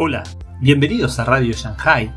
Hola, 0.00 0.22
bienvenidos 0.60 1.18
a 1.18 1.24
Radio 1.24 1.52
Shanghai, 1.52 2.12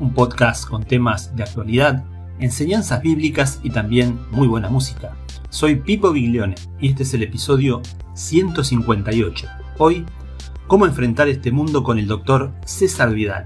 un 0.00 0.14
podcast 0.14 0.66
con 0.66 0.84
temas 0.84 1.36
de 1.36 1.42
actualidad, 1.42 2.02
enseñanzas 2.38 3.02
bíblicas 3.02 3.60
y 3.62 3.68
también 3.68 4.18
muy 4.30 4.48
buena 4.48 4.70
música. 4.70 5.14
Soy 5.50 5.74
Pipo 5.76 6.12
Biglione 6.12 6.54
y 6.80 6.88
este 6.88 7.02
es 7.02 7.12
el 7.12 7.22
episodio 7.22 7.82
158. 8.14 9.48
Hoy, 9.76 10.06
cómo 10.66 10.86
enfrentar 10.86 11.28
este 11.28 11.52
mundo 11.52 11.82
con 11.82 11.98
el 11.98 12.06
doctor 12.06 12.52
César 12.64 13.12
Vidal. 13.12 13.44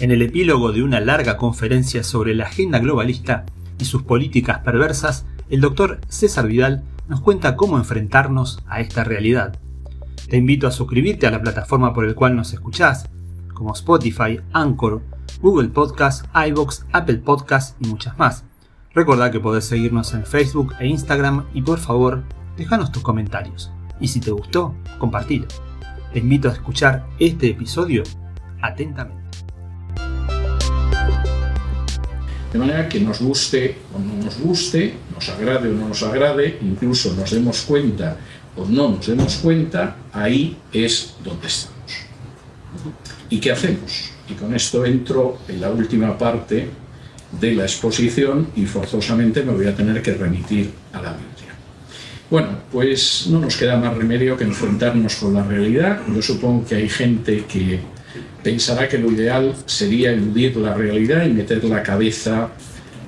En 0.00 0.12
el 0.12 0.22
epílogo 0.22 0.70
de 0.70 0.84
una 0.84 1.00
larga 1.00 1.36
conferencia 1.36 2.04
sobre 2.04 2.36
la 2.36 2.44
agenda 2.44 2.78
globalista 2.78 3.44
y 3.80 3.86
sus 3.86 4.04
políticas 4.04 4.60
perversas, 4.60 5.26
el 5.48 5.60
doctor 5.60 6.00
César 6.08 6.46
Vidal 6.46 6.84
nos 7.08 7.22
cuenta 7.22 7.56
cómo 7.56 7.76
enfrentarnos 7.76 8.62
a 8.68 8.80
esta 8.80 9.02
realidad. 9.02 9.58
Te 10.30 10.36
invito 10.36 10.68
a 10.68 10.70
suscribirte 10.70 11.26
a 11.26 11.32
la 11.32 11.42
plataforma 11.42 11.92
por 11.92 12.04
el 12.04 12.14
cual 12.14 12.36
nos 12.36 12.52
escuchás, 12.52 13.10
como 13.52 13.72
Spotify, 13.72 14.38
Anchor, 14.52 15.02
Google 15.42 15.70
Podcast, 15.70 16.24
iBox, 16.32 16.86
Apple 16.92 17.16
Podcast 17.16 17.76
y 17.84 17.88
muchas 17.88 18.16
más. 18.16 18.44
Recordá 18.94 19.32
que 19.32 19.40
podés 19.40 19.64
seguirnos 19.64 20.14
en 20.14 20.24
Facebook 20.24 20.72
e 20.78 20.86
Instagram 20.86 21.46
y 21.52 21.62
por 21.62 21.80
favor, 21.80 22.22
déjanos 22.56 22.92
tus 22.92 23.02
comentarios. 23.02 23.72
Y 23.98 24.06
si 24.06 24.20
te 24.20 24.30
gustó, 24.30 24.72
compartilo. 24.98 25.48
Te 26.12 26.20
invito 26.20 26.48
a 26.48 26.52
escuchar 26.52 27.08
este 27.18 27.48
episodio 27.48 28.04
atentamente. 28.62 29.20
De 32.52 32.58
manera 32.58 32.88
que 32.88 33.00
nos 33.00 33.20
guste 33.20 33.78
o 33.92 33.98
no 33.98 34.24
nos 34.24 34.38
guste, 34.38 34.94
nos 35.12 35.28
agrade 35.28 35.70
o 35.70 35.72
no 35.72 35.88
nos 35.88 36.04
agrade, 36.04 36.58
incluso 36.62 37.14
nos 37.14 37.32
demos 37.32 37.62
cuenta 37.62 38.16
o 38.56 38.66
no 38.66 38.90
nos 38.90 39.06
demos 39.06 39.36
cuenta, 39.36 39.96
ahí 40.12 40.56
es 40.72 41.14
donde 41.24 41.46
estamos. 41.46 41.76
¿Y 43.28 43.38
qué 43.38 43.52
hacemos? 43.52 44.10
Y 44.28 44.34
con 44.34 44.54
esto 44.54 44.84
entro 44.84 45.38
en 45.48 45.60
la 45.60 45.70
última 45.70 46.16
parte 46.16 46.68
de 47.40 47.54
la 47.54 47.62
exposición 47.62 48.48
y 48.56 48.66
forzosamente 48.66 49.42
me 49.42 49.52
voy 49.52 49.66
a 49.66 49.74
tener 49.74 50.02
que 50.02 50.14
remitir 50.14 50.70
a 50.92 51.00
la 51.00 51.12
Biblia. 51.12 51.30
Bueno, 52.30 52.48
pues 52.70 53.26
no 53.28 53.40
nos 53.40 53.56
queda 53.56 53.76
más 53.76 53.96
remedio 53.96 54.36
que 54.36 54.44
enfrentarnos 54.44 55.16
con 55.16 55.34
la 55.34 55.42
realidad. 55.44 56.00
Yo 56.14 56.22
supongo 56.22 56.64
que 56.64 56.76
hay 56.76 56.88
gente 56.88 57.44
que 57.46 57.80
pensará 58.42 58.88
que 58.88 58.98
lo 58.98 59.10
ideal 59.10 59.54
sería 59.66 60.12
eludir 60.12 60.56
la 60.56 60.74
realidad 60.74 61.26
y 61.26 61.30
meter 61.30 61.64
la 61.64 61.82
cabeza 61.82 62.50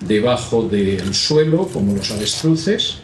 debajo 0.06 0.68
del 0.68 1.14
suelo, 1.14 1.68
como 1.68 1.94
los 1.94 2.10
avestruces, 2.10 2.98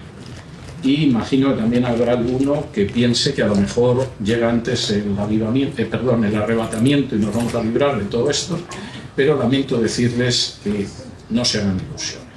y 0.82 1.04
imagino 1.04 1.54
que 1.54 1.60
también 1.60 1.84
habrá 1.84 2.12
alguno 2.12 2.66
que 2.72 2.86
piense 2.86 3.34
que 3.34 3.42
a 3.42 3.48
lo 3.48 3.56
mejor 3.56 4.08
llega 4.22 4.48
antes 4.48 4.90
el, 4.90 5.16
eh, 5.18 5.88
perdón, 5.90 6.24
el 6.24 6.36
arrebatamiento 6.36 7.16
y 7.16 7.18
nos 7.18 7.34
vamos 7.34 7.54
a 7.54 7.62
librar 7.62 7.98
de 7.98 8.04
todo 8.04 8.30
esto, 8.30 8.58
pero 9.16 9.36
lamento 9.36 9.80
decirles 9.80 10.58
que 10.62 10.86
no 11.30 11.44
se 11.44 11.58
hagan 11.58 11.80
ilusiones. 11.88 12.28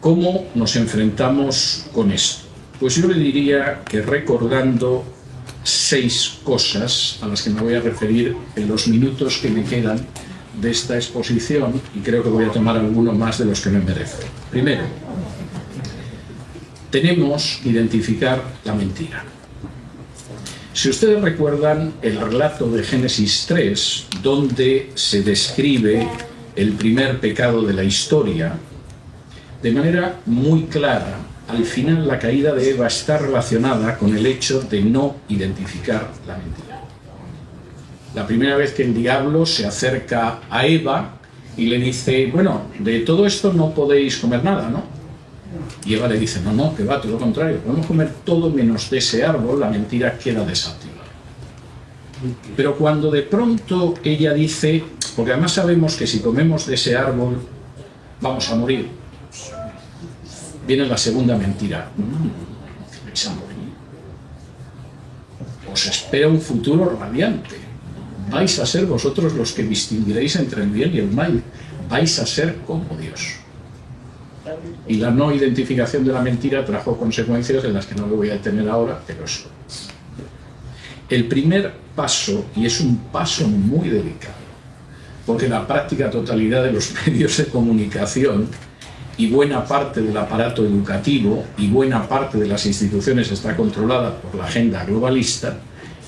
¿Cómo 0.00 0.46
nos 0.54 0.76
enfrentamos 0.76 1.86
con 1.92 2.12
esto? 2.12 2.42
Pues 2.78 2.96
yo 2.96 3.08
le 3.08 3.14
diría 3.14 3.82
que 3.88 4.02
recordando 4.02 5.04
seis 5.64 6.38
cosas 6.42 7.18
a 7.22 7.28
las 7.28 7.42
que 7.42 7.50
me 7.50 7.60
voy 7.60 7.74
a 7.74 7.80
referir 7.80 8.36
en 8.56 8.68
los 8.68 8.88
minutos 8.88 9.38
que 9.38 9.48
me 9.48 9.62
quedan 9.64 10.04
de 10.60 10.70
esta 10.70 10.96
exposición 10.96 11.80
y 11.94 12.00
creo 12.00 12.22
que 12.22 12.28
voy 12.28 12.44
a 12.44 12.50
tomar 12.50 12.76
alguno 12.76 13.12
más 13.12 13.38
de 13.38 13.44
los 13.44 13.60
que 13.60 13.70
me 13.70 13.80
merece. 13.80 14.24
Primero, 14.50 14.82
tenemos 16.92 17.58
que 17.62 17.70
identificar 17.70 18.40
la 18.64 18.74
mentira. 18.74 19.24
Si 20.74 20.90
ustedes 20.90 21.20
recuerdan 21.20 21.94
el 22.02 22.20
relato 22.20 22.70
de 22.70 22.84
Génesis 22.84 23.46
3, 23.48 24.06
donde 24.22 24.90
se 24.94 25.22
describe 25.22 26.06
el 26.54 26.72
primer 26.72 27.18
pecado 27.18 27.62
de 27.62 27.72
la 27.72 27.82
historia, 27.82 28.52
de 29.62 29.72
manera 29.72 30.20
muy 30.26 30.64
clara, 30.64 31.16
al 31.48 31.64
final 31.64 32.06
la 32.06 32.18
caída 32.18 32.54
de 32.54 32.70
Eva 32.70 32.86
está 32.86 33.16
relacionada 33.18 33.96
con 33.96 34.14
el 34.16 34.26
hecho 34.26 34.60
de 34.60 34.82
no 34.82 35.16
identificar 35.28 36.10
la 36.26 36.36
mentira. 36.36 36.82
La 38.14 38.26
primera 38.26 38.56
vez 38.56 38.72
que 38.74 38.84
el 38.84 38.94
diablo 38.94 39.46
se 39.46 39.66
acerca 39.66 40.40
a 40.50 40.66
Eva 40.66 41.18
y 41.56 41.66
le 41.66 41.78
dice, 41.78 42.26
bueno, 42.30 42.66
de 42.78 43.00
todo 43.00 43.26
esto 43.26 43.52
no 43.52 43.74
podéis 43.74 44.18
comer 44.18 44.44
nada, 44.44 44.68
¿no? 44.68 45.01
Y 45.84 45.94
Eva 45.94 46.08
le 46.08 46.18
dice, 46.18 46.40
no, 46.40 46.52
no, 46.52 46.74
que 46.74 46.84
va, 46.84 47.00
todo 47.00 47.12
lo 47.12 47.18
contrario, 47.18 47.58
podemos 47.58 47.86
comer 47.86 48.12
todo 48.24 48.50
menos 48.50 48.88
de 48.90 48.98
ese 48.98 49.24
árbol, 49.24 49.60
la 49.60 49.68
mentira 49.68 50.16
queda 50.18 50.44
desactivada. 50.44 51.02
Pero 52.56 52.76
cuando 52.76 53.10
de 53.10 53.22
pronto 53.22 53.94
ella 54.04 54.32
dice, 54.32 54.84
porque 55.16 55.32
además 55.32 55.52
sabemos 55.52 55.96
que 55.96 56.06
si 56.06 56.20
comemos 56.20 56.66
de 56.66 56.74
ese 56.74 56.96
árbol 56.96 57.40
vamos 58.20 58.48
a 58.50 58.54
morir, 58.54 58.88
viene 60.66 60.86
la 60.86 60.96
segunda 60.96 61.36
mentira. 61.36 61.90
Vais 63.04 63.26
a 63.26 63.30
morir. 63.30 63.72
Os 65.72 65.86
espera 65.86 66.28
un 66.28 66.40
futuro 66.40 66.96
radiante. 66.98 67.56
Vais 68.30 68.58
a 68.58 68.66
ser 68.66 68.86
vosotros 68.86 69.34
los 69.34 69.52
que 69.52 69.64
distinguiréis 69.64 70.36
entre 70.36 70.62
el 70.62 70.70
bien 70.70 70.94
y 70.94 70.98
el 70.98 71.10
mal. 71.10 71.42
Vais 71.88 72.18
a 72.20 72.26
ser 72.26 72.56
como 72.64 72.96
Dios. 72.96 73.41
Y 74.86 74.96
la 74.96 75.10
no 75.10 75.32
identificación 75.32 76.04
de 76.04 76.12
la 76.12 76.20
mentira 76.20 76.64
trajo 76.64 76.96
consecuencias 76.96 77.64
en 77.64 77.74
las 77.74 77.86
que 77.86 77.94
no 77.94 78.06
me 78.06 78.16
voy 78.16 78.30
a 78.30 78.34
detener 78.34 78.68
ahora, 78.68 79.00
pero 79.06 79.24
eso. 79.24 79.48
El 81.08 81.26
primer 81.28 81.72
paso, 81.94 82.46
y 82.56 82.66
es 82.66 82.80
un 82.80 82.96
paso 83.12 83.46
muy 83.46 83.88
delicado, 83.88 84.34
porque 85.26 85.48
la 85.48 85.66
práctica 85.66 86.10
totalidad 86.10 86.64
de 86.64 86.72
los 86.72 86.92
medios 87.06 87.36
de 87.36 87.46
comunicación 87.46 88.48
y 89.16 89.28
buena 89.28 89.64
parte 89.64 90.00
del 90.00 90.16
aparato 90.16 90.64
educativo 90.64 91.44
y 91.58 91.68
buena 91.68 92.08
parte 92.08 92.38
de 92.38 92.46
las 92.46 92.64
instituciones 92.66 93.30
está 93.30 93.56
controlada 93.56 94.16
por 94.20 94.34
la 94.34 94.46
agenda 94.46 94.84
globalista, 94.84 95.58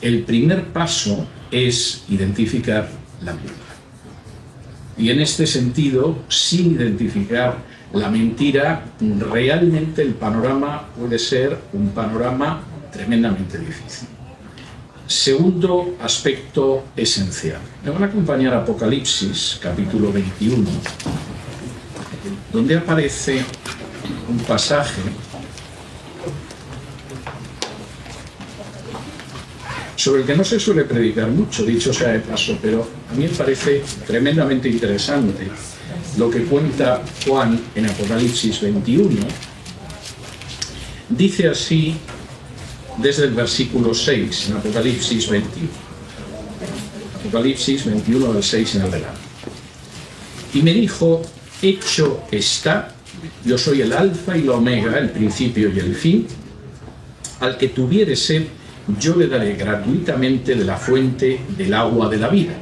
el 0.00 0.22
primer 0.22 0.64
paso 0.64 1.26
es 1.50 2.04
identificar 2.08 2.88
la 3.22 3.32
mentira. 3.34 3.54
Y 4.96 5.10
en 5.10 5.20
este 5.20 5.46
sentido, 5.46 6.18
sin 6.28 6.72
identificar 6.72 7.58
la 7.94 8.10
mentira, 8.10 8.82
realmente 9.00 10.02
el 10.02 10.14
panorama 10.14 10.88
puede 10.98 11.18
ser 11.18 11.56
un 11.72 11.90
panorama 11.90 12.60
tremendamente 12.92 13.58
difícil. 13.58 14.08
Segundo 15.06 15.96
aspecto 16.00 16.84
esencial. 16.96 17.60
Me 17.84 17.90
van 17.90 18.02
a 18.02 18.06
acompañar 18.06 18.54
Apocalipsis, 18.54 19.58
capítulo 19.62 20.12
21, 20.12 20.64
donde 22.52 22.76
aparece 22.76 23.44
un 24.28 24.38
pasaje 24.38 25.02
sobre 29.94 30.22
el 30.22 30.26
que 30.26 30.36
no 30.36 30.42
se 30.42 30.58
suele 30.58 30.84
predicar 30.84 31.28
mucho, 31.28 31.64
dicho 31.64 31.92
sea 31.92 32.08
de 32.08 32.20
paso, 32.20 32.58
pero 32.60 32.88
a 33.10 33.14
mí 33.14 33.24
me 33.24 33.28
parece 33.28 33.84
tremendamente 34.06 34.68
interesante 34.68 35.48
lo 36.16 36.30
que 36.30 36.44
cuenta 36.44 37.02
Juan 37.26 37.60
en 37.74 37.86
Apocalipsis 37.86 38.60
21. 38.60 39.20
Dice 41.08 41.48
así 41.48 41.96
desde 42.98 43.24
el 43.24 43.34
versículo 43.34 43.94
6 43.94 44.50
en 44.50 44.56
Apocalipsis 44.56 45.28
21. 45.28 45.68
Apocalipsis 47.20 47.84
21 47.84 48.32
del 48.32 48.42
6 48.42 48.74
en 48.76 48.82
adelante. 48.82 49.20
Y 50.52 50.62
me 50.62 50.72
dijo, 50.72 51.22
hecho 51.60 52.22
está, 52.30 52.94
yo 53.44 53.58
soy 53.58 53.80
el 53.80 53.92
alfa 53.92 54.36
y 54.36 54.42
la 54.42 54.52
omega, 54.52 54.98
el 54.98 55.10
principio 55.10 55.72
y 55.74 55.78
el 55.78 55.96
fin, 55.96 56.26
al 57.40 57.58
que 57.58 57.68
tuviere 57.68 58.14
sed, 58.14 58.44
yo 59.00 59.16
le 59.16 59.26
daré 59.26 59.54
gratuitamente 59.54 60.54
de 60.54 60.64
la 60.64 60.76
fuente 60.76 61.40
del 61.56 61.74
agua 61.74 62.08
de 62.08 62.16
la 62.18 62.28
vida. 62.28 62.52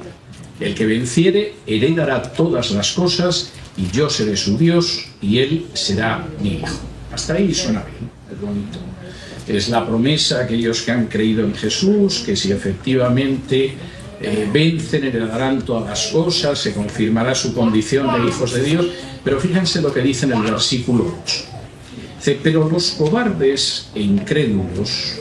El 0.62 0.74
que 0.76 0.86
venciere 0.86 1.54
heredará 1.66 2.22
todas 2.22 2.70
las 2.70 2.92
cosas 2.92 3.50
y 3.76 3.90
yo 3.90 4.08
seré 4.08 4.36
su 4.36 4.56
Dios 4.56 5.06
y 5.20 5.38
él 5.38 5.66
será 5.74 6.24
mi 6.40 6.54
hijo. 6.54 6.78
Hasta 7.12 7.34
ahí 7.34 7.52
suena 7.52 7.82
bien, 7.82 8.10
es 8.30 8.40
bonito. 8.40 8.78
Es 9.48 9.68
la 9.68 9.84
promesa 9.84 10.38
a 10.38 10.44
aquellos 10.44 10.82
que 10.82 10.92
han 10.92 11.06
creído 11.06 11.44
en 11.44 11.54
Jesús, 11.54 12.22
que 12.24 12.36
si 12.36 12.52
efectivamente 12.52 13.74
eh, 14.20 14.48
vencen, 14.52 15.02
heredarán 15.02 15.62
todas 15.62 15.88
las 15.88 16.06
cosas, 16.12 16.60
se 16.60 16.72
confirmará 16.72 17.34
su 17.34 17.52
condición 17.52 18.06
de 18.12 18.28
hijos 18.28 18.52
de 18.52 18.62
Dios. 18.62 18.86
Pero 19.24 19.40
fíjense 19.40 19.82
lo 19.82 19.92
que 19.92 20.00
dice 20.00 20.26
en 20.26 20.32
el 20.32 20.42
versículo 20.42 21.12
8. 21.24 21.36
Dice, 22.18 22.38
pero 22.40 22.68
los 22.68 22.92
cobardes 22.92 23.88
e 23.96 24.00
incrédulos, 24.00 25.18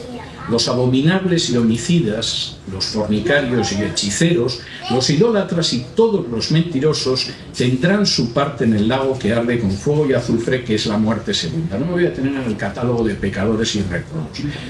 los 0.49 0.67
abominables 0.67 1.49
y 1.49 1.57
homicidas, 1.57 2.57
los 2.71 2.85
fornicarios 2.85 3.71
y 3.73 3.83
hechiceros, 3.83 4.59
los 4.89 5.09
idólatras 5.09 5.73
y 5.73 5.85
todos 5.95 6.27
los 6.27 6.51
mentirosos 6.51 7.27
tendrán 7.55 8.05
su 8.05 8.33
parte 8.33 8.63
en 8.63 8.73
el 8.73 8.87
lago 8.87 9.17
que 9.17 9.33
arde 9.33 9.59
con 9.59 9.71
fuego 9.71 10.09
y 10.09 10.13
azufre, 10.13 10.63
que 10.63 10.75
es 10.75 10.85
la 10.87 10.97
muerte 10.97 11.33
segunda. 11.33 11.77
No 11.77 11.85
me 11.85 11.91
voy 11.93 12.05
a 12.05 12.13
tener 12.13 12.33
en 12.33 12.43
el 12.43 12.57
catálogo 12.57 13.03
de 13.03 13.15
pecadores 13.15 13.75
y 13.75 13.81
rectos, 13.83 14.19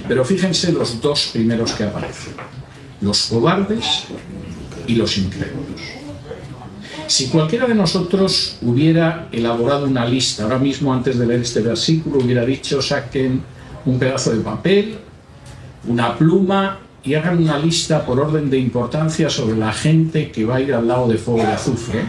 pero 0.07 0.25
fíjense 0.25 0.71
los 0.71 1.01
dos 1.01 1.29
primeros 1.33 1.71
que 1.73 1.83
aparecen. 1.83 2.33
los 3.01 3.23
cobardes 3.23 4.03
y 4.85 4.95
los 4.95 5.17
incrédulos. 5.17 5.81
Si 7.07 7.27
cualquiera 7.27 7.67
de 7.67 7.75
nosotros 7.75 8.57
hubiera 8.61 9.27
elaborado 9.31 9.85
una 9.85 10.05
lista, 10.05 10.43
ahora 10.43 10.59
mismo 10.59 10.93
antes 10.93 11.17
de 11.17 11.25
leer 11.25 11.41
este 11.41 11.61
versículo, 11.61 12.19
hubiera 12.19 12.45
dicho 12.45 12.81
saquen 12.81 13.41
un 13.85 13.99
pedazo 13.99 14.31
de 14.31 14.39
papel, 14.41 14.97
una 15.87 16.17
pluma 16.17 16.79
y 17.03 17.15
hagan 17.15 17.41
una 17.41 17.57
lista 17.57 18.05
por 18.05 18.19
orden 18.19 18.49
de 18.49 18.57
importancia 18.57 19.29
sobre 19.29 19.57
la 19.57 19.73
gente 19.73 20.31
que 20.31 20.45
va 20.45 20.57
a 20.57 20.61
ir 20.61 20.73
al 20.73 20.87
lado 20.87 21.07
de 21.07 21.17
fuego 21.17 21.41
de 21.41 21.53
azufre, 21.53 22.03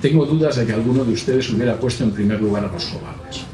tengo 0.00 0.24
dudas 0.24 0.56
de 0.56 0.66
que 0.66 0.72
alguno 0.72 1.04
de 1.04 1.12
ustedes 1.12 1.50
hubiera 1.50 1.78
puesto 1.78 2.04
en 2.04 2.12
primer 2.12 2.40
lugar 2.40 2.64
a 2.64 2.72
los 2.72 2.84
cobardes. 2.86 3.44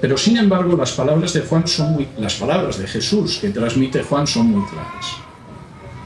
Pero 0.00 0.18
sin 0.18 0.36
embargo, 0.36 0.76
las 0.76 0.92
palabras 0.92 1.32
de 1.32 1.40
Juan 1.40 1.66
son 1.66 1.92
muy, 1.92 2.08
las 2.18 2.34
palabras 2.34 2.76
de 2.78 2.86
Jesús 2.86 3.38
que 3.38 3.50
transmite 3.50 4.02
Juan 4.02 4.26
son 4.26 4.48
muy 4.48 4.68
claras. 4.68 5.16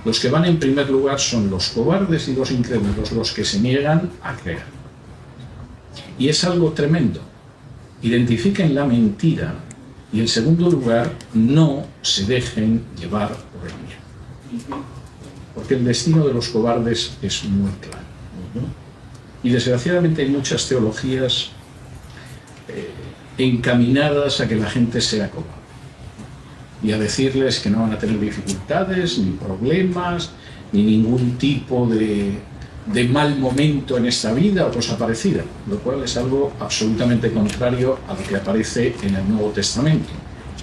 Los 0.05 0.20
que 0.20 0.29
van 0.29 0.44
en 0.44 0.61
primer 0.61 0.88
lugar 0.88 1.19
son 1.19 1.50
los 1.50 1.70
cobardes 1.70 2.29
y 2.29 2.34
los 2.34 2.52
incrédulos, 2.52 3.11
los 3.11 3.32
que 3.32 3.44
se 3.44 3.58
niegan 3.58 4.11
a 4.22 4.37
creer. 4.37 4.62
Y 6.19 6.29
es 6.29 6.44
algo 6.44 6.70
tremendo. 6.72 7.20
Identifiquen 8.02 8.75
la 8.75 8.84
mentira 8.84 9.66
y 10.17 10.21
en 10.21 10.29
segundo 10.29 10.71
lugar, 10.71 11.13
no 11.35 11.85
se 12.01 12.25
dejen 12.25 12.83
llevar 12.99 13.29
por 13.29 13.67
el. 13.67 13.75
Porque 15.55 15.75
el 15.75 15.85
destino 15.85 16.27
de 16.27 16.33
los 16.33 16.49
cobardes 16.49 17.19
es 17.21 17.45
muy 17.45 17.71
claro. 17.83 18.07
Y 19.43 19.51
desgraciadamente 19.51 20.23
hay 20.23 20.31
muchas 20.31 20.67
teologías 20.67 21.51
eh, 22.69 22.89
encaminadas 23.37 24.41
a 24.41 24.49
que 24.49 24.57
la 24.57 24.71
gente 24.71 25.03
sea 25.03 25.31
cobarde. 25.31 25.53
Y 26.83 26.93
a 26.93 26.99
decirles 26.99 27.59
que 27.59 27.69
no 27.69 27.83
van 27.83 27.93
a 27.93 27.99
tener 27.99 28.19
dificultades, 28.19 29.19
ni 29.19 29.33
problemas, 29.33 30.31
ni 30.73 30.83
ningún 30.83 31.37
tipo 31.37 31.87
de, 31.89 32.39
de 32.87 33.09
mal 33.09 33.38
momento 33.38 33.97
en 33.99 34.06
esta 34.06 34.33
vida 34.33 34.67
o 34.67 34.71
cosa 34.71 34.97
parecida, 34.97 35.43
lo 35.67 35.79
cual 35.79 36.03
es 36.05 36.17
algo 36.17 36.53
absolutamente 36.61 37.33
contrario 37.33 37.99
a 38.09 38.15
lo 38.15 38.23
que 38.23 38.37
aparece 38.37 38.94
en 39.03 39.17
el 39.17 39.29
Nuevo 39.29 39.50
Testamento. 39.50 40.11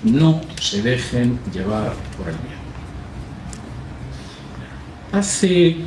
No 0.03 0.41
se 0.59 0.81
dejen 0.81 1.39
llevar 1.53 1.93
por 2.17 2.27
el 2.27 2.35
miedo. 2.35 2.63
Hace 5.11 5.77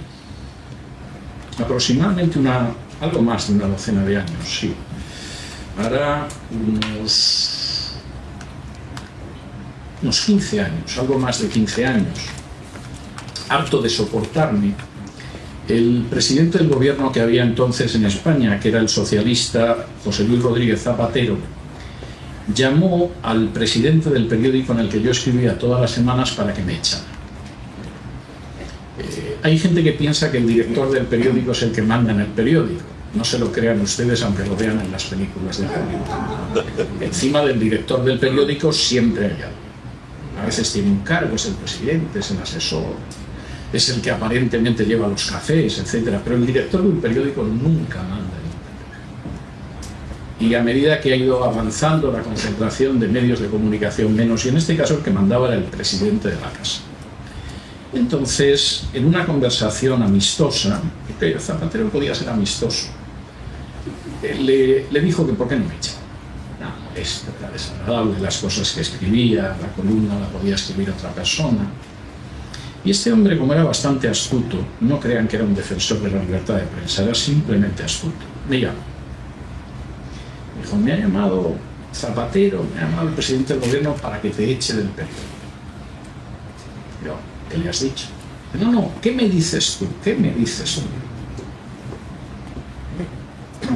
aproximadamente 1.59 2.39
una, 2.39 2.69
algo 3.00 3.23
más 3.23 3.49
de 3.49 3.55
una 3.55 3.67
docena 3.67 4.03
de 4.05 4.19
años, 4.19 4.44
sí. 4.44 4.75
Hará 5.79 6.29
unos, 6.50 7.94
unos 10.03 10.21
15 10.21 10.61
años, 10.61 10.99
algo 10.99 11.19
más 11.19 11.41
de 11.41 11.49
15 11.49 11.87
años, 11.87 12.19
harto 13.49 13.81
de 13.81 13.89
soportarme, 13.89 14.75
el 15.69 16.07
presidente 16.09 16.59
del 16.59 16.69
gobierno 16.69 17.11
que 17.11 17.21
había 17.21 17.43
entonces 17.43 17.95
en 17.95 18.05
España, 18.05 18.61
que 18.61 18.69
era 18.69 18.81
el 18.81 18.89
socialista 18.89 19.87
José 20.05 20.25
Luis 20.25 20.43
Rodríguez 20.43 20.83
Zapatero, 20.83 21.37
llamó 22.55 23.11
al 23.23 23.49
presidente 23.49 24.11
del 24.11 24.27
periódico 24.27 24.73
en 24.73 24.81
el 24.81 24.89
que 24.89 25.03
yo 25.03 25.11
escribía 25.11 25.59
todas 25.59 25.81
las 25.81 25.91
semanas 25.91 26.31
para 26.31 26.55
que 26.55 26.63
me 26.63 26.77
echara. 26.77 27.03
Eh, 28.99 29.37
hay 29.43 29.59
gente 29.59 29.83
que 29.83 29.93
piensa 29.93 30.31
que 30.31 30.39
el 30.39 30.47
director 30.47 30.91
del 30.91 31.07
periódico 31.07 31.53
es 31.53 31.63
el 31.63 31.73
que 31.73 31.83
manda 31.83 32.13
en 32.13 32.21
el 32.21 32.29
periódico. 32.29 32.83
No 33.15 33.25
se 33.25 33.39
lo 33.39 33.51
crean 33.51 33.81
ustedes, 33.81 34.23
aunque 34.23 34.45
lo 34.47 34.57
vean 34.57 34.81
en 34.81 34.93
las 34.93 35.05
películas 35.05 35.59
de 35.59 35.67
Hollywood. 35.67 37.03
Encima 37.03 37.41
del 37.43 37.59
director 37.59 38.05
del 38.05 38.19
periódico 38.19 38.73
siempre 38.73 39.27
hay 39.27 39.43
algo. 39.43 39.67
A 40.43 40.47
veces 40.47 40.71
tiene 40.73 40.91
un 40.91 41.01
cargo, 41.01 41.35
es 41.35 41.47
el 41.47 41.55
presidente, 41.55 42.19
es 42.19 42.31
el 42.31 42.39
asesor, 42.39 42.95
es 43.76 43.88
el 43.90 44.00
que 44.00 44.11
aparentemente 44.11 44.84
lleva 44.84 45.08
los 45.08 45.31
cafés, 45.31 45.78
etc. 45.78 46.19
Pero 46.23 46.37
el 46.37 46.46
director 46.46 46.82
de 46.82 46.88
un 46.88 47.00
periódico 47.00 47.43
nunca 47.44 48.02
manda. 48.02 48.34
Y 50.38 50.55
a 50.55 50.62
medida 50.62 51.00
que 51.00 51.12
ha 51.12 51.17
ido 51.17 51.43
avanzando 51.44 52.12
la 52.12 52.20
concentración 52.20 53.00
de 53.00 53.08
medios 53.08 53.40
de 53.40 53.49
comunicación 53.49 54.14
menos, 54.14 54.44
y 54.44 54.50
en 54.50 54.58
este 54.58 54.76
caso 54.76 54.94
el 54.94 55.00
que 55.00 55.11
mandaba 55.11 55.49
era 55.49 55.56
el 55.56 55.64
presidente 55.64 56.28
de 56.28 56.37
la 56.37 56.50
casa. 56.52 56.81
Entonces, 57.94 58.84
en 58.93 59.06
una 59.06 59.25
conversación 59.25 60.02
amistosa, 60.02 60.82
porque 61.08 61.38
Zapatero 61.38 61.88
podía 61.88 62.14
ser 62.14 62.29
amistoso, 62.29 62.88
le, 64.22 65.00
dijo 65.00 65.26
que 65.26 65.32
por 65.32 65.49
qué 65.49 65.56
no 65.56 65.64
me 65.64 65.76
echa. 65.76 65.93
No, 66.61 67.00
esto 67.00 67.31
era 67.38 67.50
desagradable, 67.50 68.20
las 68.20 68.38
cosas 68.38 68.72
que 68.72 68.82
escribía, 68.82 69.56
la 69.61 69.69
columna 69.75 70.19
la 70.19 70.26
podía 70.29 70.56
escribir 70.56 70.90
otra 70.90 71.11
persona. 71.11 71.67
Y 72.87 72.93
este 72.93 73.12
hombre, 73.12 73.37
como 73.37 73.53
era 73.53 73.65
bastante 73.65 74.09
astuto, 74.09 74.59
no 74.81 75.00
crean 75.00 75.27
que 75.27 75.35
era 75.35 75.44
un 75.44 75.56
defensor 75.56 76.00
de 76.03 76.09
la 76.09 76.23
libertad 76.23 76.55
de 76.55 76.62
prensa, 76.62 77.03
era 77.03 77.17
simplemente 77.17 77.83
astuto. 77.83 78.25
Me 78.49 78.61
llama. 78.61 78.79
Me 80.55 80.62
dijo, 80.62 80.77
me 80.77 80.93
ha 80.93 80.97
llamado 80.97 81.56
Zapatero, 81.93 82.65
me 82.73 82.81
ha 82.81 82.85
llamado 82.88 83.09
el 83.09 83.15
presidente 83.15 83.55
del 83.55 83.62
gobierno 83.69 83.93
para 83.94 84.21
que 84.21 84.31
te 84.31 84.49
eche 84.49 84.75
del 84.75 84.87
periódico. 84.87 85.21
Yo, 87.05 87.17
¿qué 87.50 87.59
le 87.59 87.71
has 87.71 87.81
dicho? 87.81 88.06
No, 88.61 88.71
no, 88.71 88.93
¿qué 89.03 89.11
me 89.11 89.29
dices 89.29 89.79
tú? 89.81 89.89
¿Qué 90.05 90.15
me 90.15 90.31
dices 90.31 90.77
tú? 90.77 90.82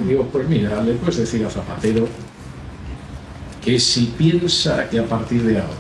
Digo, 0.07 0.25
pues 0.27 0.49
mira, 0.49 0.81
le 0.85 0.93
puedes 0.93 1.17
decir 1.17 1.45
a 1.45 1.51
Zapatero 1.51 2.07
que 3.61 3.81
si 3.81 4.15
piensa 4.17 4.89
que 4.89 5.01
a 5.01 5.05
partir 5.05 5.43
de 5.43 5.59
ahora 5.59 5.75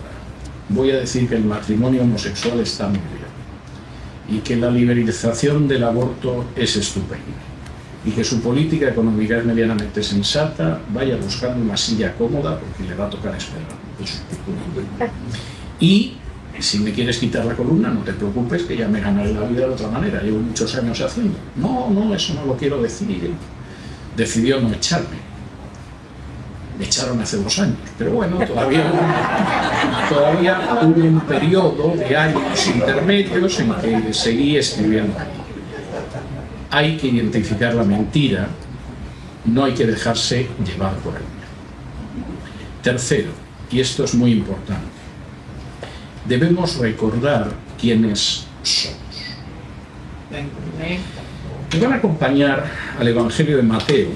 voy 0.68 0.90
a 0.90 0.96
decir 0.96 1.28
que 1.28 1.36
el 1.36 1.44
matrimonio 1.44 2.02
homosexual 2.02 2.58
está 2.58 2.88
muy 2.88 2.98
bien 2.98 3.19
y 4.30 4.38
que 4.38 4.56
la 4.56 4.70
liberalización 4.70 5.66
del 5.66 5.84
aborto 5.84 6.46
es 6.56 6.76
estupenda 6.76 7.50
y 8.04 8.10
que 8.12 8.24
su 8.24 8.40
política 8.40 8.88
económica 8.88 9.38
es 9.38 9.44
medianamente 9.44 10.02
sensata, 10.02 10.80
vaya 10.92 11.16
buscando 11.16 11.62
una 11.62 11.76
silla 11.76 12.14
cómoda 12.14 12.58
porque 12.58 12.88
le 12.88 12.94
va 12.94 13.06
a 13.06 13.10
tocar 13.10 13.34
esperar. 13.34 13.66
Y 15.78 16.14
si 16.58 16.78
me 16.78 16.92
quieres 16.92 17.18
quitar 17.18 17.44
la 17.44 17.54
columna, 17.54 17.90
no 17.90 18.00
te 18.00 18.12
preocupes 18.12 18.62
que 18.62 18.76
ya 18.76 18.88
me 18.88 19.00
ganaré 19.00 19.34
la 19.34 19.42
vida 19.42 19.66
de 19.66 19.74
otra 19.74 19.88
manera, 19.88 20.22
llevo 20.22 20.38
muchos 20.38 20.74
años 20.76 21.00
haciendo. 21.00 21.36
No, 21.56 21.90
no, 21.90 22.14
eso 22.14 22.34
no 22.34 22.46
lo 22.46 22.56
quiero 22.56 22.80
decir. 22.80 23.32
Decidió 24.16 24.60
no 24.60 24.72
echarme 24.72 25.29
me 26.80 26.86
echaron 26.86 27.20
hace 27.20 27.36
dos 27.36 27.58
años, 27.58 27.76
pero 27.98 28.12
bueno, 28.12 28.38
todavía, 28.38 28.90
todavía 30.08 30.78
hubo 30.82 31.04
un 31.04 31.20
periodo 31.20 31.94
de 31.94 32.16
años 32.16 32.66
intermedios 32.68 33.60
en 33.60 34.02
que 34.02 34.14
seguí 34.14 34.56
escribiendo. 34.56 35.14
Hay 36.70 36.96
que 36.96 37.08
identificar 37.08 37.74
la 37.74 37.84
mentira, 37.84 38.48
no 39.44 39.64
hay 39.64 39.74
que 39.74 39.84
dejarse 39.86 40.48
llevar 40.64 40.94
por 41.00 41.16
ella. 41.16 41.26
Tercero, 42.82 43.32
y 43.70 43.80
esto 43.80 44.04
es 44.04 44.14
muy 44.14 44.32
importante, 44.32 44.88
debemos 46.26 46.78
recordar 46.78 47.50
quiénes 47.78 48.46
somos. 48.62 48.96
Me 50.30 51.78
van 51.78 51.92
a 51.92 51.96
acompañar 51.96 52.64
al 52.98 53.06
Evangelio 53.06 53.58
de 53.58 53.64
Mateo, 53.64 54.08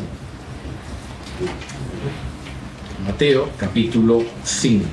Mateo 3.04 3.50
capítulo 3.58 4.24
5. 4.44 4.84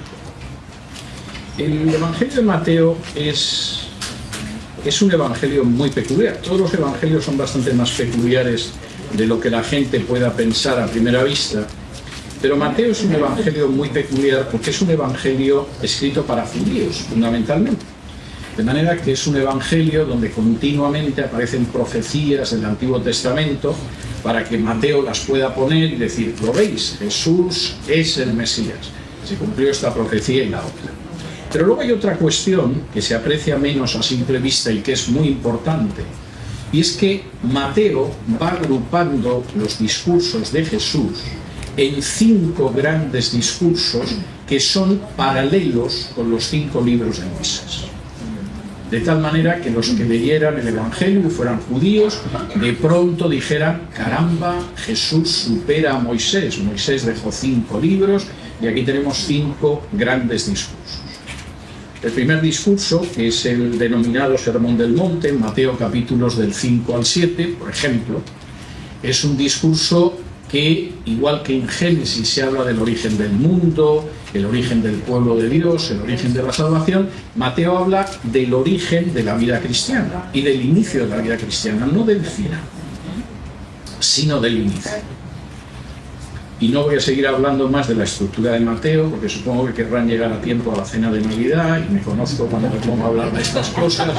El 1.57 1.93
Evangelio 1.93 2.35
de 2.35 2.41
Mateo 2.41 2.97
es, 3.15 3.83
es 4.83 5.01
un 5.01 5.11
evangelio 5.11 5.63
muy 5.63 5.89
peculiar. 5.91 6.37
Todos 6.37 6.59
los 6.59 6.73
evangelios 6.73 7.23
son 7.23 7.37
bastante 7.37 7.73
más 7.73 7.91
peculiares 7.91 8.71
de 9.13 9.25
lo 9.25 9.39
que 9.39 9.49
la 9.49 9.63
gente 9.63 10.01
pueda 10.01 10.33
pensar 10.33 10.77
a 10.81 10.87
primera 10.87 11.23
vista. 11.23 11.65
Pero 12.41 12.57
Mateo 12.57 12.91
es 12.91 13.01
un 13.03 13.13
evangelio 13.13 13.69
muy 13.69 13.87
peculiar 13.89 14.49
porque 14.49 14.71
es 14.71 14.81
un 14.81 14.89
evangelio 14.89 15.67
escrito 15.81 16.23
para 16.25 16.45
judíos, 16.45 16.97
fundamentalmente. 17.09 17.90
De 18.57 18.63
manera 18.63 18.97
que 18.97 19.13
es 19.13 19.27
un 19.27 19.37
evangelio 19.37 20.05
donde 20.05 20.29
continuamente 20.29 21.23
aparecen 21.23 21.65
profecías 21.65 22.51
del 22.51 22.65
Antiguo 22.65 22.99
Testamento 22.99 23.73
para 24.21 24.43
que 24.43 24.57
Mateo 24.57 25.01
las 25.01 25.21
pueda 25.21 25.55
poner 25.55 25.93
y 25.93 25.95
decir, 25.95 26.35
lo 26.43 26.51
veis, 26.51 26.97
Jesús 26.99 27.75
es 27.87 28.17
el 28.17 28.33
Mesías. 28.33 28.91
Se 29.25 29.35
cumplió 29.35 29.71
esta 29.71 29.93
profecía 29.93 30.43
y 30.43 30.49
la 30.49 30.59
otra. 30.59 30.91
Pero 31.51 31.65
luego 31.65 31.81
hay 31.81 31.91
otra 31.91 32.17
cuestión 32.17 32.83
que 32.93 33.01
se 33.01 33.15
aprecia 33.15 33.57
menos 33.57 33.95
a 33.95 34.03
simple 34.03 34.37
vista 34.39 34.69
y 34.69 34.79
que 34.79 34.93
es 34.93 35.07
muy 35.07 35.29
importante. 35.29 36.03
Y 36.73 36.81
es 36.81 36.91
que 36.93 37.23
Mateo 37.43 38.11
va 38.41 38.49
agrupando 38.49 39.45
los 39.55 39.79
discursos 39.79 40.51
de 40.51 40.65
Jesús 40.65 41.19
en 41.77 42.01
cinco 42.01 42.71
grandes 42.75 43.31
discursos 43.31 44.15
que 44.47 44.59
son 44.59 45.01
paralelos 45.15 46.09
con 46.15 46.29
los 46.29 46.45
cinco 46.45 46.81
libros 46.81 47.19
de 47.21 47.25
Moisés 47.27 47.90
de 48.91 48.99
tal 48.99 49.21
manera 49.21 49.61
que 49.61 49.71
los 49.71 49.87
que 49.89 50.03
leyeran 50.03 50.59
el 50.59 50.67
Evangelio 50.67 51.25
y 51.25 51.29
fueran 51.29 51.61
judíos, 51.61 52.19
de 52.55 52.73
pronto 52.73 53.29
dijeran, 53.29 53.83
caramba, 53.95 54.59
Jesús 54.75 55.31
supera 55.31 55.95
a 55.95 55.99
Moisés. 55.99 56.59
Moisés 56.59 57.05
dejó 57.05 57.31
cinco 57.31 57.79
libros 57.79 58.27
y 58.61 58.67
aquí 58.67 58.83
tenemos 58.83 59.17
cinco 59.17 59.83
grandes 59.93 60.49
discursos. 60.49 60.99
El 62.03 62.11
primer 62.11 62.41
discurso, 62.41 63.07
que 63.15 63.29
es 63.29 63.45
el 63.45 63.79
denominado 63.79 64.37
Sermón 64.37 64.77
del 64.77 64.93
Monte, 64.93 65.31
Mateo 65.31 65.77
capítulos 65.77 66.35
del 66.35 66.53
5 66.53 66.95
al 66.95 67.05
7, 67.05 67.55
por 67.59 67.69
ejemplo, 67.69 68.21
es 69.03 69.23
un 69.23 69.37
discurso 69.37 70.17
que, 70.49 70.93
igual 71.05 71.43
que 71.43 71.55
en 71.55 71.67
Génesis 71.67 72.27
se 72.27 72.41
habla 72.41 72.63
del 72.65 72.79
origen 72.79 73.17
del 73.17 73.31
mundo, 73.31 74.09
el 74.33 74.45
origen 74.45 74.81
del 74.81 74.95
pueblo 74.95 75.35
de 75.35 75.49
Dios, 75.49 75.91
el 75.91 76.01
origen 76.01 76.33
de 76.33 76.43
la 76.43 76.53
salvación, 76.53 77.09
Mateo 77.35 77.77
habla 77.77 78.09
del 78.23 78.53
origen 78.53 79.13
de 79.13 79.23
la 79.23 79.35
vida 79.35 79.59
cristiana 79.59 80.29
y 80.33 80.41
del 80.41 80.61
inicio 80.61 81.05
de 81.05 81.09
la 81.09 81.17
vida 81.17 81.37
cristiana, 81.37 81.85
no 81.85 82.03
del 82.03 82.23
final, 82.23 82.59
sino 83.99 84.39
del 84.39 84.57
inicio. 84.57 84.91
Y 86.59 86.67
no 86.67 86.83
voy 86.83 86.95
a 86.95 86.99
seguir 86.99 87.25
hablando 87.25 87.67
más 87.67 87.87
de 87.87 87.95
la 87.95 88.03
estructura 88.03 88.51
de 88.51 88.59
Mateo, 88.59 89.09
porque 89.09 89.27
supongo 89.27 89.65
que 89.65 89.73
querrán 89.73 90.07
llegar 90.07 90.31
a 90.31 90.39
tiempo 90.39 90.71
a 90.71 90.77
la 90.77 90.85
cena 90.85 91.11
de 91.11 91.19
Navidad 91.19 91.81
y 91.89 91.91
me 91.91 92.01
conozco 92.01 92.45
cuando 92.45 92.69
me 92.69 92.75
pongo 92.75 93.03
a 93.03 93.07
hablar 93.07 93.31
de 93.33 93.41
estas 93.41 93.69
cosas. 93.69 94.09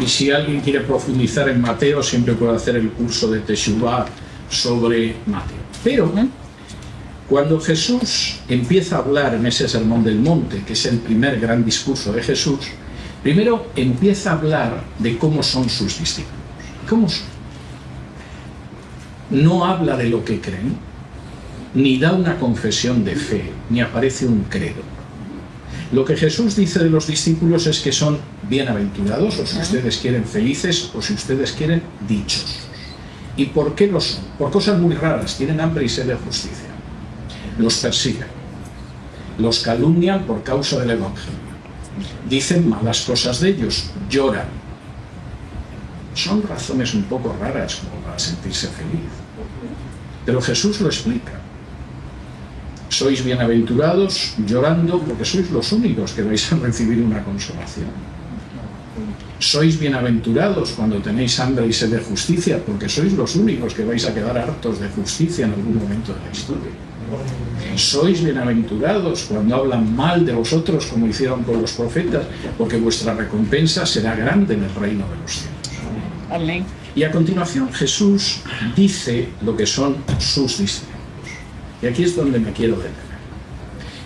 Y 0.00 0.06
si 0.08 0.32
alguien 0.32 0.60
quiere 0.62 0.80
profundizar 0.80 1.48
en 1.48 1.60
Mateo, 1.60 2.02
siempre 2.02 2.34
puede 2.34 2.56
hacer 2.56 2.74
el 2.74 2.90
curso 2.90 3.30
de 3.30 3.38
Teshuvah 3.38 4.06
sobre 4.48 5.14
Mateo. 5.26 5.58
Pero 5.84 6.12
cuando 7.30 7.60
Jesús 7.60 8.40
empieza 8.48 8.96
a 8.96 8.98
hablar 8.98 9.34
en 9.34 9.46
ese 9.46 9.68
sermón 9.68 10.02
del 10.02 10.18
monte, 10.18 10.64
que 10.66 10.72
es 10.72 10.84
el 10.86 10.98
primer 10.98 11.38
gran 11.38 11.64
discurso 11.64 12.12
de 12.12 12.24
Jesús, 12.24 12.58
primero 13.22 13.68
empieza 13.76 14.30
a 14.30 14.34
hablar 14.34 14.82
de 14.98 15.16
cómo 15.16 15.40
son 15.44 15.70
sus 15.70 15.96
discípulos. 16.00 16.40
¿Cómo 16.88 17.08
son? 17.08 17.28
No 19.30 19.64
habla 19.64 19.96
de 19.96 20.08
lo 20.08 20.24
que 20.24 20.40
creen, 20.40 20.76
ni 21.72 22.00
da 22.00 22.14
una 22.14 22.36
confesión 22.36 23.04
de 23.04 23.14
fe, 23.14 23.44
ni 23.70 23.80
aparece 23.80 24.26
un 24.26 24.42
credo. 24.48 24.82
Lo 25.92 26.04
que 26.04 26.16
Jesús 26.16 26.56
dice 26.56 26.80
de 26.80 26.90
los 26.90 27.06
discípulos 27.06 27.64
es 27.68 27.78
que 27.78 27.92
son 27.92 28.18
bienaventurados, 28.48 29.38
o 29.38 29.46
si 29.46 29.56
ustedes 29.60 29.98
quieren 29.98 30.24
felices, 30.24 30.90
o 30.94 31.00
si 31.00 31.14
ustedes 31.14 31.52
quieren 31.52 31.80
dichos. 32.08 32.58
¿Y 33.36 33.46
por 33.46 33.76
qué 33.76 33.86
lo 33.86 34.00
son? 34.00 34.24
Por 34.36 34.50
cosas 34.50 34.80
muy 34.80 34.96
raras, 34.96 35.38
tienen 35.38 35.60
hambre 35.60 35.84
y 35.84 35.88
sed 35.88 36.06
de 36.06 36.16
justicia. 36.16 36.69
Los 37.58 37.76
persiguen, 37.78 38.28
los 39.38 39.60
calumnian 39.60 40.24
por 40.24 40.42
causa 40.42 40.80
del 40.80 40.92
Evangelio, 40.92 41.38
dicen 42.28 42.68
malas 42.68 43.02
cosas 43.02 43.40
de 43.40 43.50
ellos, 43.50 43.90
lloran. 44.08 44.48
Son 46.14 46.42
razones 46.42 46.94
un 46.94 47.04
poco 47.04 47.36
raras 47.40 47.76
como 47.76 48.02
para 48.02 48.18
sentirse 48.18 48.68
feliz. 48.68 49.08
Pero 50.26 50.40
Jesús 50.40 50.80
lo 50.80 50.88
explica 50.88 51.40
sois 52.90 53.24
bienaventurados 53.24 54.34
llorando 54.44 54.98
porque 54.98 55.24
sois 55.24 55.50
los 55.50 55.72
únicos 55.72 56.12
que 56.12 56.22
vais 56.22 56.52
a 56.52 56.56
recibir 56.56 57.00
una 57.00 57.22
consolación. 57.24 57.88
Sois 59.38 59.78
bienaventurados 59.78 60.72
cuando 60.72 60.98
tenéis 60.98 61.38
hambre 61.40 61.66
y 61.66 61.72
sed 61.72 61.90
de 61.90 62.00
justicia 62.00 62.58
porque 62.58 62.88
sois 62.88 63.14
los 63.14 63.36
únicos 63.36 63.72
que 63.72 63.84
vais 63.86 64.04
a 64.04 64.12
quedar 64.12 64.36
hartos 64.36 64.80
de 64.80 64.88
justicia 64.90 65.46
en 65.46 65.54
algún 65.54 65.78
momento 65.78 66.12
de 66.12 66.20
la 66.20 66.30
historia. 66.30 66.89
Sois 67.76 68.22
bienaventurados 68.22 69.24
cuando 69.24 69.56
hablan 69.56 69.96
mal 69.96 70.24
de 70.26 70.32
vosotros 70.32 70.86
como 70.86 71.06
hicieron 71.06 71.44
con 71.44 71.60
los 71.60 71.72
profetas 71.72 72.24
porque 72.58 72.76
vuestra 72.76 73.14
recompensa 73.14 73.86
será 73.86 74.14
grande 74.14 74.54
en 74.54 74.64
el 74.64 74.74
reino 74.74 75.06
de 75.08 75.16
los 75.22 75.32
cielos. 75.32 76.66
Y 76.94 77.02
a 77.04 77.10
continuación 77.10 77.72
Jesús 77.72 78.40
dice 78.76 79.28
lo 79.42 79.56
que 79.56 79.66
son 79.66 79.96
sus 80.18 80.58
discípulos. 80.58 81.00
Y 81.82 81.86
aquí 81.86 82.02
es 82.02 82.16
donde 82.16 82.38
me 82.38 82.52
quiero 82.52 82.76
detener. 82.76 83.10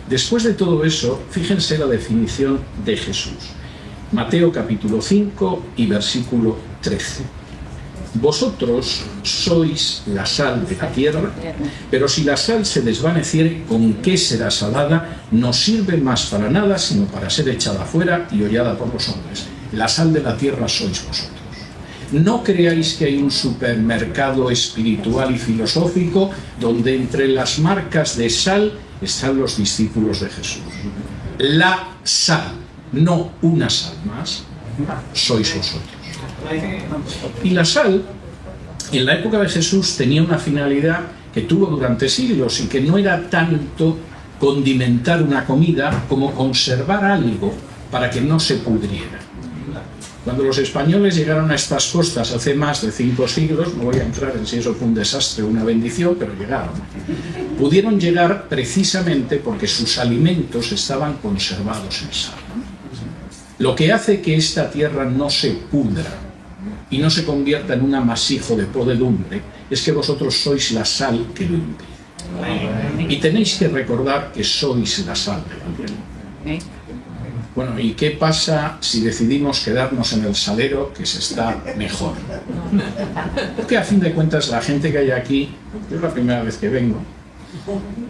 Después 0.08 0.44
de 0.44 0.52
todo 0.52 0.84
eso, 0.84 1.22
fíjense 1.30 1.78
la 1.78 1.86
definición 1.86 2.60
de 2.84 2.96
Jesús. 2.96 3.52
Mateo 4.12 4.52
capítulo 4.52 5.00
5 5.00 5.62
y 5.76 5.86
versículo 5.86 6.56
13. 6.82 7.43
Vosotros 8.14 9.02
sois 9.22 10.02
la 10.06 10.24
sal 10.24 10.66
de 10.68 10.76
la 10.76 10.88
tierra, 10.88 11.32
pero 11.90 12.06
si 12.06 12.22
la 12.22 12.36
sal 12.36 12.64
se 12.64 12.82
desvaneciere, 12.82 13.64
¿con 13.68 13.94
qué 13.94 14.16
será 14.16 14.52
salada? 14.52 15.24
No 15.32 15.52
sirve 15.52 15.96
más 15.96 16.26
para 16.26 16.48
nada, 16.48 16.78
sino 16.78 17.06
para 17.06 17.28
ser 17.28 17.48
echada 17.48 17.82
afuera 17.82 18.28
y 18.30 18.42
hollada 18.42 18.78
por 18.78 18.92
los 18.92 19.08
hombres. 19.08 19.46
La 19.72 19.88
sal 19.88 20.12
de 20.12 20.22
la 20.22 20.36
tierra 20.36 20.68
sois 20.68 21.04
vosotros. 21.04 21.40
No 22.12 22.44
creáis 22.44 22.94
que 22.94 23.06
hay 23.06 23.16
un 23.16 23.32
supermercado 23.32 24.48
espiritual 24.48 25.34
y 25.34 25.38
filosófico 25.38 26.30
donde 26.60 26.94
entre 26.94 27.26
las 27.26 27.58
marcas 27.58 28.16
de 28.16 28.30
sal 28.30 28.78
están 29.02 29.38
los 29.38 29.56
discípulos 29.56 30.20
de 30.20 30.28
Jesús. 30.28 30.62
La 31.38 31.96
sal, 32.04 32.52
no 32.92 33.32
una 33.42 33.68
sal 33.68 33.96
más, 34.06 34.44
sois 35.12 35.56
vosotros. 35.56 36.03
Y 37.42 37.50
la 37.50 37.64
sal, 37.64 38.02
en 38.92 39.04
la 39.04 39.14
época 39.14 39.38
de 39.38 39.48
Jesús, 39.48 39.96
tenía 39.96 40.22
una 40.22 40.38
finalidad 40.38 41.00
que 41.32 41.42
tuvo 41.42 41.66
durante 41.66 42.08
siglos 42.08 42.60
y 42.60 42.66
que 42.66 42.80
no 42.80 42.96
era 42.96 43.28
tanto 43.28 43.98
condimentar 44.38 45.22
una 45.22 45.44
comida 45.44 46.04
como 46.08 46.32
conservar 46.32 47.04
algo 47.04 47.52
para 47.90 48.10
que 48.10 48.20
no 48.20 48.38
se 48.38 48.56
pudriera. 48.56 49.18
Cuando 50.24 50.42
los 50.42 50.56
españoles 50.56 51.16
llegaron 51.16 51.50
a 51.50 51.54
estas 51.54 51.86
costas 51.88 52.32
hace 52.32 52.54
más 52.54 52.80
de 52.80 52.90
cinco 52.90 53.28
siglos, 53.28 53.74
no 53.74 53.84
voy 53.84 53.98
a 53.98 54.04
entrar 54.04 54.34
en 54.34 54.46
si 54.46 54.56
eso 54.56 54.74
fue 54.74 54.88
un 54.88 54.94
desastre 54.94 55.44
o 55.44 55.48
una 55.48 55.64
bendición, 55.64 56.16
pero 56.18 56.32
llegaron. 56.34 56.70
Pudieron 57.58 58.00
llegar 58.00 58.48
precisamente 58.48 59.36
porque 59.36 59.66
sus 59.66 59.98
alimentos 59.98 60.72
estaban 60.72 61.18
conservados 61.18 62.02
en 62.02 62.12
sal. 62.14 62.34
Lo 63.58 63.76
que 63.76 63.92
hace 63.92 64.22
que 64.22 64.34
esta 64.34 64.70
tierra 64.70 65.04
no 65.04 65.28
se 65.28 65.50
pudra 65.50 66.23
y 66.94 66.98
no 66.98 67.10
se 67.10 67.24
convierta 67.24 67.74
en 67.74 67.82
un 67.82 67.92
amasijo 67.92 68.54
de 68.54 68.66
podedumbre 68.66 69.42
es 69.68 69.82
que 69.82 69.90
vosotros 69.90 70.32
sois 70.36 70.70
la 70.70 70.84
sal 70.84 71.26
que 71.34 71.44
lo 71.44 71.56
impide. 71.56 71.88
Y 73.08 73.16
tenéis 73.16 73.56
que 73.58 73.66
recordar 73.66 74.30
que 74.32 74.44
sois 74.44 75.04
la 75.04 75.16
sal 75.16 75.42
de 75.42 75.56
la 75.58 75.76
tierra. 75.76 76.64
Bueno, 77.56 77.78
¿y 77.80 77.94
qué 77.94 78.12
pasa 78.12 78.78
si 78.80 79.00
decidimos 79.00 79.60
quedarnos 79.60 80.12
en 80.12 80.24
el 80.24 80.36
salero 80.36 80.92
que 80.92 81.04
se 81.04 81.18
está 81.18 81.60
mejor? 81.76 82.14
Porque 83.56 83.76
a 83.76 83.82
fin 83.82 83.98
de 83.98 84.12
cuentas 84.12 84.48
la 84.48 84.60
gente 84.60 84.92
que 84.92 84.98
hay 84.98 85.10
aquí, 85.10 85.50
es 85.92 86.00
la 86.00 86.10
primera 86.12 86.42
vez 86.44 86.56
que 86.58 86.68
vengo, 86.68 87.00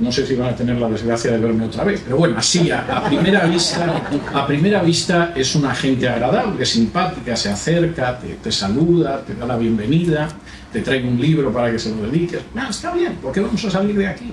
no 0.00 0.10
sé 0.12 0.26
si 0.26 0.34
van 0.34 0.50
a 0.50 0.56
tener 0.56 0.76
la 0.76 0.88
desgracia 0.88 1.30
de 1.30 1.38
verme 1.38 1.66
otra 1.66 1.84
vez, 1.84 2.02
pero 2.04 2.16
bueno, 2.16 2.36
así 2.38 2.70
a, 2.70 3.04
primera 3.04 3.44
vista, 3.46 4.02
a 4.32 4.46
primera 4.46 4.82
vista 4.82 5.32
es 5.36 5.54
una 5.54 5.74
gente 5.74 6.08
agradable, 6.08 6.64
simpática, 6.64 7.36
se 7.36 7.50
acerca, 7.50 8.18
te, 8.18 8.34
te, 8.34 8.50
saluda, 8.50 9.22
te 9.24 9.34
da 9.34 9.46
la 9.46 9.56
bienvenida, 9.56 10.28
te 10.72 10.80
trae 10.80 11.06
un 11.06 11.20
libro 11.20 11.52
para 11.52 11.70
que 11.70 11.78
se 11.78 11.94
lo 11.94 12.02
dediques. 12.02 12.42
No, 12.54 12.68
está 12.68 12.92
bien, 12.92 13.16
¿por 13.16 13.32
qué 13.32 13.40
vamos 13.40 13.64
a 13.64 13.70
salir 13.70 13.96
de 13.96 14.06
aquí? 14.08 14.32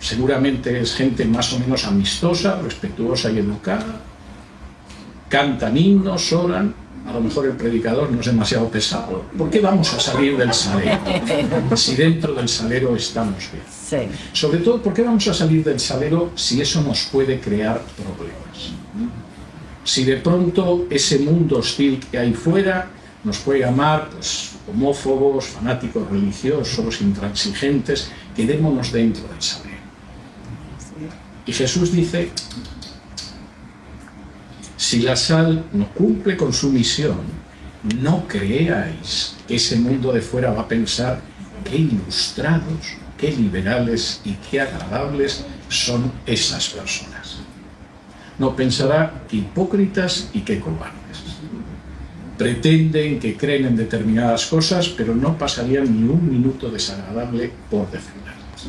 seguramente 0.00 0.80
es 0.80 0.94
gente 0.94 1.24
más 1.24 1.52
o 1.52 1.58
menos 1.58 1.84
amistosa, 1.84 2.60
respetuosa 2.60 3.30
y 3.30 3.38
educada, 3.38 4.00
cantan 5.28 5.76
himnos, 5.76 6.32
oran, 6.32 6.74
a 7.06 7.12
lo 7.12 7.20
mejor 7.20 7.46
el 7.46 7.52
predicador 7.52 8.10
no 8.10 8.20
es 8.20 8.26
demasiado 8.26 8.68
pesado. 8.68 9.24
¿Por 9.36 9.48
qué 9.50 9.60
vamos 9.60 9.92
a 9.94 10.00
salir 10.00 10.36
del 10.36 10.52
salero? 10.52 10.98
Si 11.76 11.94
dentro 11.94 12.34
del 12.34 12.48
salero 12.48 12.96
estamos 12.96 13.44
bien. 13.52 14.10
Sobre 14.32 14.58
todo, 14.58 14.82
¿por 14.82 14.92
qué 14.92 15.02
vamos 15.02 15.26
a 15.28 15.34
salir 15.34 15.62
del 15.62 15.78
salero 15.78 16.32
si 16.34 16.60
eso 16.60 16.82
nos 16.82 17.04
puede 17.04 17.38
crear 17.40 17.80
problemas? 17.80 18.72
Si 19.84 20.04
de 20.04 20.16
pronto 20.16 20.86
ese 20.90 21.20
mundo 21.20 21.58
hostil 21.58 22.00
que 22.10 22.18
hay 22.18 22.32
fuera 22.32 22.90
nos 23.22 23.38
puede 23.38 23.60
llamar 23.60 24.08
pues, 24.10 24.52
homófobos, 24.68 25.46
fanáticos 25.46 26.08
religiosos, 26.10 27.00
intransigentes, 27.00 28.10
quedémonos 28.34 28.92
dentro 28.92 29.26
del 29.28 29.42
salero. 29.42 29.76
Y 31.44 31.52
Jesús 31.52 31.92
dice, 31.92 32.30
si 34.76 35.00
la 35.00 35.16
sal 35.16 35.64
no 35.72 35.88
cumple 35.88 36.36
con 36.36 36.52
su 36.52 36.70
misión, 36.70 37.20
no 38.00 38.26
creáis 38.28 39.36
que 39.46 39.56
ese 39.56 39.76
mundo 39.76 40.12
de 40.12 40.20
fuera 40.20 40.50
va 40.50 40.62
a 40.62 40.68
pensar 40.68 41.20
qué 41.64 41.76
ilustrados, 41.78 42.96
qué 43.16 43.30
liberales 43.30 44.20
y 44.24 44.34
qué 44.50 44.60
agradables 44.60 45.44
son 45.68 46.12
esas 46.26 46.68
personas. 46.68 47.38
No 48.38 48.54
pensará 48.54 49.22
qué 49.28 49.38
hipócritas 49.38 50.28
y 50.34 50.40
qué 50.40 50.60
cobardes. 50.60 50.92
Pretenden 52.36 53.18
que 53.18 53.34
creen 53.34 53.64
en 53.64 53.76
determinadas 53.76 54.44
cosas, 54.46 54.88
pero 54.88 55.14
no 55.14 55.38
pasarían 55.38 55.84
ni 55.84 56.06
un 56.06 56.30
minuto 56.30 56.68
desagradable 56.70 57.50
por 57.70 57.90
defenderlas. 57.90 58.66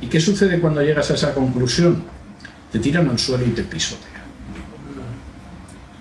¿Y 0.00 0.06
qué 0.06 0.20
sucede 0.20 0.58
cuando 0.58 0.80
llegas 0.80 1.10
a 1.10 1.14
esa 1.14 1.34
conclusión? 1.34 2.02
Te 2.72 2.78
tiran 2.78 3.10
al 3.10 3.18
suelo 3.18 3.44
y 3.44 3.50
te 3.50 3.62
pisotean. 3.62 4.17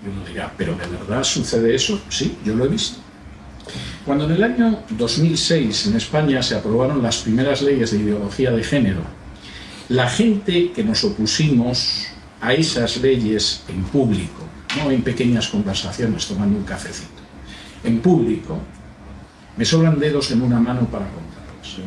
Uno 0.08 0.26
dirá, 0.26 0.54
¿pero 0.58 0.76
de 0.76 0.88
verdad 0.88 1.24
sucede 1.24 1.76
eso? 1.76 2.02
Sí, 2.10 2.38
yo 2.46 2.56
lo 2.56 2.66
he 2.66 2.70
visto. 2.70 3.00
Cuando 4.06 4.26
en 4.26 4.32
el 4.32 4.44
año 4.44 4.84
2006 4.92 5.88
en 5.88 5.98
España 5.98 6.42
se 6.42 6.56
aprobaron 6.56 7.04
las 7.04 7.18
primeras 7.18 7.62
leyes 7.62 7.92
de 7.92 7.98
ideología 7.98 8.52
de 8.52 8.64
género, 8.64 9.02
la 9.90 10.10
gente 10.10 10.72
que 10.72 10.84
nos 10.84 11.04
opusimos 11.04 12.08
a 12.40 12.54
esas 12.54 12.98
leyes 12.98 13.64
en 13.68 13.84
público, 13.84 14.44
no 14.78 14.92
en 14.92 15.02
pequeñas 15.02 15.48
conversaciones 15.48 16.26
tomando 16.28 16.58
un 16.58 16.64
cafecito, 16.64 17.22
en 17.84 18.00
público, 18.00 18.60
me 19.58 19.66
sobran 19.66 20.00
dedos 20.00 20.32
en 20.32 20.42
una 20.42 20.60
mano 20.60 20.86
para 20.86 21.06
contarlas. 21.06 21.78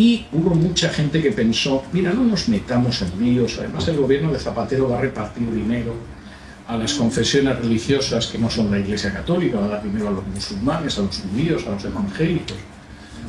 Y 0.00 0.24
hubo 0.32 0.54
mucha 0.54 0.88
gente 0.88 1.20
que 1.20 1.30
pensó, 1.30 1.84
mira, 1.92 2.10
no 2.14 2.24
nos 2.24 2.48
metamos 2.48 3.02
en 3.02 3.22
líos, 3.22 3.58
además 3.58 3.86
el 3.86 3.98
gobierno 3.98 4.32
de 4.32 4.38
Zapatero 4.38 4.88
va 4.88 4.96
a 4.96 5.02
repartir 5.02 5.52
dinero 5.52 5.92
a 6.66 6.78
las 6.78 6.94
confesiones 6.94 7.58
religiosas 7.58 8.26
que 8.28 8.38
no 8.38 8.48
son 8.48 8.70
la 8.70 8.78
Iglesia 8.78 9.12
Católica, 9.12 9.58
va 9.58 9.66
a 9.66 9.68
dar 9.68 9.82
dinero 9.82 10.08
a 10.08 10.12
los 10.12 10.26
musulmanes, 10.26 10.98
a 10.98 11.02
los 11.02 11.18
judíos, 11.18 11.66
a 11.66 11.72
los 11.72 11.84
evangélicos. 11.84 12.56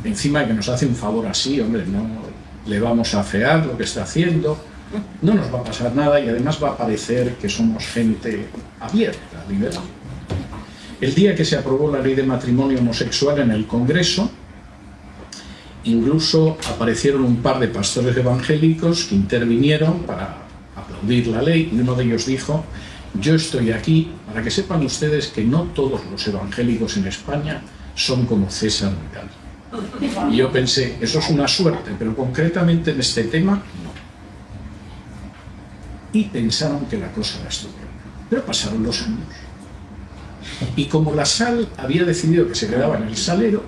Encima 0.06 0.48
que 0.48 0.54
nos 0.54 0.70
hace 0.70 0.86
un 0.86 0.96
favor 0.96 1.28
así, 1.28 1.60
hombre, 1.60 1.84
no 1.86 2.08
le 2.66 2.80
vamos 2.80 3.14
a 3.16 3.22
fear 3.22 3.66
lo 3.66 3.76
que 3.76 3.84
está 3.84 4.04
haciendo, 4.04 4.58
no 5.22 5.34
nos 5.34 5.54
va 5.54 5.60
a 5.60 5.64
pasar 5.66 5.94
nada 5.94 6.22
y 6.22 6.30
además 6.30 6.58
va 6.64 6.70
a 6.70 6.78
parecer 6.78 7.36
que 7.36 7.50
somos 7.50 7.86
gente 7.86 8.48
abierta, 8.80 9.44
liberal. 9.50 9.84
El 11.02 11.14
día 11.14 11.36
que 11.36 11.44
se 11.44 11.58
aprobó 11.58 11.92
la 11.92 12.00
ley 12.00 12.16
de 12.16 12.24
matrimonio 12.24 12.80
homosexual 12.80 13.40
en 13.40 13.52
el 13.52 13.68
Congreso, 13.68 14.32
incluso 15.84 16.58
aparecieron 16.70 17.24
un 17.24 17.38
par 17.38 17.60
de 17.60 17.68
pastores 17.68 18.16
evangélicos 18.16 19.06
que 19.06 19.16
intervinieron 19.16 20.00
para 20.04 20.38
aplaudir 20.76 21.28
la 21.28 21.42
ley 21.42 21.72
y 21.74 21.80
uno 21.80 21.96
de 21.96 22.04
ellos 22.04 22.26
dijo, 22.26 22.64
yo 23.20 23.36
estoy 23.36 23.72
aquí 23.72 24.12
para 24.28 24.44
que 24.44 24.52
sepan 24.52 24.86
ustedes 24.86 25.28
que 25.28 25.44
no 25.44 25.64
todos 25.76 26.02
los 26.10 26.28
evangélicos 26.28 26.98
en 26.98 27.08
España 27.08 27.62
son 27.96 28.26
como 28.26 28.50
César 28.50 28.92
Vidal. 28.92 29.30
Y 30.32 30.38
yo 30.38 30.52
pensé, 30.52 30.98
eso 31.02 31.20
es 31.20 31.30
una 31.30 31.48
suerte, 31.48 31.92
pero 31.98 32.16
concretamente 32.16 32.92
en 32.92 33.00
este 33.00 33.24
tema, 33.26 33.54
no. 33.54 33.92
Y 36.14 36.26
pensaron 36.26 36.86
que 36.88 36.98
la 36.98 37.12
cosa 37.12 37.40
era 37.40 37.50
estupenda. 37.50 37.88
Pero 38.30 38.46
pasaron 38.46 38.84
los 38.84 39.02
años. 39.02 39.20
Y 40.76 40.86
como 40.86 41.14
la 41.14 41.26
sal 41.26 41.70
había 41.78 42.04
decidido 42.04 42.48
que 42.48 42.56
se 42.56 42.68
quedaba 42.68 42.98
en 42.98 43.04
el 43.04 43.16
salero, 43.16 43.64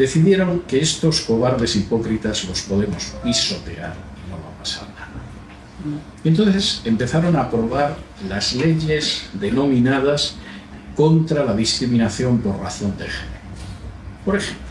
decidieron 0.00 0.60
que 0.60 0.80
estos 0.80 1.20
cobardes 1.20 1.76
hipócritas 1.76 2.44
los 2.44 2.62
podemos 2.62 3.12
pisotear 3.22 3.94
y 4.16 4.30
no 4.30 4.36
va 4.36 4.48
a 4.48 4.58
pasar 4.58 4.88
nada. 4.88 5.10
Y 6.24 6.28
entonces 6.28 6.80
empezaron 6.86 7.36
a 7.36 7.42
aprobar 7.42 7.96
las 8.26 8.54
leyes 8.54 9.28
denominadas 9.34 10.36
contra 10.96 11.44
la 11.44 11.54
discriminación 11.54 12.38
por 12.38 12.58
razón 12.58 12.96
de 12.96 13.04
género. 13.04 13.40
Por 14.24 14.36
ejemplo, 14.36 14.64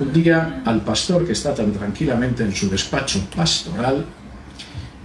un 0.00 0.12
día 0.12 0.62
al 0.66 0.82
pastor 0.82 1.26
que 1.26 1.32
está 1.32 1.54
tan 1.54 1.72
tranquilamente 1.72 2.42
en 2.42 2.54
su 2.54 2.68
despacho 2.68 3.20
pastoral, 3.34 4.04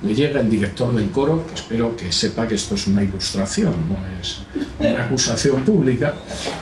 le 0.03 0.13
llega 0.13 0.41
el 0.41 0.49
director 0.49 0.93
del 0.93 1.09
coro, 1.09 1.45
que 1.47 1.55
espero 1.55 1.95
que 1.95 2.11
sepa 2.11 2.47
que 2.47 2.55
esto 2.55 2.75
es 2.75 2.87
una 2.87 3.03
ilustración, 3.03 3.73
no 3.87 3.97
es 4.21 4.39
una 4.79 5.05
acusación 5.05 5.63
pública, 5.63 6.13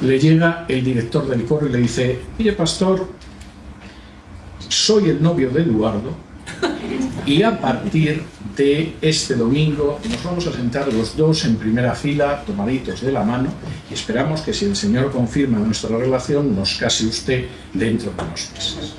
le 0.01 0.19
llega 0.19 0.65
el 0.67 0.83
director 0.83 1.27
del 1.27 1.43
coro 1.45 1.67
y 1.67 1.71
le 1.71 1.79
dice, 1.79 2.19
mire 2.37 2.53
pastor, 2.53 3.07
soy 4.69 5.09
el 5.09 5.21
novio 5.21 5.49
de 5.49 5.63
Eduardo 5.63 6.15
y 7.25 7.41
a 7.43 7.59
partir 7.59 8.23
de 8.55 8.95
este 9.01 9.35
domingo 9.35 9.99
nos 10.09 10.23
vamos 10.23 10.47
a 10.47 10.53
sentar 10.53 10.91
los 10.93 11.15
dos 11.15 11.45
en 11.45 11.55
primera 11.55 11.95
fila, 11.95 12.43
tomaditos 12.45 13.01
de 13.01 13.11
la 13.11 13.23
mano, 13.23 13.49
y 13.89 13.93
esperamos 13.93 14.41
que 14.41 14.53
si 14.53 14.65
el 14.65 14.75
Señor 14.75 15.11
confirma 15.11 15.57
nuestra 15.59 15.97
relación, 15.97 16.55
nos 16.55 16.75
case 16.75 17.05
usted 17.07 17.45
dentro 17.73 18.11
de 18.11 18.23
unos 18.23 18.51
meses. 18.53 18.95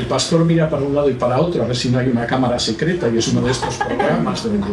El 0.00 0.06
pastor 0.06 0.46
mira 0.46 0.70
para 0.70 0.82
un 0.82 0.94
lado 0.94 1.10
y 1.10 1.14
para 1.14 1.38
otro 1.38 1.62
a 1.62 1.66
ver 1.66 1.76
si 1.76 1.90
no 1.90 1.98
hay 1.98 2.08
una 2.08 2.26
cámara 2.26 2.58
secreta 2.58 3.06
y 3.10 3.18
es 3.18 3.28
uno 3.28 3.42
de 3.42 3.52
estos 3.52 3.76
programas 3.76 4.42
donde 4.42 4.66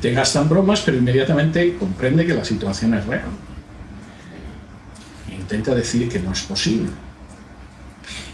te 0.00 0.10
gastan 0.12 0.48
bromas, 0.48 0.80
pero 0.80 0.98
inmediatamente 0.98 1.76
comprende 1.76 2.26
que 2.26 2.34
la 2.34 2.44
situación 2.44 2.94
es 2.94 3.06
real. 3.06 3.28
intenta 5.30 5.72
decir 5.72 6.08
que 6.08 6.18
no 6.18 6.32
es 6.32 6.42
posible. 6.42 6.88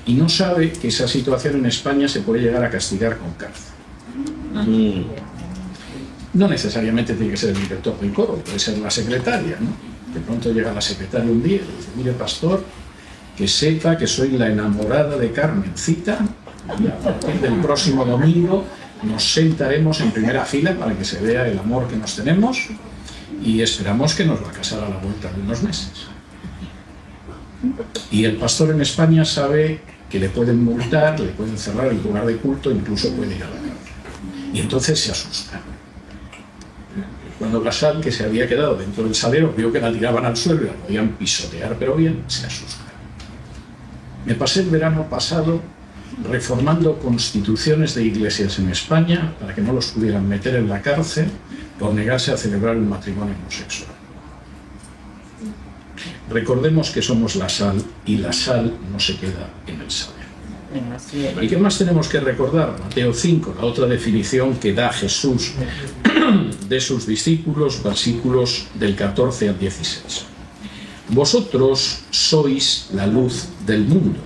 Y 0.06 0.14
no 0.14 0.26
sabe 0.30 0.72
que 0.72 0.88
esa 0.88 1.06
situación 1.06 1.56
en 1.56 1.66
España 1.66 2.08
se 2.08 2.20
puede 2.20 2.40
llegar 2.40 2.64
a 2.64 2.70
castigar 2.70 3.18
con 3.18 3.32
cárcel. 3.32 3.74
Mm. 4.54 5.02
No 6.32 6.48
necesariamente 6.48 7.12
tiene 7.12 7.32
que 7.32 7.36
ser 7.36 7.50
el 7.50 7.60
director 7.60 8.00
del 8.00 8.14
coro, 8.14 8.36
puede 8.36 8.58
ser 8.58 8.78
la 8.78 8.90
secretaria. 8.90 9.58
¿no? 9.60 10.14
De 10.14 10.20
pronto 10.20 10.50
llega 10.50 10.72
la 10.72 10.80
secretaria 10.80 11.30
un 11.30 11.42
día 11.42 11.56
y 11.56 11.76
dice, 11.76 11.90
mire 11.94 12.12
pastor, 12.12 12.64
que 13.36 13.48
sepa 13.48 13.96
que 13.96 14.06
soy 14.06 14.32
la 14.32 14.48
enamorada 14.48 15.16
de 15.16 15.32
Carmencita 15.32 16.18
y 16.80 16.86
a 16.86 16.98
partir 16.98 17.40
del 17.40 17.54
próximo 17.60 18.04
domingo 18.04 18.64
nos 19.02 19.32
sentaremos 19.32 20.00
en 20.00 20.12
primera 20.12 20.44
fila 20.44 20.74
para 20.74 20.94
que 20.94 21.04
se 21.04 21.20
vea 21.20 21.46
el 21.48 21.58
amor 21.58 21.88
que 21.88 21.96
nos 21.96 22.14
tenemos 22.14 22.68
y 23.42 23.60
esperamos 23.60 24.14
que 24.14 24.24
nos 24.24 24.42
va 24.42 24.50
a 24.50 24.52
casar 24.52 24.84
a 24.84 24.88
la 24.88 24.98
vuelta 24.98 25.32
de 25.32 25.40
unos 25.42 25.62
meses. 25.62 25.90
Y 28.10 28.24
el 28.24 28.36
pastor 28.36 28.70
en 28.70 28.80
España 28.80 29.24
sabe 29.24 29.80
que 30.08 30.18
le 30.18 30.28
pueden 30.28 30.62
multar, 30.62 31.18
le 31.18 31.28
pueden 31.28 31.56
cerrar 31.56 31.88
el 31.88 32.02
lugar 32.02 32.26
de 32.26 32.36
culto, 32.36 32.70
incluso 32.70 33.10
puede 33.14 33.36
ir 33.36 33.42
a 33.42 33.46
la 33.46 33.54
cárcel. 33.54 33.72
Y 34.52 34.60
entonces 34.60 35.00
se 35.00 35.10
asusta. 35.10 35.60
Cuando 37.38 37.60
Blasal, 37.60 38.00
que 38.00 38.12
se 38.12 38.24
había 38.24 38.46
quedado 38.46 38.76
dentro 38.76 39.04
del 39.04 39.14
salero, 39.14 39.52
vio 39.56 39.72
que 39.72 39.80
la 39.80 39.92
tiraban 39.92 40.24
al 40.24 40.36
suelo 40.36 40.62
y 40.62 40.66
la 40.66 40.74
podían 40.74 41.08
pisotear, 41.16 41.76
pero 41.78 41.96
bien, 41.96 42.22
se 42.28 42.46
asusta. 42.46 42.91
Me 44.24 44.34
pasé 44.34 44.60
el 44.60 44.70
verano 44.70 45.08
pasado 45.08 45.60
reformando 46.30 46.98
constituciones 46.98 47.94
de 47.94 48.04
iglesias 48.04 48.58
en 48.58 48.68
España 48.68 49.34
para 49.40 49.54
que 49.54 49.62
no 49.62 49.72
los 49.72 49.88
pudieran 49.88 50.28
meter 50.28 50.56
en 50.56 50.68
la 50.68 50.80
cárcel 50.80 51.26
por 51.78 51.94
negarse 51.94 52.32
a 52.32 52.36
celebrar 52.36 52.76
un 52.76 52.88
matrimonio 52.88 53.34
homosexual. 53.40 53.90
Recordemos 56.30 56.90
que 56.90 57.02
somos 57.02 57.36
la 57.36 57.48
sal 57.48 57.82
y 58.06 58.18
la 58.18 58.32
sal 58.32 58.74
no 58.90 59.00
se 59.00 59.16
queda 59.16 59.50
en 59.66 59.80
el 59.80 59.90
salero. 59.90 60.22
¿Y 61.42 61.48
qué 61.48 61.58
más 61.58 61.76
tenemos 61.76 62.08
que 62.08 62.20
recordar? 62.20 62.78
Mateo 62.80 63.12
5, 63.12 63.56
la 63.58 63.66
otra 63.66 63.86
definición 63.86 64.54
que 64.56 64.72
da 64.72 64.90
Jesús 64.90 65.52
de 66.68 66.80
sus 66.80 67.06
discípulos, 67.06 67.82
versículos 67.82 68.68
del 68.74 68.96
14 68.96 69.50
al 69.50 69.58
16. 69.58 70.31
Vosotros 71.12 71.98
sois 72.10 72.88
la 72.94 73.06
luz 73.06 73.44
del 73.66 73.84
mundo. 73.84 74.18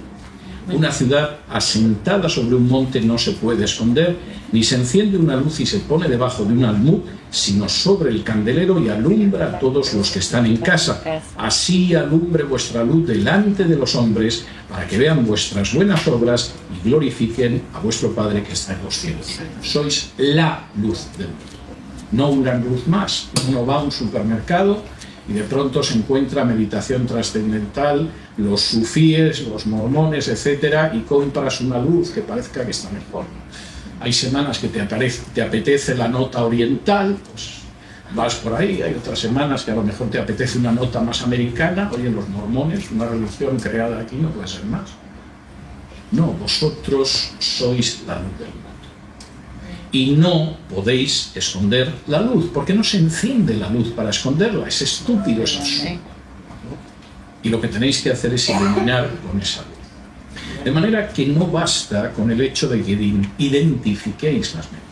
Una 0.73 0.93
ciudad 0.93 1.39
asentada 1.49 2.29
sobre 2.29 2.55
un 2.55 2.69
monte 2.69 3.01
no 3.01 3.19
se 3.19 3.33
puede 3.33 3.65
esconder, 3.65 4.17
ni 4.53 4.63
se 4.63 4.77
enciende 4.77 5.19
una 5.19 5.35
luz 5.35 5.59
y 5.59 5.67
se 5.67 5.81
pone 5.81 6.09
debajo 6.09 6.45
de 6.45 6.53
un 6.53 6.65
almud, 6.65 7.01
sino 7.29 7.69
sobre 7.69 8.11
el 8.11 8.23
candelero 8.23 8.81
y 8.81 8.89
alumbra 8.89 9.47
a 9.47 9.59
todos 9.59 9.95
los 9.95 10.11
que 10.13 10.21
están 10.21 10.47
en 10.47 10.59
casa. 10.59 11.03
Así 11.37 11.93
alumbre 11.95 12.45
vuestra 12.45 12.85
luz 12.85 13.07
delante 13.07 13.65
de 13.65 13.77
los 13.77 13.97
hombres, 13.97 14.45
para 14.71 14.87
que 14.87 14.97
vean 14.97 15.27
vuestras 15.27 15.75
buenas 15.75 16.07
obras 16.07 16.53
y 16.73 16.89
glorifiquen 16.89 17.63
a 17.75 17.81
vuestro 17.81 18.13
Padre 18.13 18.45
que 18.45 18.53
está 18.53 18.75
en 18.75 18.85
los 18.85 18.95
cielos. 18.95 19.27
Sois 19.61 20.11
la 20.19 20.69
luz 20.81 21.07
del 21.19 21.29
mundo, 21.29 21.57
no 22.13 22.31
una 22.31 22.55
luz 22.55 22.87
más. 22.87 23.29
Uno 23.49 23.67
va 23.67 23.81
a 23.81 23.83
un 23.83 23.91
supermercado 23.91 24.83
y 25.29 25.33
de 25.33 25.43
pronto 25.43 25.83
se 25.83 25.95
encuentra 25.95 26.45
meditación 26.45 27.07
trascendental, 27.07 28.09
los 28.37 28.61
sufíes, 28.61 29.47
los 29.47 29.67
mormones, 29.67 30.29
etcétera, 30.29 30.93
y 30.95 31.01
compras 31.01 31.61
una 31.61 31.79
luz 31.79 32.11
que 32.11 32.21
parezca 32.21 32.65
que 32.65 32.71
está 32.71 32.91
mejor. 32.91 33.25
Hay 34.01 34.13
semanas 34.13 34.59
que 34.59 34.69
te, 34.69 34.81
apetece 35.43 35.95
la 35.97 36.07
nota 36.07 36.45
oriental, 36.45 37.17
pues 37.31 37.57
vas 38.15 38.37
por 38.37 38.55
ahí, 38.55 38.83
hay 38.83 38.95
otras 38.95 39.19
semanas 39.19 39.65
que 39.65 39.73
a 39.73 39.75
lo 39.75 39.83
mejor 39.83 40.11
te 40.11 40.19
apetece 40.19 40.59
una 40.59 40.71
nota 40.71 41.01
más 41.01 41.23
americana, 41.23 41.91
oye, 41.93 42.11
los 42.11 42.29
mormones, 42.29 42.91
una 42.93 43.07
religión 43.07 43.59
creada 43.59 44.01
aquí 44.01 44.17
no 44.17 44.31
puede 44.31 44.47
ser 44.47 44.65
más. 44.67 44.91
No, 46.13 46.27
vosotros 46.35 47.33
sois 47.41 48.05
la 48.07 48.21
luz 48.21 48.39
del 48.39 48.66
y 49.93 50.13
no 50.13 50.57
podéis 50.69 51.33
esconder 51.35 51.93
la 52.07 52.21
luz, 52.21 52.51
porque 52.53 52.75
no 52.75 52.85
se 52.85 52.99
enciende 52.99 53.55
la 53.55 53.71
luz 53.71 53.89
para 53.89 54.11
esconderla, 54.11 54.69
es 54.69 54.83
estúpido 54.83 55.45
eso. 55.45 55.61
Y 57.43 57.49
lo 57.49 57.61
que 57.61 57.69
tenéis 57.69 58.03
que 58.03 58.11
hacer 58.11 58.35
es 58.35 58.49
iluminar 58.49 59.09
con 59.27 59.41
esa 59.41 59.63
luz. 59.63 59.77
De 60.65 60.73
manera 60.73 61.09
que 61.09 61.27
no 61.27 61.47
basta 61.47 62.11
con 62.13 62.31
el 62.31 62.41
hecho 62.41 62.69
de 62.69 62.83
que 62.83 62.93
identifiquéis 63.39 64.55
las 64.55 64.67
mentiras 64.73 64.87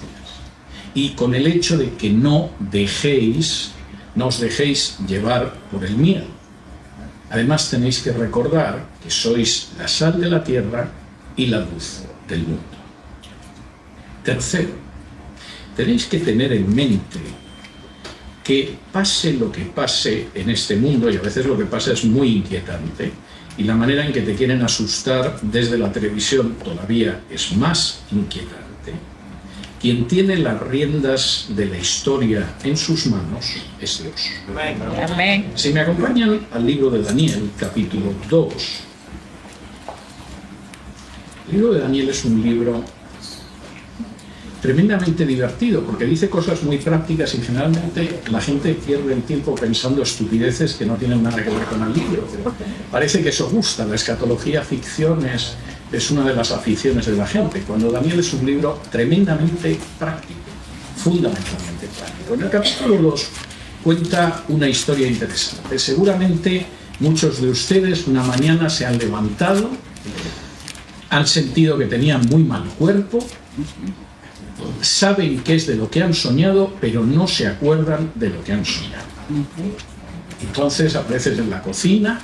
y 0.94 1.10
con 1.10 1.34
el 1.34 1.46
hecho 1.48 1.76
de 1.76 1.94
que 1.94 2.10
no 2.10 2.50
dejéis, 2.60 3.72
no 4.14 4.28
os 4.28 4.38
dejéis 4.38 4.96
llevar 5.08 5.52
por 5.72 5.84
el 5.84 5.96
miedo. 5.96 6.26
Además 7.30 7.68
tenéis 7.68 7.98
que 7.98 8.12
recordar 8.12 8.86
que 9.02 9.10
sois 9.10 9.72
la 9.76 9.88
sal 9.88 10.20
de 10.20 10.30
la 10.30 10.44
tierra 10.44 10.88
y 11.36 11.46
la 11.46 11.58
luz 11.58 12.02
del 12.28 12.42
mundo. 12.42 12.62
Tercero, 14.22 14.83
tenéis 15.76 16.06
que 16.06 16.18
tener 16.18 16.52
en 16.52 16.74
mente 16.74 17.20
que 18.42 18.76
pase 18.92 19.32
lo 19.32 19.50
que 19.50 19.62
pase 19.62 20.28
en 20.34 20.50
este 20.50 20.76
mundo, 20.76 21.10
y 21.10 21.16
a 21.16 21.20
veces 21.20 21.46
lo 21.46 21.56
que 21.56 21.64
pasa 21.64 21.92
es 21.92 22.04
muy 22.04 22.28
inquietante, 22.28 23.10
y 23.56 23.64
la 23.64 23.74
manera 23.74 24.04
en 24.04 24.12
que 24.12 24.20
te 24.20 24.34
quieren 24.34 24.60
asustar 24.62 25.38
desde 25.40 25.78
la 25.78 25.90
televisión 25.90 26.56
todavía 26.62 27.22
es 27.30 27.56
más 27.56 28.02
inquietante, 28.12 28.92
quien 29.80 30.06
tiene 30.06 30.36
las 30.36 30.60
riendas 30.60 31.46
de 31.50 31.66
la 31.66 31.78
historia 31.78 32.54
en 32.64 32.76
sus 32.76 33.06
manos 33.06 33.46
es 33.80 34.02
Dios. 34.02 34.30
Amén. 35.10 35.52
Si 35.54 35.72
me 35.72 35.80
acompañan 35.80 36.46
al 36.52 36.66
libro 36.66 36.90
de 36.90 37.02
Daniel, 37.02 37.50
capítulo 37.58 38.12
2. 38.28 38.54
El 41.48 41.56
libro 41.56 41.72
de 41.74 41.80
Daniel 41.80 42.08
es 42.08 42.24
un 42.24 42.42
libro 42.42 42.82
tremendamente 44.64 45.26
divertido 45.26 45.82
porque 45.82 46.06
dice 46.06 46.30
cosas 46.30 46.62
muy 46.62 46.78
prácticas 46.78 47.34
y 47.34 47.42
generalmente 47.42 48.20
la 48.30 48.40
gente 48.40 48.72
pierde 48.72 49.12
el 49.12 49.22
tiempo 49.22 49.54
pensando 49.54 50.02
estupideces 50.02 50.72
que 50.72 50.86
no 50.86 50.94
tienen 50.94 51.22
nada 51.22 51.36
que 51.44 51.50
ver 51.50 51.64
con 51.64 51.82
el 51.82 51.92
libro. 51.92 52.26
Parece 52.90 53.22
que 53.22 53.28
eso 53.28 53.50
gusta, 53.50 53.84
la 53.84 53.94
escatología 53.94 54.62
ficción 54.62 55.26
es, 55.26 55.52
es 55.92 56.10
una 56.10 56.24
de 56.24 56.34
las 56.34 56.50
aficiones 56.50 57.04
de 57.04 57.12
la 57.12 57.26
gente, 57.26 57.60
cuando 57.60 57.92
Daniel 57.92 58.20
es 58.20 58.32
un 58.32 58.46
libro 58.46 58.80
tremendamente 58.90 59.78
práctico, 59.98 60.40
fundamentalmente 60.96 61.86
práctico. 61.98 62.32
En 62.32 62.40
el 62.40 62.48
capítulo 62.48 63.10
2 63.10 63.26
cuenta 63.82 64.44
una 64.48 64.66
historia 64.66 65.06
interesante. 65.06 65.78
Seguramente 65.78 66.64
muchos 67.00 67.42
de 67.42 67.50
ustedes 67.50 68.06
una 68.06 68.22
mañana 68.22 68.70
se 68.70 68.86
han 68.86 68.96
levantado, 68.96 69.68
han 71.10 71.26
sentido 71.26 71.76
que 71.76 71.84
tenían 71.84 72.24
muy 72.30 72.44
mal 72.44 72.64
cuerpo, 72.78 73.18
saben 74.80 75.40
qué 75.42 75.56
es 75.56 75.66
de 75.66 75.76
lo 75.76 75.90
que 75.90 76.02
han 76.02 76.14
soñado, 76.14 76.72
pero 76.80 77.04
no 77.04 77.26
se 77.26 77.46
acuerdan 77.46 78.12
de 78.14 78.30
lo 78.30 78.42
que 78.42 78.52
han 78.52 78.64
soñado. 78.64 79.04
Entonces 80.40 80.94
apareces 80.96 81.38
en 81.38 81.50
la 81.50 81.62
cocina 81.62 82.20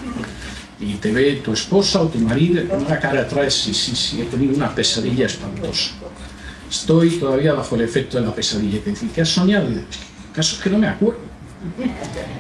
y 0.79 0.95
te 0.95 1.13
ve 1.13 1.41
tu 1.45 1.53
esposa 1.53 2.03
o 2.03 2.09
tu 2.09 2.19
marido 2.19 2.67
con 2.69 2.85
una 2.85 2.99
cara 2.99 3.23
atrás, 3.23 3.55
sí, 3.55 3.75
sí, 3.75 3.95
sí, 3.95 4.21
he 4.21 4.25
tenido 4.25 4.55
una 4.55 4.75
pesadilla 4.75 5.27
espantosa. 5.27 5.93
Estoy 6.71 7.11
todavía 7.11 7.53
bajo 7.53 7.75
el 7.75 7.83
efecto 7.83 8.19
de 8.19 8.27
la 8.27 8.35
pesadilla. 8.35 8.77
Y 8.77 8.81
te 8.81 8.91
dice, 8.91 9.07
¿qué 9.13 9.23
has 9.23 9.29
soñado? 9.29 9.67
Y 9.67 9.75
dices, 9.75 9.87
caso 10.33 10.57
es 10.57 10.63
que 10.63 10.71
no 10.71 10.79
me 10.79 10.89
acuerdo. 10.89 11.19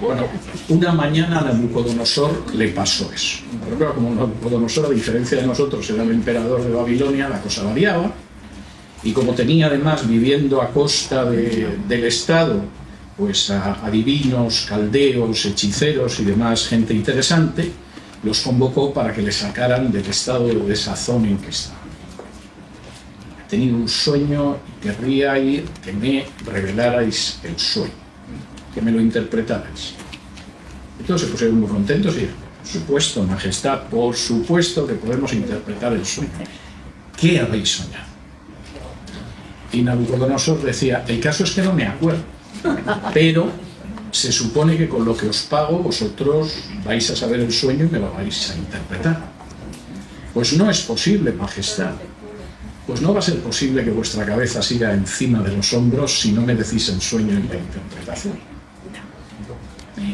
Bueno, 0.00 0.26
una 0.68 0.92
mañana 0.92 1.40
a 1.40 1.44
Nabucodonosor 1.44 2.54
le 2.54 2.68
pasó 2.68 3.10
eso. 3.12 3.40
Pero 3.64 3.76
claro, 3.76 3.94
como 3.96 4.14
Nabucodonosor, 4.14 4.86
a 4.86 4.90
diferencia 4.90 5.38
de 5.38 5.46
nosotros, 5.46 5.90
era 5.90 6.04
el 6.04 6.12
emperador 6.12 6.62
de 6.62 6.70
Babilonia, 6.70 7.28
la 7.28 7.40
cosa 7.40 7.64
variaba 7.64 8.10
y 9.02 9.12
como 9.12 9.32
tenía 9.32 9.66
además 9.66 10.06
viviendo 10.06 10.60
a 10.60 10.70
costa 10.70 11.24
de, 11.24 11.78
del 11.88 12.04
Estado, 12.04 12.62
pues 13.16 13.50
a, 13.50 13.84
adivinos, 13.84 14.66
caldeos, 14.68 15.44
hechiceros 15.44 16.20
y 16.20 16.24
demás 16.24 16.68
gente 16.68 16.94
interesante, 16.94 17.70
los 18.22 18.40
convocó 18.40 18.92
para 18.92 19.14
que 19.14 19.22
le 19.22 19.32
sacaran 19.32 19.90
del 19.90 20.06
estado 20.06 20.46
de 20.48 20.54
desazón 20.54 21.24
en 21.24 21.38
que 21.38 21.48
estaba. 21.48 21.78
He 23.46 23.50
tenido 23.50 23.76
un 23.76 23.88
sueño 23.88 24.58
y 24.68 24.82
querría 24.86 25.38
ir 25.38 25.64
que 25.82 25.92
me 25.92 26.26
revelarais 26.44 27.40
el 27.42 27.58
sueño, 27.58 27.92
que 28.74 28.82
me 28.82 28.92
lo 28.92 29.00
interpretarais. 29.00 29.94
Entonces 30.98 31.26
se 31.26 31.32
pusieron 31.32 31.60
muy 31.60 31.68
contentos 31.68 32.14
y 32.16 32.28
por 32.60 32.68
supuesto, 32.68 33.24
Majestad, 33.24 33.88
por 33.88 34.14
supuesto 34.14 34.86
que 34.86 34.94
podemos 34.94 35.32
interpretar 35.32 35.94
el 35.94 36.04
sueño. 36.04 36.30
¿Qué 37.18 37.40
habéis 37.40 37.70
soñado? 37.70 38.09
Y 39.72 39.82
Nabucodonosor 39.82 40.62
decía, 40.62 41.04
el 41.06 41.20
caso 41.20 41.44
es 41.44 41.52
que 41.52 41.62
no 41.62 41.72
me 41.72 41.86
acuerdo, 41.86 42.22
pero 43.14 43.50
se 44.10 44.32
supone 44.32 44.76
que 44.76 44.88
con 44.88 45.04
lo 45.04 45.16
que 45.16 45.28
os 45.28 45.42
pago 45.42 45.78
vosotros 45.78 46.54
vais 46.84 47.08
a 47.10 47.16
saber 47.16 47.40
el 47.40 47.52
sueño 47.52 47.86
y 47.86 47.88
me 47.88 47.98
lo 47.98 48.12
vais 48.12 48.50
a 48.50 48.56
interpretar. 48.56 49.30
Pues 50.34 50.52
no 50.54 50.70
es 50.70 50.80
posible, 50.82 51.32
Majestad. 51.32 51.92
Pues 52.86 53.00
no 53.00 53.12
va 53.12 53.20
a 53.20 53.22
ser 53.22 53.38
posible 53.38 53.84
que 53.84 53.90
vuestra 53.90 54.26
cabeza 54.26 54.62
siga 54.62 54.92
encima 54.92 55.40
de 55.42 55.56
los 55.56 55.72
hombros 55.72 56.20
si 56.20 56.32
no 56.32 56.42
me 56.42 56.54
decís 56.54 56.88
el 56.88 57.00
sueño 57.00 57.38
y 57.38 57.48
la 57.48 57.56
interpretación. 57.56 58.34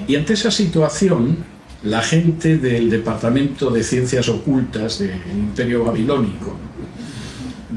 Y 0.06 0.16
ante 0.16 0.34
esa 0.34 0.50
situación, 0.50 1.38
la 1.82 2.02
gente 2.02 2.58
del 2.58 2.90
Departamento 2.90 3.70
de 3.70 3.82
Ciencias 3.82 4.28
Ocultas 4.28 4.98
del 4.98 5.20
Imperio 5.32 5.84
Babilónico, 5.84 6.55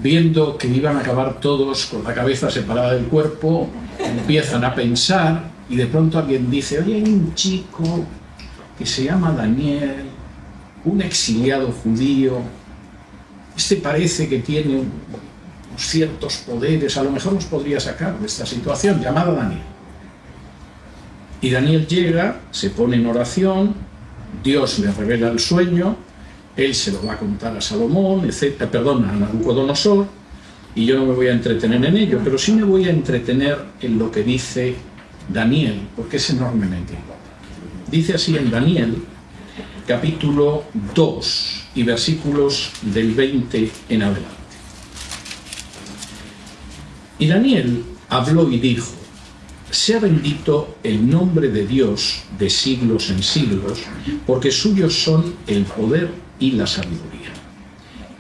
viendo 0.01 0.57
que 0.57 0.67
iban 0.67 0.97
a 0.97 1.01
acabar 1.01 1.39
todos 1.39 1.85
con 1.87 2.03
la 2.03 2.13
cabeza 2.13 2.49
separada 2.49 2.93
del 2.93 3.05
cuerpo, 3.05 3.69
empiezan 3.99 4.63
a 4.63 4.73
pensar 4.73 5.49
y 5.69 5.75
de 5.75 5.87
pronto 5.87 6.17
alguien 6.19 6.49
dice, 6.49 6.79
oye, 6.79 6.95
hay 6.95 7.03
un 7.03 7.33
chico 7.35 8.05
que 8.77 8.85
se 8.85 9.03
llama 9.05 9.31
Daniel, 9.31 10.05
un 10.85 11.01
exiliado 11.01 11.71
judío, 11.71 12.41
este 13.55 13.75
parece 13.75 14.29
que 14.29 14.39
tiene 14.39 14.83
ciertos 15.77 16.37
poderes, 16.37 16.97
a 16.97 17.03
lo 17.03 17.11
mejor 17.11 17.33
nos 17.33 17.45
podría 17.45 17.79
sacar 17.79 18.17
de 18.19 18.25
esta 18.25 18.45
situación, 18.45 19.01
llamado 19.01 19.35
Daniel. 19.35 19.61
Y 21.41 21.51
Daniel 21.51 21.87
llega, 21.87 22.41
se 22.51 22.69
pone 22.69 22.97
en 22.97 23.05
oración, 23.05 23.75
Dios 24.43 24.79
le 24.79 24.91
revela 24.91 25.29
el 25.29 25.39
sueño, 25.39 25.97
él 26.55 26.75
se 26.75 26.91
lo 26.91 27.05
va 27.05 27.13
a 27.13 27.17
contar 27.17 27.55
a 27.55 27.61
Salomón, 27.61 28.25
etc., 28.25 28.65
perdón, 28.65 29.05
a 29.05 29.13
Nabucodonosor, 29.13 30.07
y 30.75 30.85
yo 30.85 30.97
no 30.97 31.05
me 31.05 31.13
voy 31.13 31.27
a 31.27 31.31
entretener 31.31 31.83
en 31.83 31.97
ello, 31.97 32.19
pero 32.23 32.37
sí 32.37 32.51
me 32.51 32.63
voy 32.63 32.85
a 32.85 32.91
entretener 32.91 33.57
en 33.81 33.97
lo 33.97 34.11
que 34.11 34.23
dice 34.23 34.75
Daniel, 35.27 35.81
porque 35.95 36.17
es 36.17 36.29
enormemente 36.29 36.93
importante. 36.93 37.29
Dice 37.89 38.13
así 38.13 38.37
en 38.37 38.51
Daniel, 38.51 39.03
capítulo 39.87 40.65
2 40.93 41.63
y 41.75 41.83
versículos 41.83 42.71
del 42.81 43.13
20 43.13 43.71
en 43.89 44.03
adelante. 44.03 44.29
Y 47.17 47.27
Daniel 47.27 47.83
habló 48.07 48.49
y 48.49 48.59
dijo, 48.59 48.87
sea 49.71 49.99
bendito 49.99 50.77
el 50.83 51.09
nombre 51.09 51.49
de 51.49 51.65
Dios 51.65 52.21
de 52.37 52.49
siglos 52.49 53.09
en 53.09 53.21
siglos, 53.21 53.79
porque 54.25 54.51
suyos 54.51 54.93
son 54.93 55.35
el 55.47 55.63
poder 55.63 56.09
y 56.39 56.51
la 56.51 56.65
sabiduría. 56.65 57.29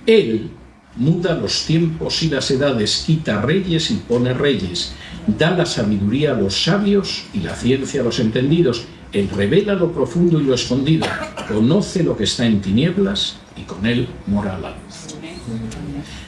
Él 0.05 0.51
muda 0.95 1.35
los 1.35 1.65
tiempos 1.65 2.23
y 2.23 2.29
las 2.29 2.51
edades, 2.51 3.03
quita 3.05 3.41
reyes 3.41 3.91
y 3.91 3.95
pone 3.95 4.33
reyes, 4.33 4.93
da 5.27 5.51
la 5.51 5.65
sabiduría 5.65 6.31
a 6.31 6.39
los 6.39 6.63
sabios 6.63 7.23
y 7.33 7.39
la 7.39 7.55
ciencia 7.55 8.01
a 8.01 8.03
los 8.03 8.19
entendidos. 8.19 8.85
Él 9.11 9.29
revela 9.35 9.73
lo 9.73 9.91
profundo 9.91 10.39
y 10.39 10.43
lo 10.43 10.53
escondido, 10.53 11.07
conoce 11.47 12.03
lo 12.03 12.15
que 12.15 12.25
está 12.25 12.45
en 12.45 12.61
tinieblas 12.61 13.37
y 13.55 13.63
con 13.63 13.85
él 13.85 14.07
mora 14.27 14.57
la 14.59 14.69
luz. 14.71 15.15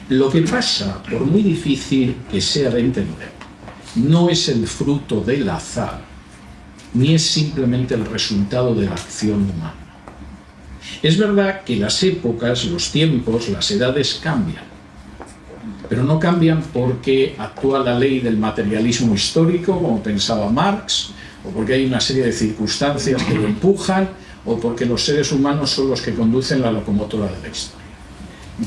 Lo 0.08 0.30
que 0.30 0.42
pasa, 0.42 1.02
por 1.02 1.24
muy 1.24 1.42
difícil 1.42 2.16
que 2.30 2.40
sea 2.40 2.70
de 2.70 2.80
entender, 2.80 3.30
no 3.94 4.28
es 4.28 4.48
el 4.48 4.66
fruto 4.66 5.20
del 5.20 5.48
azar, 5.48 6.00
ni 6.94 7.14
es 7.14 7.22
simplemente 7.22 7.94
el 7.94 8.04
resultado 8.04 8.74
de 8.74 8.86
la 8.86 8.92
acción 8.92 9.42
humana. 9.42 9.81
Es 11.02 11.18
verdad 11.18 11.62
que 11.64 11.76
las 11.76 12.00
épocas, 12.04 12.64
los 12.66 12.92
tiempos, 12.92 13.48
las 13.48 13.68
edades 13.72 14.20
cambian, 14.22 14.62
pero 15.88 16.04
no 16.04 16.20
cambian 16.20 16.62
porque 16.72 17.34
actúa 17.36 17.80
la 17.80 17.98
ley 17.98 18.20
del 18.20 18.36
materialismo 18.36 19.14
histórico, 19.14 19.74
como 19.74 20.00
pensaba 20.00 20.48
Marx, 20.48 21.10
o 21.44 21.50
porque 21.50 21.74
hay 21.74 21.86
una 21.86 22.00
serie 22.00 22.24
de 22.24 22.32
circunstancias 22.32 23.20
que 23.24 23.34
lo 23.34 23.46
empujan, 23.46 24.08
o 24.44 24.58
porque 24.58 24.86
los 24.86 25.04
seres 25.04 25.32
humanos 25.32 25.70
son 25.70 25.90
los 25.90 26.00
que 26.00 26.14
conducen 26.14 26.62
la 26.62 26.70
locomotora 26.70 27.26
de 27.26 27.42
la 27.42 27.48
historia. 27.48 27.82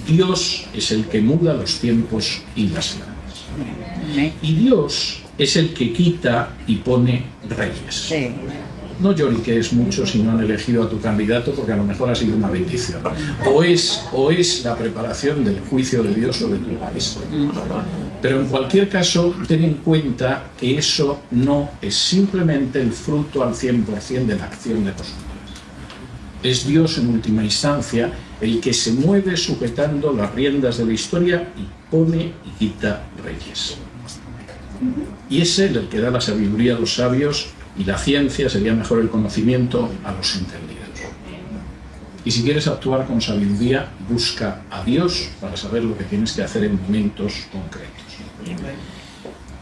Dios 0.05 0.65
es 0.73 0.91
el 0.91 1.05
que 1.05 1.21
muda 1.21 1.53
los 1.53 1.79
tiempos 1.79 2.41
y 2.55 2.67
las 2.67 2.95
edades. 2.95 4.35
Y 4.41 4.53
Dios 4.55 5.21
es 5.37 5.55
el 5.55 5.73
que 5.73 5.93
quita 5.93 6.49
y 6.67 6.75
pone 6.77 7.23
reyes. 7.49 8.09
No 8.99 9.11
lloriques 9.11 9.73
mucho 9.73 10.05
si 10.05 10.23
no 10.23 10.31
han 10.31 10.39
elegido 10.39 10.83
a 10.83 10.89
tu 10.89 10.99
candidato 10.99 11.51
porque 11.53 11.73
a 11.73 11.77
lo 11.77 11.83
mejor 11.83 12.09
ha 12.09 12.15
sido 12.15 12.37
una 12.37 12.49
bendición. 12.49 13.01
O 13.45 13.61
es, 13.63 14.01
o 14.13 14.31
es 14.31 14.63
la 14.63 14.75
preparación 14.75 15.43
del 15.43 15.59
juicio 15.59 16.01
de 16.01 16.13
Dios 16.13 16.37
sobre 16.37 16.59
tu 16.59 16.75
país. 16.77 17.17
Pero 18.21 18.41
en 18.41 18.47
cualquier 18.47 18.89
caso, 18.89 19.35
ten 19.47 19.63
en 19.63 19.73
cuenta 19.75 20.45
que 20.57 20.77
eso 20.77 21.19
no 21.31 21.71
es 21.81 21.95
simplemente 21.95 22.81
el 22.81 22.91
fruto 22.91 23.43
al 23.43 23.53
100% 23.53 24.25
de 24.25 24.35
la 24.37 24.45
acción 24.45 24.85
de 24.85 24.91
los 24.91 25.01
hombres. 25.01 25.25
Es 26.41 26.65
Dios 26.65 26.97
en 26.97 27.09
última 27.09 27.43
instancia 27.43 28.11
el 28.39 28.59
que 28.59 28.73
se 28.73 28.93
mueve 28.93 29.35
sujetando 29.37 30.13
las 30.13 30.33
riendas 30.33 30.77
de 30.77 30.85
la 30.85 30.93
historia 30.93 31.53
y 31.57 31.91
pone 31.91 32.33
y 32.45 32.49
quita 32.59 33.03
reyes. 33.23 33.77
Y 35.29 35.41
es 35.41 35.57
Él 35.59 35.77
el 35.77 35.87
que 35.87 35.99
da 35.99 36.11
la 36.11 36.21
sabiduría 36.21 36.75
a 36.75 36.79
los 36.79 36.95
sabios 36.95 37.47
y 37.77 37.83
la 37.83 37.97
ciencia 37.97 38.49
sería 38.49 38.73
mejor 38.73 38.99
el 38.99 39.09
conocimiento 39.09 39.89
a 40.03 40.11
los 40.11 40.35
entendidos. 40.35 40.85
Y 42.23 42.31
si 42.31 42.41
quieres 42.43 42.67
actuar 42.67 43.05
con 43.05 43.21
sabiduría, 43.21 43.87
busca 44.09 44.61
a 44.71 44.83
Dios 44.83 45.29
para 45.39 45.55
saber 45.55 45.83
lo 45.83 45.95
que 45.95 46.05
tienes 46.05 46.33
que 46.33 46.41
hacer 46.41 46.63
en 46.63 46.81
momentos 46.81 47.33
concretos. 47.51 47.95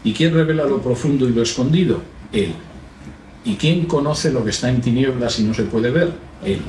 ¿Y 0.02 0.12
quién 0.14 0.32
revela 0.32 0.64
lo 0.64 0.80
profundo 0.80 1.28
y 1.28 1.32
lo 1.32 1.42
escondido? 1.42 2.00
Él. 2.32 2.54
¿Y 3.44 3.56
quién 3.56 3.84
conoce 3.84 4.32
lo 4.32 4.42
que 4.42 4.50
está 4.50 4.70
en 4.70 4.80
tinieblas 4.80 5.38
y 5.40 5.42
no 5.42 5.52
se 5.52 5.64
puede 5.64 5.90
ver? 5.90 6.12
Él. 6.42 6.60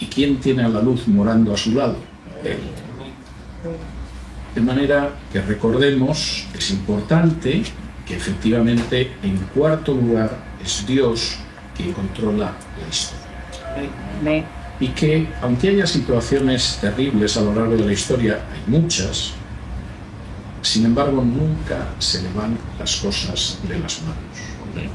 ¿Y 0.00 0.06
quién 0.06 0.38
tiene 0.38 0.64
a 0.64 0.68
la 0.68 0.82
luz 0.82 1.06
morando 1.06 1.54
a 1.54 1.56
su 1.56 1.72
lado? 1.72 1.96
Él. 2.42 2.58
De 4.54 4.60
manera 4.60 5.10
que 5.32 5.40
recordemos 5.40 6.46
que 6.50 6.58
es 6.58 6.70
importante 6.72 7.62
que 8.08 8.16
efectivamente 8.16 9.12
en 9.22 9.36
cuarto 9.54 9.92
lugar 9.92 10.30
es 10.64 10.84
Dios 10.86 11.36
quien 11.76 11.92
controla 11.92 12.52
la 12.80 12.88
historia. 12.88 14.44
Y 14.80 14.88
que 14.88 15.28
aunque 15.42 15.68
haya 15.68 15.86
situaciones 15.86 16.78
terribles 16.80 17.36
a 17.36 17.42
lo 17.42 17.54
largo 17.54 17.76
de 17.76 17.84
la 17.84 17.92
historia, 17.92 18.40
hay 18.50 18.72
muchas, 18.72 19.32
sin 20.62 20.86
embargo 20.86 21.22
nunca 21.22 21.88
se 21.98 22.22
le 22.22 22.32
van 22.32 22.56
las 22.78 22.96
cosas 22.96 23.58
de 23.68 23.78
las 23.78 24.00
manos. 24.02 24.88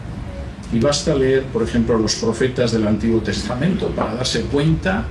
Y 0.74 0.80
basta 0.80 1.14
leer, 1.14 1.44
por 1.44 1.62
ejemplo, 1.62 2.00
los 2.00 2.16
profetas 2.16 2.72
del 2.72 2.88
Antiguo 2.88 3.22
Testamento 3.22 3.90
para 3.90 4.16
darse 4.16 4.42
cuenta 4.42 5.06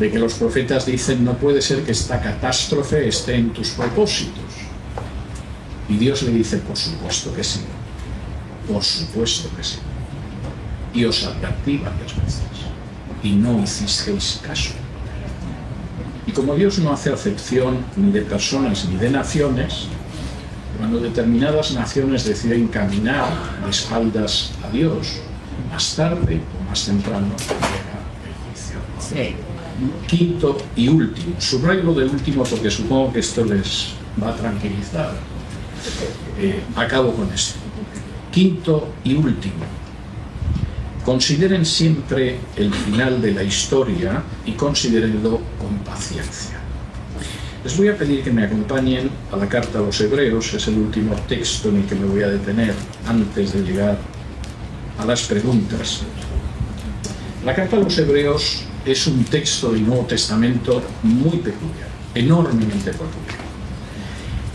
de 0.00 0.10
que 0.10 0.18
los 0.18 0.34
profetas 0.34 0.84
dicen 0.86 1.24
no 1.24 1.34
puede 1.34 1.62
ser 1.62 1.82
que 1.84 1.92
esta 1.92 2.20
catástrofe 2.20 3.06
esté 3.06 3.36
en 3.36 3.50
tus 3.50 3.70
propósitos. 3.70 4.59
Y 5.90 5.96
Dios 5.96 6.22
le 6.22 6.30
dice, 6.30 6.58
por 6.58 6.76
supuesto 6.76 7.34
que 7.34 7.42
sí, 7.42 7.60
por 8.72 8.82
supuesto 8.82 9.50
que 9.56 9.64
sí. 9.64 9.78
Y 10.94 11.04
os 11.04 11.24
advertí 11.24 11.78
varias 11.78 12.16
veces 12.16 12.44
y 13.22 13.32
no 13.32 13.62
hicisteis 13.62 14.40
caso. 14.46 14.70
Y 16.26 16.32
como 16.32 16.54
Dios 16.54 16.78
no 16.78 16.92
hace 16.92 17.12
acepción 17.12 17.78
ni 17.96 18.12
de 18.12 18.22
personas 18.22 18.86
ni 18.88 18.96
de 18.96 19.10
naciones, 19.10 19.86
cuando 20.78 21.00
determinadas 21.00 21.72
naciones 21.72 22.24
deciden 22.24 22.68
caminar 22.68 23.28
de 23.64 23.70
espaldas 23.70 24.52
a 24.64 24.70
Dios, 24.70 25.20
más 25.70 25.94
tarde 25.96 26.40
o 26.58 26.70
más 26.70 26.86
temprano 26.86 27.28
llega 27.36 27.98
el 28.24 28.34
juicio. 28.46 29.36
Quinto 30.06 30.58
y 30.76 30.88
último, 30.88 31.34
subrayo 31.38 31.92
de 31.94 32.04
último 32.04 32.44
porque 32.44 32.70
supongo 32.70 33.12
que 33.12 33.20
esto 33.20 33.44
les 33.44 33.88
va 34.22 34.30
a 34.30 34.36
tranquilizar. 34.36 35.14
Eh, 36.38 36.60
acabo 36.76 37.12
con 37.12 37.32
esto. 37.32 37.58
Quinto 38.32 38.92
y 39.04 39.14
último, 39.14 39.64
consideren 41.04 41.66
siempre 41.66 42.38
el 42.56 42.72
final 42.72 43.20
de 43.20 43.32
la 43.32 43.42
historia 43.42 44.22
y 44.46 44.52
considérenlo 44.52 45.40
con 45.58 45.78
paciencia. 45.84 46.58
Les 47.64 47.76
voy 47.76 47.88
a 47.88 47.96
pedir 47.96 48.22
que 48.22 48.30
me 48.30 48.44
acompañen 48.44 49.10
a 49.32 49.36
la 49.36 49.48
carta 49.48 49.80
a 49.80 49.82
los 49.82 50.00
hebreos, 50.00 50.54
es 50.54 50.66
el 50.68 50.78
último 50.78 51.14
texto 51.28 51.68
en 51.68 51.76
el 51.76 51.84
que 51.84 51.94
me 51.94 52.06
voy 52.06 52.22
a 52.22 52.28
detener 52.28 52.74
antes 53.06 53.52
de 53.52 53.62
llegar 53.62 53.98
a 54.98 55.04
las 55.04 55.22
preguntas. 55.22 56.02
La 57.44 57.54
carta 57.54 57.76
a 57.76 57.80
los 57.80 57.98
hebreos 57.98 58.64
es 58.84 59.06
un 59.06 59.24
texto 59.24 59.72
del 59.72 59.86
Nuevo 59.86 60.04
Testamento 60.04 60.82
muy 61.02 61.38
peculiar, 61.38 61.88
enormemente 62.14 62.92
peculiar. 62.92 63.49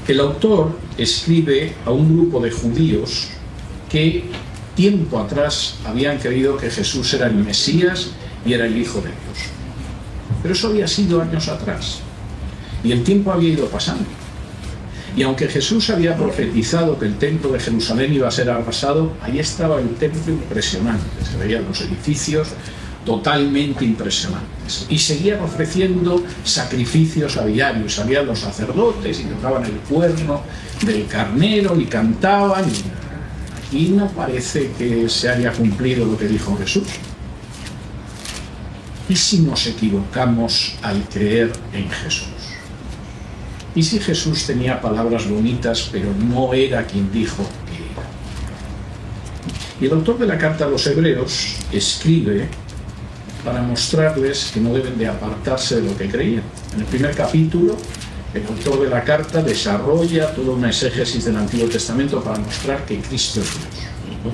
El 0.08 0.20
autor 0.20 0.78
escribe 1.00 1.74
a 1.84 1.90
un 1.90 2.16
grupo 2.16 2.40
de 2.40 2.52
judíos 2.52 3.30
que 3.90 4.26
tiempo 4.76 5.20
atrás 5.20 5.78
habían 5.84 6.20
creído 6.20 6.58
que 6.58 6.70
Jesús 6.70 7.12
era 7.16 7.26
el 7.26 7.36
Mesías 7.36 8.12
y 8.46 8.54
era 8.54 8.68
el 8.68 8.78
Hijo 8.78 9.00
de 9.00 9.08
Dios. 9.08 9.50
Pero 10.44 10.54
eso 10.54 10.68
había 10.68 10.88
sido 10.88 11.24
años 11.24 11.48
atrás. 11.48 12.02
Y 12.84 12.92
el 12.92 13.04
tiempo 13.04 13.32
había 13.32 13.50
ido 13.50 13.66
pasando. 13.66 14.06
Y 15.18 15.24
aunque 15.24 15.48
Jesús 15.48 15.90
había 15.90 16.16
profetizado 16.16 17.00
que 17.00 17.06
el 17.06 17.18
templo 17.18 17.52
de 17.52 17.60
Jerusalén 17.60 18.14
iba 18.14 18.28
a 18.28 18.32
ser 18.32 18.50
arrasado, 18.52 19.14
ahí 19.22 19.40
estaba 19.40 19.80
el 19.80 19.90
templo 19.96 20.34
impresionante. 20.34 21.06
Se 21.32 21.38
veían 21.38 21.66
los 21.66 21.82
edificios 21.82 22.50
totalmente 23.06 23.86
impresionantes. 23.86 24.88
Y 24.90 24.98
seguían 24.98 25.42
ofreciendo 25.42 26.24
sacrificios 26.44 27.38
a 27.38 27.46
diario. 27.46 27.88
Salían 27.88 28.26
los 28.26 28.40
sacerdotes 28.40 29.20
y 29.20 29.24
tocaban 29.26 29.64
el 29.66 29.78
cuerno 29.88 30.42
del 30.86 31.06
carnero 31.06 31.80
y 31.80 31.86
cantaban. 31.86 32.66
Y 33.72 33.90
no 33.90 34.08
parece 34.10 34.72
que 34.78 35.08
se 35.08 35.30
haya 35.30 35.52
cumplido 35.52 36.06
lo 36.06 36.18
que 36.18 36.28
dijo 36.28 36.58
Jesús. 36.58 36.88
¿Y 39.08 39.16
si 39.16 39.40
nos 39.40 39.68
equivocamos 39.68 40.74
al 40.82 41.04
creer 41.08 41.52
en 41.74 41.90
Jesús? 41.90 42.28
¿Y 43.76 43.84
si 43.84 44.00
Jesús 44.00 44.46
tenía 44.48 44.82
palabras 44.82 45.30
bonitas, 45.30 45.90
pero 45.92 46.12
no 46.14 46.54
era 46.54 46.88
quien 46.88 47.12
dijo 47.12 47.44
que 47.68 47.76
era? 47.76 48.08
Y 49.80 49.86
el 49.86 49.92
autor 49.92 50.18
de 50.18 50.26
la 50.26 50.38
carta 50.38 50.66
a 50.66 50.70
los 50.70 50.88
hebreos 50.88 51.58
escribe 51.72 52.48
para 53.46 53.62
mostrarles 53.62 54.50
que 54.52 54.60
no 54.60 54.74
deben 54.74 54.98
de 54.98 55.08
apartarse 55.08 55.76
de 55.80 55.84
lo 55.84 55.96
que 55.96 56.10
creían. 56.10 56.44
En 56.74 56.80
el 56.80 56.86
primer 56.88 57.16
capítulo, 57.16 57.78
el 58.34 58.44
autor 58.48 58.82
de 58.82 58.90
la 58.90 59.04
carta 59.04 59.42
desarrolla 59.44 60.34
toda 60.34 60.54
una 60.54 60.70
exégesis 60.70 61.24
del 61.24 61.38
Antiguo 61.38 61.70
Testamento 61.70 62.22
para 62.22 62.40
mostrar 62.40 62.84
que 62.86 63.00
Cristo 63.00 63.42
es 63.42 63.52
Dios. 63.54 64.34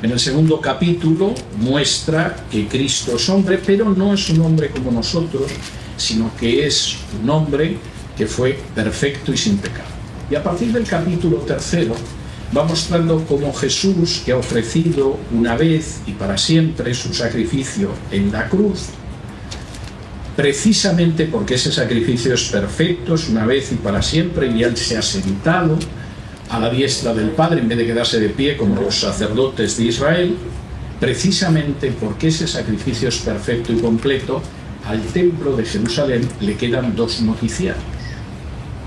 En 0.00 0.12
el 0.12 0.20
segundo 0.20 0.60
capítulo 0.60 1.34
muestra 1.58 2.36
que 2.48 2.68
Cristo 2.68 3.16
es 3.16 3.28
hombre, 3.28 3.58
pero 3.58 3.90
no 3.90 4.14
es 4.14 4.30
un 4.30 4.40
hombre 4.42 4.70
como 4.70 4.92
nosotros, 4.92 5.50
sino 5.96 6.30
que 6.38 6.64
es 6.64 6.96
un 7.20 7.28
hombre 7.28 7.76
que 8.16 8.26
fue 8.26 8.56
perfecto 8.74 9.32
y 9.32 9.36
sin 9.36 9.58
pecado. 9.58 9.88
Y 10.30 10.36
a 10.36 10.42
partir 10.42 10.72
del 10.72 10.84
capítulo 10.84 11.38
tercero 11.38 11.96
va 12.56 12.64
mostrando 12.64 13.24
cómo 13.26 13.52
Jesús, 13.52 14.22
que 14.24 14.32
ha 14.32 14.36
ofrecido 14.36 15.18
una 15.32 15.56
vez 15.56 16.00
y 16.06 16.12
para 16.12 16.38
siempre 16.38 16.94
su 16.94 17.12
sacrificio 17.12 17.90
en 18.10 18.32
la 18.32 18.48
cruz, 18.48 18.86
precisamente 20.36 21.26
porque 21.26 21.54
ese 21.54 21.72
sacrificio 21.72 22.34
es 22.34 22.44
perfecto, 22.44 23.14
es 23.14 23.28
una 23.28 23.44
vez 23.44 23.72
y 23.72 23.76
para 23.76 24.00
siempre, 24.00 24.46
y 24.46 24.62
Él 24.62 24.76
se 24.76 24.96
ha 24.96 25.02
sentado 25.02 25.78
a 26.50 26.58
la 26.58 26.70
diestra 26.70 27.12
del 27.12 27.30
Padre 27.30 27.60
en 27.60 27.68
vez 27.68 27.78
de 27.78 27.86
quedarse 27.86 28.18
de 28.18 28.30
pie 28.30 28.56
como 28.56 28.80
los 28.80 28.98
sacerdotes 28.98 29.76
de 29.76 29.84
Israel, 29.84 30.36
precisamente 31.00 31.92
porque 32.00 32.28
ese 32.28 32.46
sacrificio 32.46 33.10
es 33.10 33.18
perfecto 33.18 33.72
y 33.72 33.76
completo, 33.76 34.42
al 34.86 35.02
templo 35.02 35.54
de 35.54 35.64
Jerusalén 35.64 36.26
le 36.40 36.56
quedan 36.56 36.96
dos 36.96 37.20
noticiarios 37.20 37.97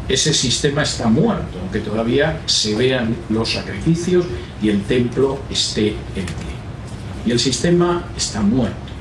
ese 0.08 0.34
sistema 0.34 0.84
está 0.84 1.08
muerto, 1.08 1.60
aunque 1.62 1.80
todavía 1.80 2.42
se 2.46 2.76
vean 2.76 3.16
los 3.30 3.54
sacrificios 3.54 4.26
y 4.62 4.70
el 4.70 4.84
templo 4.84 5.40
esté 5.50 5.90
en 5.90 6.26
pie. 6.26 6.52
Y 7.26 7.32
el 7.32 7.40
sistema 7.40 8.06
está 8.18 8.42
muerto. 8.42 8.92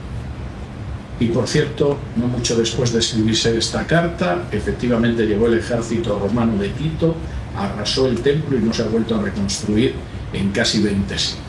Y 1.18 1.26
por 1.26 1.46
cierto, 1.46 1.98
no 2.16 2.28
mucho 2.28 2.56
después 2.56 2.92
de 2.92 3.00
escribirse 3.00 3.56
esta 3.56 3.86
carta, 3.86 4.48
efectivamente 4.52 5.26
llegó 5.26 5.46
el 5.46 5.58
ejército 5.58 6.18
romano 6.18 6.56
de 6.56 6.70
Tito, 6.70 7.14
arrasó 7.56 8.06
el 8.06 8.20
templo 8.20 8.56
y 8.56 8.62
no 8.62 8.72
se 8.72 8.82
ha 8.82 8.86
vuelto 8.86 9.16
a 9.16 9.22
reconstruir 9.22 9.94
en 10.32 10.50
casi 10.50 10.82
20 10.82 11.18
siglos. 11.18 11.44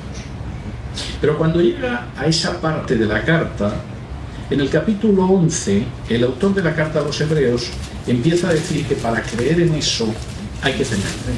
Pero 1.22 1.38
cuando 1.38 1.62
llega 1.62 2.08
a 2.18 2.26
esa 2.26 2.60
parte 2.60 2.98
de 2.98 3.06
la 3.06 3.24
carta, 3.24 3.74
en 4.50 4.60
el 4.60 4.70
capítulo 4.70 5.24
11, 5.26 5.86
el 6.10 6.24
autor 6.26 6.54
de 6.54 6.64
la 6.64 6.76
carta 6.76 7.00
a 7.00 7.04
los 7.04 7.22
hebreos 7.22 7.70
empieza 8.08 8.50
a 8.50 8.54
decir 8.54 8.86
que 8.86 8.96
para 8.96 9.22
creer 9.22 9.62
en 9.62 9.76
eso 9.76 10.08
hay 10.62 10.74
que 10.74 10.86
tener 10.86 11.06
fe. 11.06 11.34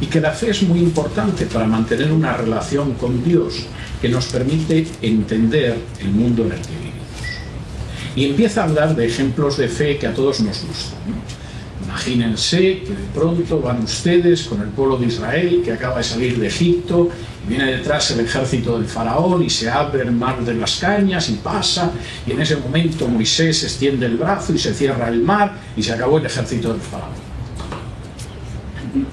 Y 0.00 0.06
que 0.06 0.20
la 0.20 0.32
fe 0.32 0.50
es 0.50 0.62
muy 0.62 0.80
importante 0.80 1.46
para 1.46 1.66
mantener 1.66 2.12
una 2.12 2.36
relación 2.36 2.94
con 2.94 3.24
Dios 3.24 3.66
que 4.00 4.08
nos 4.08 4.26
permite 4.26 4.86
entender 5.00 5.76
el 6.00 6.10
mundo 6.10 6.44
en 6.44 6.52
el 6.52 6.60
que 6.60 6.72
vivimos. 6.72 6.96
Y 8.14 8.24
empieza 8.26 8.62
a 8.62 8.64
hablar 8.64 8.94
de 8.94 9.06
ejemplos 9.06 9.56
de 9.56 9.68
fe 9.68 9.98
que 9.98 10.06
a 10.06 10.14
todos 10.14 10.40
nos 10.40 10.64
gustan. 10.64 10.98
Imagínense 11.96 12.82
que 12.84 12.90
de 12.90 13.06
pronto 13.14 13.58
van 13.58 13.82
ustedes 13.82 14.42
con 14.42 14.60
el 14.60 14.68
pueblo 14.68 14.98
de 14.98 15.06
Israel 15.06 15.62
que 15.64 15.72
acaba 15.72 15.96
de 15.96 16.04
salir 16.04 16.38
de 16.38 16.46
Egipto 16.46 17.08
viene 17.48 17.64
detrás 17.72 18.10
el 18.10 18.20
ejército 18.20 18.78
del 18.78 18.86
faraón 18.86 19.42
y 19.42 19.48
se 19.48 19.70
abre 19.70 20.02
el 20.02 20.12
mar 20.12 20.44
de 20.44 20.52
las 20.52 20.76
cañas 20.76 21.30
y 21.30 21.36
pasa, 21.36 21.90
y 22.26 22.32
en 22.32 22.42
ese 22.42 22.56
momento 22.56 23.08
Moisés 23.08 23.62
extiende 23.64 24.04
el 24.04 24.18
brazo 24.18 24.52
y 24.52 24.58
se 24.58 24.74
cierra 24.74 25.08
el 25.08 25.22
mar 25.22 25.54
y 25.74 25.82
se 25.82 25.94
acabó 25.94 26.18
el 26.18 26.26
ejército 26.26 26.72
del 26.72 26.82
faraón. 26.82 27.14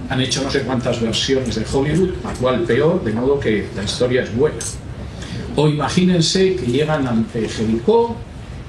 Han 0.10 0.20
hecho 0.20 0.44
no 0.44 0.52
sé 0.52 0.64
cuántas 0.64 1.00
versiones 1.00 1.56
de 1.56 1.66
Hollywood, 1.72 2.10
la 2.22 2.34
cual 2.34 2.64
peor, 2.64 3.02
de 3.02 3.14
modo 3.14 3.40
que 3.40 3.70
la 3.78 3.84
historia 3.84 4.24
es 4.24 4.36
buena. 4.36 4.58
O 5.56 5.70
imagínense 5.70 6.58
que 6.58 6.66
llegan 6.66 7.08
ante 7.08 7.48
Jericó 7.48 8.18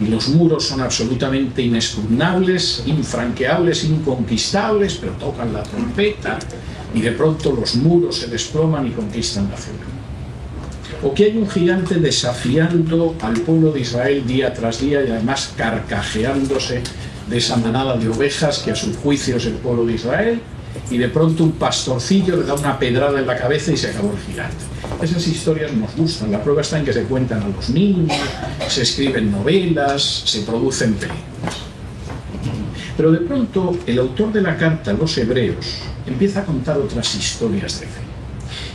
y 0.01 0.07
los 0.07 0.29
muros 0.29 0.65
son 0.65 0.81
absolutamente 0.81 1.63
inexpugnables, 1.63 2.83
infranqueables, 2.87 3.85
inconquistables, 3.85 4.95
pero 4.95 5.13
tocan 5.13 5.53
la 5.53 5.63
trompeta 5.63 6.39
y 6.95 7.01
de 7.01 7.13
pronto 7.13 7.53
los 7.53 7.77
muros 7.77 8.19
se 8.19 8.27
desploman 8.27 8.87
y 8.87 8.91
conquistan 8.91 9.49
la 9.51 9.57
ciudad. 9.57 9.79
O 11.03 11.15
que 11.15 11.25
hay 11.25 11.37
un 11.37 11.49
gigante 11.49 11.97
desafiando 11.97 13.15
al 13.21 13.35
pueblo 13.41 13.73
de 13.73 13.81
Israel 13.81 14.27
día 14.27 14.53
tras 14.53 14.81
día 14.81 15.05
y 15.05 15.11
además 15.11 15.53
carcajeándose 15.57 16.83
de 17.29 17.37
esa 17.37 17.57
manada 17.57 17.97
de 17.97 18.09
ovejas 18.09 18.59
que 18.61 18.71
a 18.71 18.77
su 18.77 18.95
juicio 18.95 19.37
es 19.37 19.47
el 19.47 19.55
pueblo 19.55 19.87
de 19.87 19.95
Israel 19.95 20.41
y 20.91 20.99
de 20.99 21.09
pronto 21.09 21.45
un 21.45 21.53
pastorcillo 21.53 22.37
le 22.37 22.45
da 22.45 22.55
una 22.55 22.79
pedrada 22.79 23.19
en 23.19 23.27
la 23.27 23.37
cabeza 23.37 23.73
y 23.73 23.77
se 23.77 23.89
acabó 23.89 24.13
el 24.13 24.19
gigante. 24.19 24.74
Esas 25.03 25.27
historias 25.27 25.73
nos 25.73 25.95
gustan, 25.97 26.33
la 26.33 26.43
prueba 26.43 26.63
está 26.63 26.79
en 26.79 26.85
que 26.85 26.93
se 26.93 27.03
cuentan 27.05 27.43
a 27.43 27.49
los 27.49 27.69
niños, 27.71 28.13
se 28.69 28.83
escriben 28.83 29.31
novelas, 29.31 30.23
se 30.25 30.41
producen 30.43 30.95
películas. 30.95 31.55
Pero 32.97 33.13
de 33.13 33.19
pronto 33.19 33.77
el 33.87 33.99
autor 33.99 34.33
de 34.33 34.41
la 34.41 34.57
carta 34.57 34.93
a 34.93 34.95
los 34.95 35.17
hebreos 35.19 35.79
empieza 36.07 36.41
a 36.41 36.45
contar 36.45 36.79
otras 36.79 37.15
historias 37.15 37.81
de 37.81 37.87
fe. 37.87 38.01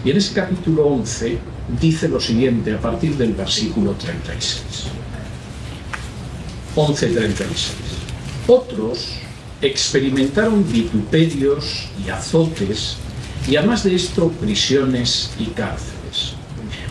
Y 0.03 0.11
en 0.11 0.17
ese 0.17 0.33
capítulo 0.33 0.85
11 0.87 1.37
dice 1.79 2.07
lo 2.09 2.19
siguiente 2.19 2.73
a 2.73 2.79
partir 2.79 3.15
del 3.15 3.33
versículo 3.33 3.93
36. 3.93 4.61
11.36. 6.75 7.35
Otros 8.47 9.09
experimentaron 9.61 10.69
vituperios 10.71 11.87
y 12.05 12.09
azotes 12.09 12.97
y 13.47 13.55
además 13.55 13.83
de 13.83 13.95
esto 13.95 14.29
prisiones 14.29 15.31
y 15.39 15.45
cárceles. 15.47 15.98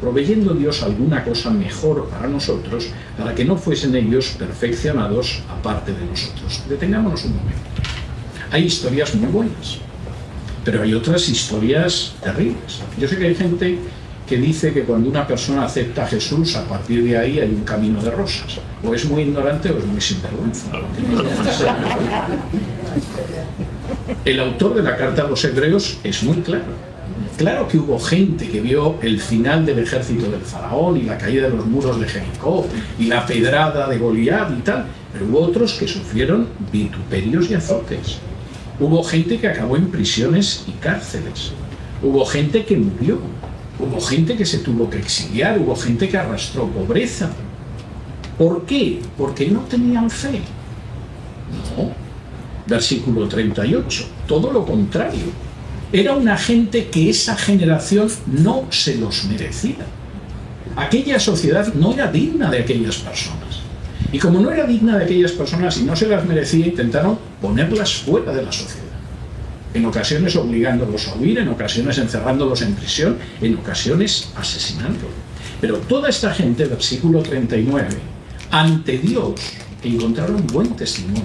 proveyendo 0.00 0.54
Dios 0.54 0.82
alguna 0.82 1.22
cosa 1.22 1.50
mejor 1.50 2.08
para 2.08 2.28
nosotros, 2.28 2.88
para 3.18 3.34
que 3.34 3.44
no 3.44 3.56
fuesen 3.56 3.94
ellos 3.94 4.34
perfeccionados 4.38 5.42
aparte 5.48 5.92
de 5.92 6.04
nosotros. 6.04 6.62
Detengámonos 6.68 7.24
un 7.24 7.36
momento. 7.36 7.60
Hay 8.50 8.64
historias 8.64 9.14
muy 9.14 9.30
buenas, 9.30 9.78
pero 10.64 10.82
hay 10.82 10.94
otras 10.94 11.28
historias 11.28 12.14
terribles. 12.22 12.80
Yo 12.98 13.06
sé 13.06 13.18
que 13.18 13.26
hay 13.26 13.34
gente 13.34 13.78
que 14.26 14.36
dice 14.36 14.72
que 14.72 14.84
cuando 14.84 15.10
una 15.10 15.26
persona 15.26 15.64
acepta 15.64 16.04
a 16.04 16.06
Jesús, 16.06 16.54
a 16.54 16.64
partir 16.64 17.02
de 17.02 17.18
ahí 17.18 17.40
hay 17.40 17.50
un 17.50 17.64
camino 17.64 18.00
de 18.00 18.10
rosas. 18.12 18.58
O 18.84 18.94
es 18.94 19.04
muy 19.04 19.22
ignorante 19.22 19.70
o 19.70 19.78
es 19.78 19.84
muy 19.84 20.00
sinvergüenza. 20.00 20.70
El 24.24 24.40
autor 24.40 24.74
de 24.74 24.82
la 24.82 24.96
carta 24.96 25.22
a 25.22 25.28
los 25.28 25.44
hebreos 25.44 25.98
es 26.04 26.22
muy 26.22 26.36
claro. 26.42 26.89
Claro 27.40 27.66
que 27.66 27.78
hubo 27.78 27.98
gente 27.98 28.46
que 28.50 28.60
vio 28.60 28.96
el 29.00 29.18
final 29.18 29.64
del 29.64 29.78
ejército 29.78 30.30
del 30.30 30.42
faraón 30.42 30.98
y 30.98 31.04
la 31.04 31.16
caída 31.16 31.48
de 31.48 31.56
los 31.56 31.64
muros 31.64 31.98
de 31.98 32.06
Jericó 32.06 32.66
y 32.98 33.06
la 33.06 33.24
pedrada 33.24 33.88
de 33.88 33.96
Goliat 33.96 34.50
y 34.58 34.60
tal, 34.60 34.84
pero 35.10 35.24
hubo 35.24 35.40
otros 35.40 35.72
que 35.72 35.88
sufrieron 35.88 36.48
vituperios 36.70 37.50
y 37.50 37.54
azotes. 37.54 38.18
Hubo 38.78 39.02
gente 39.02 39.38
que 39.38 39.48
acabó 39.48 39.78
en 39.78 39.90
prisiones 39.90 40.64
y 40.68 40.72
cárceles. 40.72 41.52
Hubo 42.02 42.26
gente 42.26 42.66
que 42.66 42.76
murió. 42.76 43.18
Hubo 43.78 43.98
gente 44.02 44.36
que 44.36 44.44
se 44.44 44.58
tuvo 44.58 44.90
que 44.90 44.98
exiliar. 44.98 45.58
Hubo 45.58 45.74
gente 45.76 46.10
que 46.10 46.18
arrastró 46.18 46.66
pobreza. 46.66 47.30
¿Por 48.36 48.66
qué? 48.66 49.00
Porque 49.16 49.48
no 49.48 49.60
tenían 49.60 50.10
fe. 50.10 50.42
No, 51.74 51.90
versículo 52.66 53.26
38. 53.26 54.04
Todo 54.26 54.52
lo 54.52 54.66
contrario. 54.66 55.49
Era 55.92 56.14
una 56.14 56.36
gente 56.36 56.88
que 56.88 57.10
esa 57.10 57.36
generación 57.36 58.08
no 58.26 58.66
se 58.70 58.96
los 58.96 59.24
merecía. 59.24 59.86
Aquella 60.76 61.18
sociedad 61.18 61.74
no 61.74 61.92
era 61.92 62.10
digna 62.10 62.50
de 62.50 62.60
aquellas 62.60 62.96
personas. 62.96 63.60
Y 64.12 64.18
como 64.18 64.40
no 64.40 64.50
era 64.50 64.66
digna 64.66 64.98
de 64.98 65.04
aquellas 65.04 65.32
personas 65.32 65.76
y 65.78 65.84
no 65.84 65.96
se 65.96 66.06
las 66.06 66.24
merecía, 66.24 66.66
intentaron 66.66 67.18
ponerlas 67.40 67.92
fuera 67.94 68.32
de 68.32 68.42
la 68.42 68.52
sociedad. 68.52 68.84
En 69.74 69.84
ocasiones 69.86 70.34
obligándolos 70.36 71.08
a 71.08 71.14
huir, 71.14 71.38
en 71.38 71.48
ocasiones 71.48 71.98
encerrándolos 71.98 72.62
en 72.62 72.74
prisión, 72.74 73.16
en 73.40 73.56
ocasiones 73.56 74.30
asesinándolos. 74.36 75.10
Pero 75.60 75.78
toda 75.78 76.08
esta 76.08 76.32
gente, 76.32 76.64
versículo 76.64 77.22
39, 77.22 77.88
ante 78.50 78.98
Dios 78.98 79.34
encontraron 79.82 80.46
buen 80.48 80.76
testimonio 80.76 81.22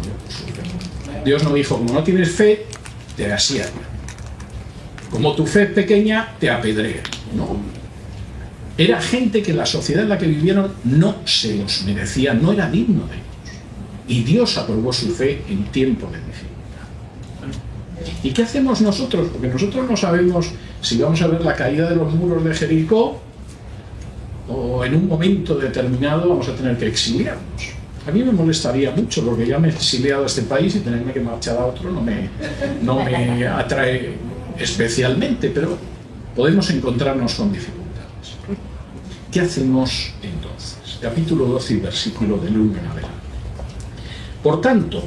Dios 1.26 1.44
no 1.44 1.54
dijo, 1.54 1.78
como 1.78 1.92
no 1.92 2.04
tienes 2.04 2.32
fe, 2.32 2.68
te 3.18 3.34
asierra. 3.34 3.95
Como 5.16 5.34
tu 5.34 5.46
fe 5.46 5.64
es 5.64 5.70
pequeña, 5.70 6.36
te 6.38 6.50
apedrea. 6.50 7.02
Era 8.78 9.02
gente 9.02 9.42
que 9.42 9.54
la 9.54 9.66
sociedad 9.66 10.04
en 10.04 10.10
la 10.10 10.18
que 10.18 10.28
vivieron 10.28 10.74
no 10.84 11.16
se 11.24 11.56
los 11.56 11.84
merecía, 11.84 12.34
no 12.34 12.52
era 12.52 12.70
digno 12.70 13.08
de 13.08 13.14
ellos. 13.14 13.26
Y 14.10 14.24
Dios 14.24 14.58
aprobó 14.58 14.92
su 14.92 15.16
fe 15.16 15.42
en 15.48 15.64
tiempo 15.68 16.08
de 16.08 16.18
dificultad. 16.18 16.52
¿Y 18.24 18.32
qué 18.32 18.44
hacemos 18.44 18.82
nosotros? 18.82 19.30
Porque 19.32 19.48
nosotros 19.48 19.90
no 19.90 19.96
sabemos 19.96 20.52
si 20.82 20.98
vamos 20.98 21.22
a 21.22 21.28
ver 21.28 21.46
la 21.46 21.56
caída 21.56 21.90
de 21.90 21.96
los 21.96 22.14
muros 22.14 22.44
de 22.44 22.54
Jericó 22.54 23.22
o 24.50 24.84
en 24.84 24.96
un 24.96 25.08
momento 25.08 25.56
determinado 25.56 26.28
vamos 26.28 26.50
a 26.50 26.56
tener 26.58 26.78
que 26.78 26.88
exiliarnos. 26.88 27.74
A 28.06 28.12
mí 28.12 28.22
me 28.22 28.34
molestaría 28.34 28.92
mucho 28.92 29.26
porque 29.26 29.48
ya 29.48 29.60
me 29.60 29.70
he 29.70 29.72
exiliado 29.72 30.24
a 30.24 30.26
este 30.26 30.42
país 30.42 30.76
y 30.76 30.80
tenerme 30.82 31.14
que 31.14 31.22
marchar 31.22 31.58
a 31.58 31.68
otro 31.68 31.90
no 31.90 32.02
me, 32.02 32.30
no 32.84 33.02
me 33.02 33.48
atrae 33.48 34.35
especialmente, 34.60 35.50
pero 35.50 35.78
podemos 36.36 36.70
encontrarnos 36.70 37.36
con 37.36 37.52
dificultades. 37.52 37.86
¿Qué 39.32 39.42
hacemos 39.42 40.14
entonces? 40.22 40.98
Capítulo 41.02 41.46
12 41.46 41.74
y 41.74 41.78
versículo 41.78 42.38
del 42.38 42.58
1 42.58 42.80
en 42.80 42.86
adelante. 42.86 43.10
Por 44.42 44.62
tanto, 44.62 45.04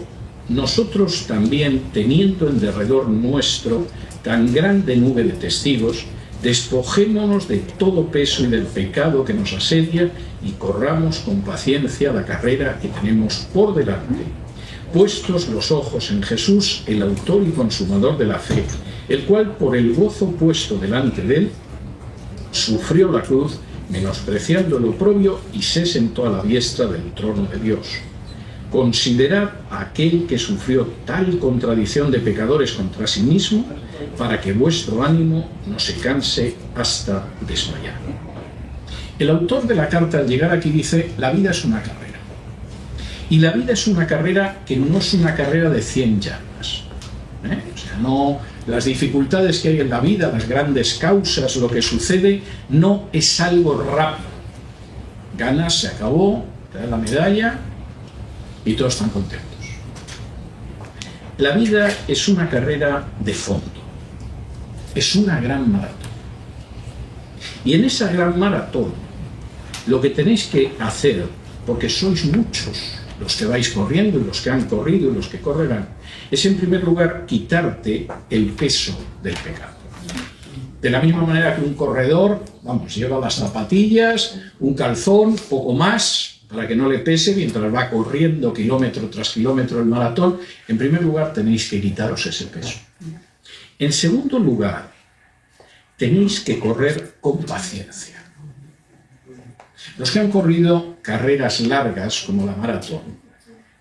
nosotros 0.49 1.27
también, 1.27 1.91
teniendo 1.93 2.49
en 2.49 2.61
derredor 2.61 3.09
nuestro 3.09 3.87
tan 4.23 4.53
grande 4.53 4.97
nube 4.97 5.23
de 5.25 5.33
testigos, 5.33 6.05
despojémonos 6.43 7.49
de 7.49 7.59
todo 7.59 8.07
peso 8.07 8.45
y 8.45 8.49
del 8.49 8.65
pecado 8.65 9.25
que 9.25 9.35
nos 9.35 9.53
asedia 9.53 10.11
y 10.43 10.53
corramos 10.53 11.19
con 11.19 11.43
paciencia 11.43 12.13
la 12.13 12.25
carrera 12.25 12.79
que 12.81 12.89
tenemos 12.89 13.47
por 13.53 13.75
delante, 13.75 14.25
puestos 14.92 15.48
los 15.48 15.70
ojos 15.70 16.11
en 16.11 16.22
Jesús, 16.22 16.83
el 16.87 17.03
autor 17.03 17.42
y 17.46 17.51
consumador 17.51 18.18
de 18.18 18.27
la 18.27 18.38
fe, 18.38 18.64
el 19.09 19.24
cual 19.24 19.57
por 19.57 19.77
el 19.77 19.94
gozo 19.94 20.31
puesto 20.33 20.79
delante 20.79 21.22
de 21.22 21.37
él, 21.37 21.51
sufrió 22.51 23.11
la 23.12 23.22
cruz, 23.22 23.59
menospreciando 23.90 24.79
el 24.79 24.85
oprobio 24.87 25.40
y 25.53 25.62
se 25.62 25.87
sentó 25.87 26.27
a 26.27 26.31
la 26.31 26.42
diestra 26.42 26.87
del 26.87 27.12
trono 27.12 27.46
de 27.51 27.59
Dios. 27.59 27.88
Considerad 28.70 29.51
a 29.70 29.81
aquel 29.81 30.27
que 30.27 30.38
sufrió 30.38 30.87
tal 31.07 31.38
contradicción 31.38 32.11
de 32.11 32.18
pecadores 32.18 32.72
contra 32.72 33.07
sí 33.07 33.22
mismo, 33.22 33.66
para 34.18 34.40
que 34.40 34.53
vuestro 34.53 35.03
ánimo 35.03 35.48
no 35.66 35.79
se 35.79 35.94
canse 35.94 36.55
hasta 36.74 37.27
desmayar. 37.46 37.96
El 39.18 39.31
autor 39.31 39.66
de 39.66 39.74
la 39.74 39.88
carta 39.88 40.18
al 40.18 40.29
llegar 40.29 40.53
aquí 40.53 40.70
dice, 40.70 41.12
la 41.18 41.33
vida 41.33 41.51
es 41.51 41.64
una 41.64 41.83
carrera. 41.83 42.08
Y 43.31 43.38
la 43.38 43.53
vida 43.53 43.73
es 43.73 43.87
una 43.87 44.07
carrera 44.07 44.61
que 44.67 44.77
no 44.77 44.99
es 44.99 45.14
una 45.14 45.35
carrera 45.35 45.71
de 45.71 45.83
100 45.83 46.21
yardas. 46.21 46.83
¿eh? 47.45 47.62
O 47.75 47.79
sea, 47.79 47.99
no, 47.99 48.38
las 48.67 48.85
dificultades 48.85 49.61
que 49.61 49.69
hay 49.69 49.81
en 49.81 49.91
la 49.91 50.01
vida, 50.01 50.31
las 50.33 50.49
grandes 50.49 50.95
causas, 50.95 51.57
lo 51.57 51.69
que 51.69 51.83
sucede, 51.83 52.43
no 52.71 53.09
es 53.12 53.41
algo 53.41 53.83
rápido. 53.83 54.29
Ganas, 55.37 55.81
se 55.81 55.88
acabó, 55.88 56.45
te 56.73 56.79
da 56.79 56.87
la 56.87 56.97
medalla 56.97 57.59
y 58.64 58.75
todos 58.75 58.95
están 58.95 59.11
contentos. 59.11 59.47
La 61.37 61.53
vida 61.53 61.88
es 62.09 62.29
una 62.29 62.49
carrera 62.49 63.07
de 63.21 63.35
fondo 63.35 63.79
es 64.99 65.14
una 65.14 65.41
gran 65.41 65.71
maratón. 65.71 65.97
Y 67.64 67.75
en 67.75 67.85
esa 67.85 68.12
gran 68.12 68.38
maratón, 68.38 68.93
lo 69.87 70.01
que 70.01 70.11
tenéis 70.11 70.47
que 70.47 70.73
hacer, 70.79 71.27
porque 71.67 71.88
sois 71.88 72.25
muchos 72.25 72.99
los 73.21 73.37
que 73.37 73.47
vais 73.47 73.69
corriendo 73.71 74.19
y 74.19 74.25
los 74.25 74.41
que 74.41 74.51
han 74.51 74.64
corrido 74.64 75.11
y 75.11 75.14
los 75.14 75.29
que 75.29 75.41
correrán, 75.41 75.89
es 76.31 76.45
en 76.47 76.57
primer 76.57 76.85
lugar 76.85 77.27
quitarte 77.27 78.07
el 78.31 78.47
peso 78.51 78.99
del 79.23 79.35
pecado. 79.35 79.77
De 80.81 80.91
la 80.91 81.01
misma 81.01 81.23
manera 81.23 81.57
que 81.57 81.62
un 81.62 81.75
corredor, 81.75 82.45
vamos, 82.62 82.95
lleva 82.95 83.19
las 83.19 83.35
zapatillas, 83.35 84.39
un 84.61 84.75
calzón, 84.75 85.35
poco 85.35 85.73
más, 85.73 86.39
para 86.49 86.66
que 86.66 86.77
no 86.77 86.89
le 86.89 87.01
pese 87.01 87.35
mientras 87.35 87.73
va 87.75 87.91
corriendo 87.91 88.53
kilómetro 88.53 89.09
tras 89.11 89.31
kilómetro 89.31 89.81
el 89.81 89.87
maratón, 89.87 90.39
en 90.69 90.79
primer 90.79 91.03
lugar 91.03 91.33
tenéis 91.33 91.69
que 91.69 91.81
quitaros 91.81 92.25
ese 92.27 92.47
peso. 92.47 92.79
En 93.79 93.93
segundo 93.93 94.39
lugar, 94.39 94.93
tenéis 95.97 96.41
que 96.41 96.59
correr 96.59 97.16
con 97.21 97.39
paciencia. 97.45 98.18
Los 99.99 100.12
que 100.12 100.20
han 100.20 100.30
corrido 100.30 100.96
carreras 101.03 101.61
largas 101.61 102.22
como 102.24 102.46
la 102.46 102.55
maratón 102.55 103.18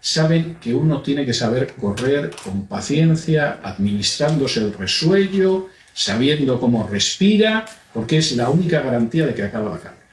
saben 0.02 0.58
que 0.60 0.74
uno 0.74 1.02
tiene 1.02 1.26
que 1.26 1.34
saber 1.34 1.74
correr 1.80 2.32
con 2.44 2.66
paciencia, 2.66 3.60
administrándose 3.62 4.62
el 4.62 4.74
resuello, 4.74 5.68
sabiendo 5.94 6.60
cómo 6.60 6.88
respira, 6.88 7.66
porque 7.94 8.18
es 8.18 8.32
la 8.36 8.50
única 8.50 8.82
garantía 8.82 9.28
de 9.28 9.36
que 9.36 9.44
acaba 9.44 9.72
la 9.72 9.78
carrera. 9.78 10.04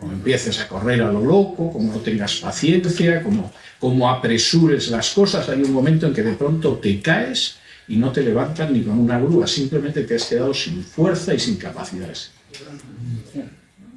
Como 0.00 0.12
empieces 0.12 0.60
a 0.60 0.68
correr 0.68 1.02
a 1.02 1.12
lo 1.12 1.20
loco, 1.20 1.72
como 1.72 1.92
no 1.92 1.98
tengas 1.98 2.36
paciencia, 2.36 3.22
como, 3.22 3.52
como 3.78 4.08
apresures 4.08 4.88
las 4.88 5.10
cosas, 5.10 5.48
hay 5.48 5.62
un 5.62 5.72
momento 5.72 6.06
en 6.06 6.14
que 6.14 6.22
de 6.22 6.34
pronto 6.34 6.74
te 6.76 7.00
caes 7.00 7.56
y 7.88 7.96
no 7.96 8.12
te 8.12 8.22
levantan 8.22 8.72
ni 8.72 8.82
con 8.82 8.98
una 8.98 9.18
grúa, 9.18 9.46
simplemente 9.46 10.04
te 10.04 10.14
has 10.14 10.24
quedado 10.24 10.54
sin 10.54 10.82
fuerza 10.82 11.34
y 11.34 11.38
sin 11.38 11.56
capacidades. 11.56 12.30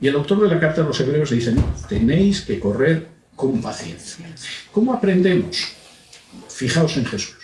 Y 0.01 0.07
el 0.07 0.15
autor 0.15 0.41
de 0.41 0.55
la 0.55 0.59
carta 0.59 0.81
a 0.81 0.85
los 0.85 0.99
hebreos 0.99 1.29
dice, 1.29 1.51
no, 1.51 1.73
tenéis 1.87 2.41
que 2.41 2.59
correr 2.59 3.07
con 3.35 3.61
paciencia. 3.61 4.25
¿Cómo 4.71 4.93
aprendemos? 4.93 5.57
Fijaos 6.47 6.97
en 6.97 7.05
Jesús. 7.05 7.35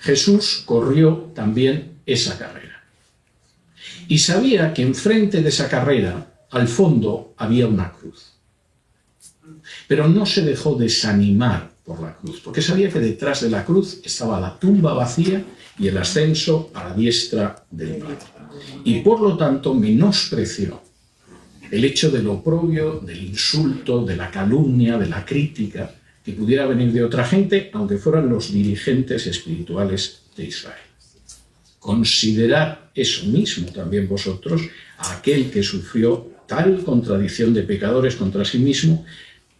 Jesús 0.00 0.62
corrió 0.66 1.30
también 1.34 2.00
esa 2.06 2.36
carrera. 2.38 2.82
Y 4.08 4.18
sabía 4.18 4.74
que 4.74 4.82
enfrente 4.82 5.42
de 5.42 5.48
esa 5.48 5.68
carrera, 5.68 6.26
al 6.50 6.68
fondo, 6.68 7.34
había 7.36 7.66
una 7.66 7.92
cruz. 7.92 8.32
Pero 9.86 10.08
no 10.08 10.26
se 10.26 10.42
dejó 10.42 10.74
desanimar 10.74 11.70
por 11.84 12.00
la 12.00 12.16
cruz, 12.16 12.40
porque 12.40 12.62
sabía 12.62 12.90
que 12.90 13.00
detrás 13.00 13.40
de 13.40 13.50
la 13.50 13.64
cruz 13.64 14.00
estaba 14.04 14.40
la 14.40 14.58
tumba 14.58 14.92
vacía 14.92 15.44
y 15.78 15.88
el 15.88 15.98
ascenso 15.98 16.70
a 16.74 16.88
la 16.88 16.94
diestra 16.94 17.64
del 17.70 18.00
Padre. 18.00 18.16
Y 18.84 19.00
por 19.00 19.20
lo 19.20 19.36
tanto 19.36 19.74
menospreció 19.74 20.82
el 21.70 21.84
hecho 21.84 22.10
del 22.10 22.26
oprobio, 22.28 23.00
del 23.00 23.24
insulto, 23.24 24.04
de 24.04 24.16
la 24.16 24.30
calumnia, 24.30 24.98
de 24.98 25.08
la 25.08 25.24
crítica 25.24 25.90
que 26.22 26.32
pudiera 26.32 26.66
venir 26.66 26.92
de 26.92 27.02
otra 27.02 27.24
gente, 27.24 27.70
aunque 27.72 27.96
fueran 27.96 28.28
los 28.28 28.52
dirigentes 28.52 29.26
espirituales 29.26 30.22
de 30.36 30.44
Israel. 30.44 30.78
Considerad 31.78 32.78
eso 32.94 33.26
mismo 33.26 33.72
también 33.72 34.08
vosotros, 34.08 34.62
a 34.98 35.16
aquel 35.16 35.50
que 35.50 35.62
sufrió 35.62 36.30
tal 36.46 36.84
contradicción 36.84 37.54
de 37.54 37.62
pecadores 37.62 38.16
contra 38.16 38.44
sí 38.44 38.58
mismo, 38.58 39.04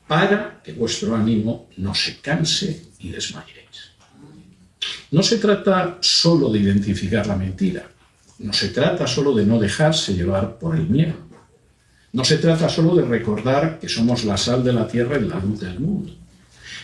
para 0.07 0.61
que 0.63 0.73
vuestro 0.75 1.17
ánimo 1.17 1.69
no 1.79 1.95
se 1.95 2.19
canse 2.19 2.83
y 3.01 3.09
desmayéis. 3.09 3.63
No 5.11 5.23
se 5.23 5.39
trata 5.39 5.99
solo 6.01 6.51
de 6.51 6.59
identificar 6.59 7.27
la 7.27 7.37
mentira, 7.37 7.89
no 8.39 8.53
se 8.53 8.69
trata 8.69 9.07
solo 9.07 9.35
de 9.35 9.47
no 9.47 9.59
dejarse 9.59 10.15
llevar 10.15 10.59
por 10.59 10.77
el 10.77 10.89
miedo, 10.89 11.15
no 12.13 12.25
se 12.25 12.39
trata 12.39 12.69
solo 12.69 12.95
de 12.95 13.05
recordar 13.05 13.79
que 13.81 13.89
somos 13.89 14.25
la 14.25 14.37
sal 14.37 14.63
de 14.63 14.73
la 14.73 14.87
tierra 14.87 15.19
y 15.19 15.27
la 15.27 15.39
luz 15.39 15.61
del 15.61 15.81
mundo. 15.81 16.15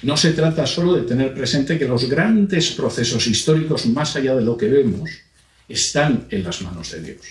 No 0.02 0.16
se 0.16 0.32
trata 0.32 0.66
solo 0.66 0.94
de 0.94 1.02
tener 1.02 1.34
presente 1.34 1.78
que 1.78 1.88
los 1.88 2.08
grandes 2.08 2.70
procesos 2.70 3.26
históricos, 3.26 3.86
más 3.86 4.16
allá 4.16 4.34
de 4.36 4.44
lo 4.44 4.56
que 4.56 4.68
vemos, 4.68 5.10
están 5.68 6.26
en 6.30 6.44
las 6.44 6.62
manos 6.62 6.92
de 6.92 7.02
Dios. 7.02 7.26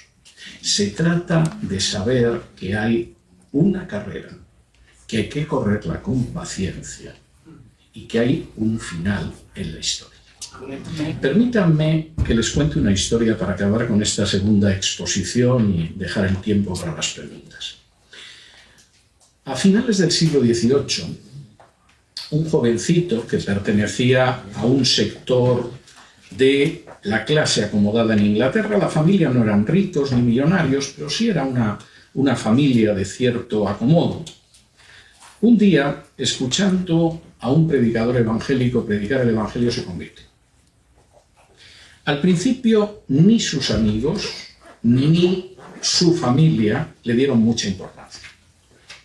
Se 0.61 0.87
trata 0.87 1.57
de 1.61 1.79
saber 1.79 2.41
que 2.55 2.75
hay 2.75 3.15
una 3.51 3.87
carrera 3.87 4.37
que 5.07 5.17
hay 5.17 5.29
que 5.29 5.47
correrla 5.47 6.01
con 6.01 6.25
paciencia 6.27 7.15
y 7.93 8.01
que 8.01 8.19
hay 8.19 8.49
un 8.57 8.79
final 8.79 9.33
en 9.55 9.73
la 9.73 9.79
historia. 9.79 10.16
Permítanme 11.21 12.11
que 12.25 12.33
les 12.33 12.49
cuente 12.51 12.79
una 12.79 12.91
historia 12.91 13.37
para 13.37 13.53
acabar 13.53 13.87
con 13.87 14.01
esta 14.01 14.25
segunda 14.25 14.73
exposición 14.73 15.73
y 15.73 15.93
dejar 15.95 16.25
el 16.25 16.37
tiempo 16.37 16.73
para 16.73 16.95
las 16.95 17.13
preguntas. 17.13 17.77
A 19.45 19.55
finales 19.55 19.99
del 19.99 20.11
siglo 20.11 20.41
XVIII, 20.41 21.17
un 22.31 22.49
jovencito 22.49 23.25
que 23.25 23.37
pertenecía 23.37 24.43
a 24.55 24.65
un 24.65 24.85
sector 24.85 25.71
de 26.31 26.83
la 27.03 27.23
clase 27.23 27.63
acomodada 27.63 28.13
en 28.13 28.25
Inglaterra, 28.25 28.77
la 28.77 28.89
familia 28.89 29.29
no 29.29 29.43
eran 29.43 29.65
ricos 29.65 30.11
ni 30.11 30.21
millonarios, 30.21 30.93
pero 30.95 31.09
sí 31.09 31.29
era 31.29 31.43
una, 31.43 31.79
una 32.15 32.35
familia 32.35 32.93
de 32.93 33.05
cierto 33.05 33.67
acomodo. 33.69 34.25
Un 35.39 35.57
día, 35.57 36.03
escuchando 36.17 37.21
a 37.39 37.51
un 37.51 37.67
predicador 37.67 38.17
evangélico 38.17 38.85
predicar 38.85 39.21
el 39.21 39.29
Evangelio, 39.29 39.71
se 39.71 39.85
convierte. 39.85 40.26
Al 42.07 42.21
principio, 42.21 43.03
ni 43.09 43.37
sus 43.37 43.69
amigos, 43.69 44.29
ni 44.83 45.57
su 45.81 46.15
familia 46.15 46.95
le 47.03 47.13
dieron 47.13 47.39
mucha 47.39 47.67
importancia. 47.67 48.21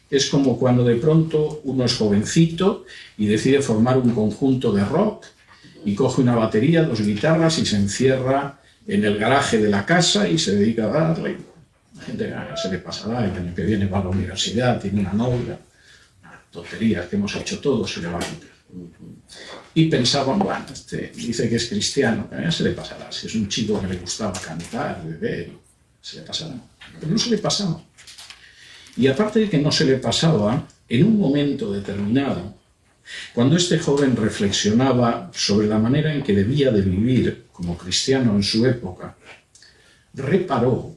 Es 0.08 0.30
como 0.30 0.56
cuando 0.56 0.84
de 0.84 0.94
pronto 0.94 1.62
uno 1.64 1.84
es 1.84 1.96
jovencito 1.96 2.84
y 3.18 3.26
decide 3.26 3.60
formar 3.60 3.98
un 3.98 4.10
conjunto 4.10 4.72
de 4.72 4.84
rock 4.84 5.26
y 5.84 5.96
coge 5.96 6.20
una 6.20 6.36
batería, 6.36 6.84
dos 6.84 7.00
guitarras 7.00 7.58
y 7.58 7.66
se 7.66 7.74
encierra 7.74 8.60
en 8.86 9.04
el 9.04 9.18
garaje 9.18 9.58
de 9.58 9.68
la 9.68 9.84
casa 9.84 10.28
y 10.28 10.38
se 10.38 10.54
dedica 10.54 10.84
a 10.84 10.92
darle. 10.92 11.38
La 11.96 12.02
gente 12.04 12.32
se 12.54 12.70
le 12.70 12.78
pasará, 12.78 13.24
el 13.24 13.32
año 13.32 13.52
que 13.52 13.64
viene 13.64 13.86
va 13.86 13.98
a 13.98 14.04
la 14.04 14.10
universidad, 14.10 14.80
tiene 14.80 15.00
una 15.00 15.12
novia 15.12 15.58
tonterías 16.52 17.06
que 17.06 17.16
hemos 17.16 17.34
hecho 17.34 17.58
todos, 17.58 17.92
se 17.92 18.00
le 18.00 18.06
va 18.06 18.18
a. 18.18 18.51
Y 19.74 19.86
pensaban, 19.86 20.38
bueno, 20.38 20.64
este 20.72 21.12
dice 21.14 21.48
que 21.48 21.56
es 21.56 21.68
cristiano, 21.68 22.28
que 22.28 22.36
a 22.36 22.50
se 22.50 22.64
le 22.64 22.72
pasará. 22.72 23.10
Si 23.10 23.26
es 23.26 23.34
un 23.34 23.48
chico 23.48 23.80
que 23.80 23.88
le 23.88 23.96
gustaba 23.96 24.32
cantar, 24.40 25.02
beber, 25.04 25.52
se 26.00 26.16
le 26.16 26.22
pasará. 26.22 26.54
Pero 27.00 27.12
no 27.12 27.18
se 27.18 27.30
le 27.30 27.38
pasaba. 27.38 27.82
Y 28.96 29.06
aparte 29.06 29.40
de 29.40 29.48
que 29.48 29.58
no 29.58 29.72
se 29.72 29.84
le 29.84 29.96
pasaba, 29.96 30.66
en 30.88 31.04
un 31.04 31.18
momento 31.18 31.72
determinado, 31.72 32.54
cuando 33.34 33.56
este 33.56 33.78
joven 33.78 34.16
reflexionaba 34.16 35.30
sobre 35.34 35.66
la 35.66 35.78
manera 35.78 36.12
en 36.14 36.22
que 36.22 36.34
debía 36.34 36.70
de 36.70 36.82
vivir 36.82 37.46
como 37.52 37.76
cristiano 37.76 38.34
en 38.36 38.42
su 38.42 38.64
época, 38.66 39.16
reparó 40.14 40.94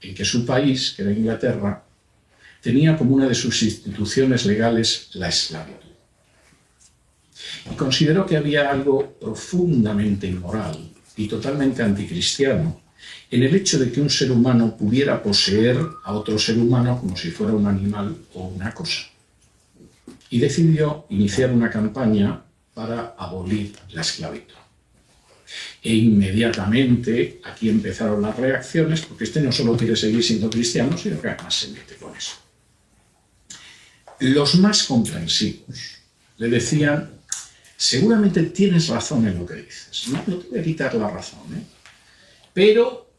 en 0.00 0.14
que 0.14 0.24
su 0.24 0.44
país, 0.44 0.92
que 0.96 1.02
era 1.02 1.12
Inglaterra, 1.12 1.84
tenía 2.60 2.96
como 2.96 3.14
una 3.14 3.28
de 3.28 3.34
sus 3.34 3.62
instituciones 3.62 4.44
legales 4.44 5.10
la 5.14 5.28
esclavitud. 5.28 5.85
Y 7.70 7.74
consideró 7.74 8.26
que 8.26 8.36
había 8.36 8.70
algo 8.70 9.18
profundamente 9.20 10.26
inmoral 10.26 10.76
y 11.16 11.26
totalmente 11.26 11.82
anticristiano 11.82 12.80
en 13.30 13.42
el 13.42 13.54
hecho 13.54 13.78
de 13.78 13.90
que 13.90 14.00
un 14.00 14.10
ser 14.10 14.30
humano 14.30 14.76
pudiera 14.76 15.22
poseer 15.22 15.78
a 16.04 16.12
otro 16.12 16.38
ser 16.38 16.58
humano 16.58 16.98
como 17.00 17.16
si 17.16 17.30
fuera 17.30 17.52
un 17.54 17.66
animal 17.66 18.16
o 18.34 18.48
una 18.48 18.72
cosa. 18.72 19.02
Y 20.30 20.38
decidió 20.38 21.06
iniciar 21.10 21.50
una 21.50 21.70
campaña 21.70 22.42
para 22.74 23.14
abolir 23.18 23.72
la 23.90 24.02
esclavitud. 24.02 24.54
E 25.82 25.94
inmediatamente 25.94 27.40
aquí 27.44 27.68
empezaron 27.68 28.22
las 28.22 28.36
reacciones, 28.36 29.02
porque 29.02 29.24
este 29.24 29.40
no 29.40 29.52
solo 29.52 29.76
quiere 29.76 29.94
seguir 29.94 30.22
siendo 30.22 30.50
cristiano, 30.50 30.96
sino 30.98 31.20
que 31.20 31.28
además 31.28 31.54
se 31.54 31.68
mete 31.68 31.94
con 31.96 32.14
eso 32.16 32.46
los 34.20 34.56
más 34.56 34.84
comprensivos 34.84 35.96
le 36.38 36.48
decían, 36.48 37.10
seguramente 37.76 38.42
tienes 38.44 38.88
razón 38.88 39.26
en 39.26 39.38
lo 39.38 39.46
que 39.46 39.54
dices, 39.54 40.08
no, 40.08 40.20
te 40.20 40.48
voy 40.50 40.58
a 40.58 40.62
quitar 40.62 40.94
la 40.94 41.10
razón, 41.10 41.40
¿eh? 41.54 41.62
pero 42.52 43.10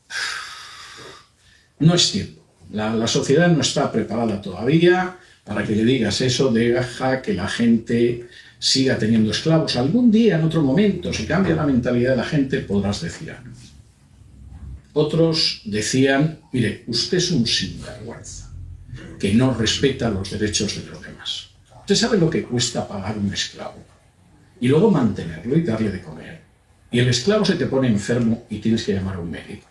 no 1.80 1.93
es 1.93 2.12
tiempo. 2.12 2.43
La, 2.72 3.08
sociedad 3.08 3.49
no 3.49 3.62
está 3.62 3.91
preparada 3.91 4.41
todavía 4.41 5.18
para 5.45 5.64
que 5.64 5.76
le 5.76 5.86
digas 5.86 6.20
eso, 6.22 6.51
deja 6.51 7.22
que 7.22 7.34
la 7.34 7.47
gente 7.47 8.28
siga 8.60 8.97
teniendo 8.97 9.32
esclavos. 9.32 9.78
Algún 9.78 10.12
día, 10.12 10.36
en 10.36 10.43
otro 10.43 10.62
momento, 10.62 11.14
si 11.14 11.26
cambia 11.26 11.55
la 11.55 11.66
mentalidad 11.66 12.12
de 12.12 12.18
la 12.18 12.26
gente, 12.26 12.60
podrás 12.60 13.01
decir 13.01 13.32
algo. 13.32 13.55
Otros 14.93 15.62
decían, 15.66 16.39
mire, 16.51 16.84
usted 16.88 17.20
es 17.20 17.32
un 17.32 17.45
sinvergüenza 17.45 18.51
que 19.20 19.34
no 19.34 19.53
respeta 19.53 20.10
los 20.10 20.32
derechos 20.32 20.76
de 20.76 20.91
los 20.91 21.01
demás. 21.01 21.49
Usted 21.82 21.95
sabe 21.95 22.18
lo 22.18 22.30
que 22.30 22.43
cuesta 22.43 22.86
pagar 22.86 23.18
un 23.18 23.32
esclavo 23.32 23.96
y 24.60 24.68
luego 24.68 24.91
mantenerlo 24.91 25.58
y 25.58 25.62
darle 25.62 25.91
de 25.91 26.01
comer. 26.01 26.41
Y 26.91 26.99
el 26.99 27.10
esclavo 27.10 27.45
se 27.45 27.55
te 27.55 27.66
pone 27.66 27.88
enfermo 27.88 28.45
y 28.49 28.60
tienes 28.60 28.84
que 28.84 28.93
llamar 28.93 29.16
a 29.16 29.20
un 29.20 29.30
médico. 29.30 29.68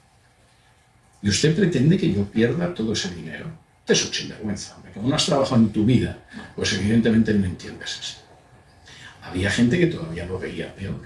Y 1.22 1.28
usted 1.28 1.56
pretende 1.56 1.96
que 1.96 2.12
yo 2.12 2.24
pierda 2.24 2.74
todo 2.74 2.92
ese 2.92 3.14
dinero. 3.14 3.46
Es 3.86 4.04
un 4.04 4.12
sinvergüenza. 4.12 4.76
Como 4.92 5.08
no 5.08 5.16
has 5.16 5.26
trabajado 5.26 5.60
en 5.60 5.70
tu 5.70 5.84
vida, 5.84 6.18
pues 6.54 6.72
evidentemente 6.74 7.32
no 7.32 7.46
entiendes 7.46 7.98
esto. 8.00 8.20
Había 9.22 9.50
gente 9.50 9.78
que 9.78 9.86
todavía 9.86 10.26
lo 10.26 10.38
veía 10.38 10.74
peor. 10.74 11.00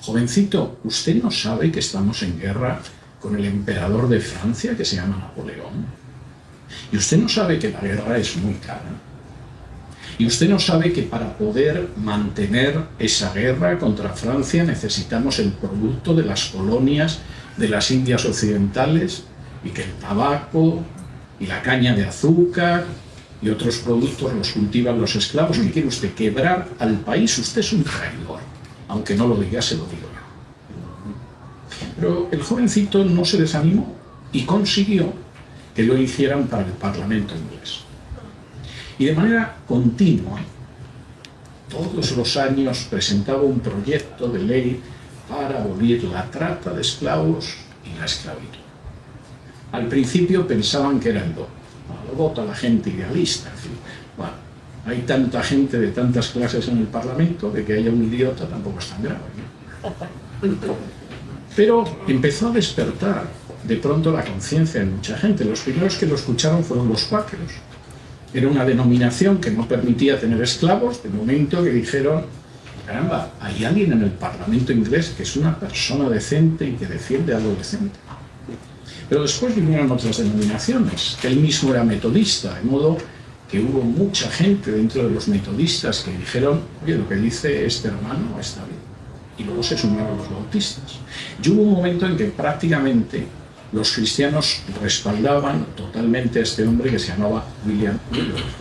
Jovencito, 0.00 0.80
¿usted 0.84 1.22
no 1.22 1.30
sabe 1.30 1.70
que 1.70 1.80
estamos 1.80 2.22
en 2.22 2.40
guerra 2.40 2.80
con 3.20 3.36
el 3.36 3.44
emperador 3.44 4.08
de 4.08 4.20
Francia 4.20 4.76
que 4.76 4.84
se 4.84 4.96
llama 4.96 5.16
Napoleón? 5.16 5.86
Y 6.90 6.96
usted 6.96 7.18
no 7.18 7.28
sabe 7.28 7.58
que 7.58 7.70
la 7.70 7.80
guerra 7.80 8.18
es 8.18 8.36
muy 8.36 8.54
cara. 8.54 8.82
Y 10.18 10.26
usted 10.26 10.48
no 10.48 10.58
sabe 10.58 10.92
que 10.92 11.02
para 11.02 11.36
poder 11.36 11.88
mantener 11.96 12.78
esa 12.98 13.32
guerra 13.32 13.78
contra 13.78 14.10
Francia 14.10 14.62
necesitamos 14.64 15.38
el 15.38 15.52
producto 15.52 16.14
de 16.14 16.24
las 16.24 16.46
colonias 16.46 17.20
de 17.56 17.68
las 17.68 17.90
Indias 17.90 18.24
Occidentales 18.24 19.24
y 19.64 19.70
que 19.70 19.82
el 19.82 19.92
tabaco 19.94 20.82
y 21.40 21.46
la 21.46 21.62
caña 21.62 21.94
de 21.94 22.04
azúcar 22.04 22.84
y 23.40 23.48
otros 23.48 23.78
productos 23.78 24.32
los 24.32 24.52
cultivan 24.52 25.00
los 25.00 25.16
esclavos. 25.16 25.58
¿Qué 25.58 25.70
quiere 25.70 25.88
usted? 25.88 26.14
¿Quebrar 26.14 26.68
al 26.78 26.98
país? 26.98 27.36
Usted 27.38 27.60
es 27.60 27.72
un 27.72 27.82
traidor. 27.82 28.40
Aunque 28.88 29.14
no 29.14 29.26
lo 29.26 29.36
diga, 29.36 29.60
se 29.60 29.76
lo 29.76 29.84
digo 29.86 30.02
yo. 30.02 30.12
Pero 31.96 32.28
el 32.30 32.42
jovencito 32.42 33.04
no 33.04 33.24
se 33.24 33.38
desanimó 33.38 33.96
y 34.32 34.42
consiguió 34.42 35.12
que 35.74 35.82
lo 35.82 35.96
hicieran 35.96 36.46
para 36.46 36.66
el 36.66 36.72
Parlamento 36.72 37.34
inglés. 37.34 37.80
Y 38.98 39.06
de 39.06 39.14
manera 39.14 39.56
continua, 39.66 40.38
todos 41.68 42.16
los 42.16 42.36
años 42.36 42.86
presentaba 42.90 43.42
un 43.42 43.60
proyecto 43.60 44.28
de 44.28 44.38
ley 44.40 44.80
para 45.28 45.62
abolir 45.62 46.04
la 46.04 46.30
trata 46.30 46.72
de 46.72 46.82
esclavos 46.82 47.54
y 47.84 47.98
la 47.98 48.04
esclavitud. 48.04 48.58
Al 49.72 49.86
principio 49.88 50.46
pensaban 50.46 51.00
que 51.00 51.08
era 51.08 51.24
el 51.24 51.34
do. 51.34 51.48
Lo 52.08 52.14
vota 52.14 52.44
la 52.44 52.54
gente 52.54 52.90
idealista. 52.90 53.50
bueno, 54.16 54.34
hay 54.84 55.02
tanta 55.02 55.42
gente 55.42 55.78
de 55.78 55.88
tantas 55.88 56.28
clases 56.28 56.68
en 56.68 56.78
el 56.78 56.86
Parlamento 56.86 57.52
que 57.52 57.64
que 57.64 57.74
haya 57.74 57.90
un 57.90 58.04
idiota 58.04 58.46
tampoco 58.46 58.78
es 58.78 58.88
tan 58.88 59.02
grave. 59.02 59.20
Pero 61.56 61.84
empezó 62.06 62.48
a 62.48 62.50
despertar 62.52 63.24
de 63.64 63.76
pronto 63.76 64.12
la 64.12 64.24
conciencia 64.24 64.80
de 64.80 64.86
mucha 64.86 65.16
gente. 65.16 65.44
Los 65.44 65.60
primeros 65.60 65.96
que 65.96 66.06
lo 66.06 66.16
escucharon 66.16 66.62
fueron 66.64 66.88
los 66.88 67.04
cuáqueros. 67.04 67.52
Era 68.34 68.48
una 68.48 68.64
denominación 68.64 69.38
que 69.38 69.50
no 69.50 69.68
permitía 69.68 70.18
tener 70.18 70.40
esclavos, 70.40 71.02
de 71.02 71.10
momento 71.10 71.62
que 71.62 71.70
dijeron, 71.70 72.24
caramba, 72.86 73.32
hay 73.40 73.64
alguien 73.64 73.92
en 73.92 74.02
el 74.02 74.10
Parlamento 74.10 74.72
inglés 74.72 75.12
que 75.16 75.24
es 75.24 75.36
una 75.36 75.58
persona 75.58 76.08
decente 76.08 76.66
y 76.66 76.72
que 76.72 76.86
defiende 76.86 77.34
a 77.34 77.38
decente. 77.38 77.98
Pero 79.08 79.22
después 79.22 79.54
vinieron 79.54 79.90
otras 79.90 80.16
denominaciones. 80.16 81.18
Él 81.22 81.36
mismo 81.36 81.74
era 81.74 81.84
metodista, 81.84 82.54
de 82.54 82.62
modo 82.62 82.96
que 83.50 83.60
hubo 83.60 83.82
mucha 83.82 84.30
gente 84.30 84.72
dentro 84.72 85.06
de 85.06 85.10
los 85.10 85.28
metodistas 85.28 86.00
que 86.00 86.16
dijeron, 86.16 86.62
oye, 86.82 86.96
lo 86.96 87.06
que 87.06 87.16
dice 87.16 87.66
este 87.66 87.88
hermano 87.88 88.40
está 88.40 88.64
bien. 88.64 88.80
Y 89.36 89.44
luego 89.44 89.62
se 89.62 89.76
sumaron 89.76 90.16
los 90.16 90.30
bautistas. 90.30 90.98
Y 91.44 91.50
hubo 91.50 91.62
un 91.62 91.72
momento 91.72 92.06
en 92.06 92.16
que 92.16 92.24
prácticamente 92.26 93.26
los 93.72 93.92
cristianos 93.92 94.60
respaldaban 94.82 95.66
totalmente 95.74 96.38
a 96.38 96.42
este 96.42 96.66
hombre 96.66 96.90
que 96.90 96.98
se 96.98 97.08
llamaba 97.08 97.44
William 97.66 97.98
Wilberforce. 98.12 98.52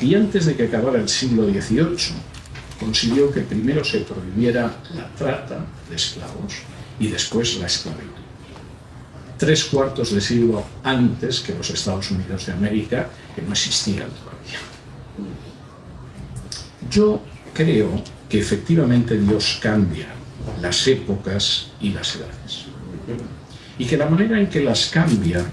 Y 0.00 0.14
antes 0.14 0.44
de 0.44 0.54
que 0.54 0.64
acabara 0.64 1.00
el 1.00 1.08
siglo 1.08 1.44
XVIII, 1.48 2.14
consiguió 2.78 3.32
que 3.32 3.40
primero 3.40 3.82
se 3.82 4.00
prohibiera 4.00 4.76
la 4.94 5.08
trata 5.14 5.64
de 5.88 5.96
esclavos 5.96 6.52
y 7.00 7.08
después 7.08 7.56
la 7.56 7.66
esclavitud. 7.66 8.12
Tres 9.38 9.64
cuartos 9.64 10.12
de 10.12 10.20
siglo 10.20 10.64
antes 10.82 11.40
que 11.40 11.54
los 11.54 11.70
Estados 11.70 12.10
Unidos 12.10 12.46
de 12.46 12.52
América, 12.52 13.08
que 13.34 13.42
no 13.42 13.52
existían 13.52 14.08
todavía. 14.10 14.58
Yo 16.90 17.20
creo 17.54 18.02
que 18.28 18.40
efectivamente 18.40 19.18
Dios 19.18 19.58
cambia 19.62 20.08
las 20.60 20.86
épocas 20.86 21.68
y 21.80 21.90
las 21.90 22.16
edades 22.16 22.65
y 23.78 23.84
que 23.84 23.96
la 23.96 24.08
manera 24.08 24.40
en 24.40 24.48
que 24.48 24.62
las 24.62 24.86
cambia, 24.86 25.44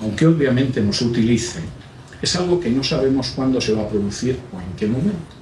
aunque 0.00 0.26
obviamente 0.26 0.80
no 0.80 0.92
se 0.92 1.04
utilice, 1.04 1.60
es 2.20 2.36
algo 2.36 2.60
que 2.60 2.70
no 2.70 2.82
sabemos 2.82 3.28
cuándo 3.34 3.60
se 3.60 3.72
va 3.72 3.82
a 3.82 3.88
producir 3.88 4.38
o 4.52 4.60
en 4.60 4.76
qué 4.76 4.86
momento. 4.86 5.36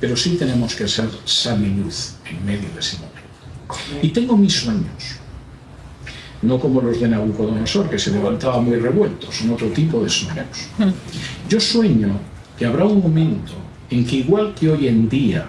Pero 0.00 0.16
sí 0.16 0.36
tenemos 0.36 0.74
que 0.74 0.86
ser 0.86 1.08
sal 1.24 1.64
y 1.64 1.70
luz 1.70 2.14
en 2.30 2.44
medio 2.44 2.68
de 2.72 2.80
ese 2.80 2.96
momento. 2.96 3.18
Y 4.00 4.08
tengo 4.10 4.36
mis 4.36 4.54
sueños, 4.54 5.18
no 6.42 6.58
como 6.58 6.80
los 6.80 7.00
de 7.00 7.08
Nabucodonosor, 7.08 7.90
que 7.90 7.98
se 7.98 8.12
levantaba 8.12 8.60
muy 8.60 8.76
revueltos, 8.76 9.34
son 9.34 9.50
otro 9.50 9.68
tipo 9.68 10.02
de 10.02 10.08
sueños. 10.08 10.68
Yo 11.48 11.60
sueño 11.60 12.18
que 12.56 12.64
habrá 12.64 12.84
un 12.84 13.02
momento 13.02 13.52
en 13.90 14.06
que 14.06 14.16
igual 14.16 14.54
que 14.54 14.70
hoy 14.70 14.88
en 14.88 15.08
día 15.08 15.46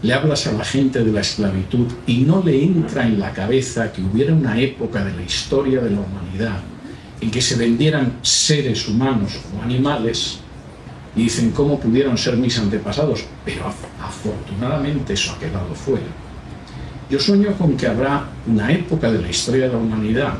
le 0.00 0.14
hablas 0.14 0.46
a 0.46 0.52
la 0.52 0.64
gente 0.64 1.02
de 1.02 1.12
la 1.12 1.20
esclavitud 1.20 1.86
y 2.06 2.18
no 2.18 2.42
le 2.44 2.62
entra 2.62 3.04
en 3.06 3.18
la 3.18 3.32
cabeza 3.32 3.92
que 3.92 4.00
hubiera 4.00 4.32
una 4.32 4.58
época 4.60 5.04
de 5.04 5.12
la 5.12 5.22
historia 5.22 5.80
de 5.80 5.90
la 5.90 6.00
humanidad 6.00 6.60
en 7.20 7.30
que 7.30 7.42
se 7.42 7.56
vendieran 7.56 8.18
seres 8.22 8.86
humanos 8.86 9.40
o 9.56 9.62
animales 9.62 10.38
y 11.16 11.24
dicen 11.24 11.50
cómo 11.50 11.80
pudieron 11.80 12.16
ser 12.16 12.36
mis 12.36 12.56
antepasados, 12.60 13.24
pero 13.44 13.64
afortunadamente 14.00 15.14
eso 15.14 15.32
ha 15.32 15.38
quedado 15.40 15.74
fuera. 15.74 16.06
Yo 17.10 17.18
sueño 17.18 17.52
con 17.54 17.76
que 17.76 17.88
habrá 17.88 18.28
una 18.46 18.70
época 18.70 19.10
de 19.10 19.20
la 19.20 19.28
historia 19.28 19.66
de 19.66 19.72
la 19.72 19.78
humanidad 19.78 20.34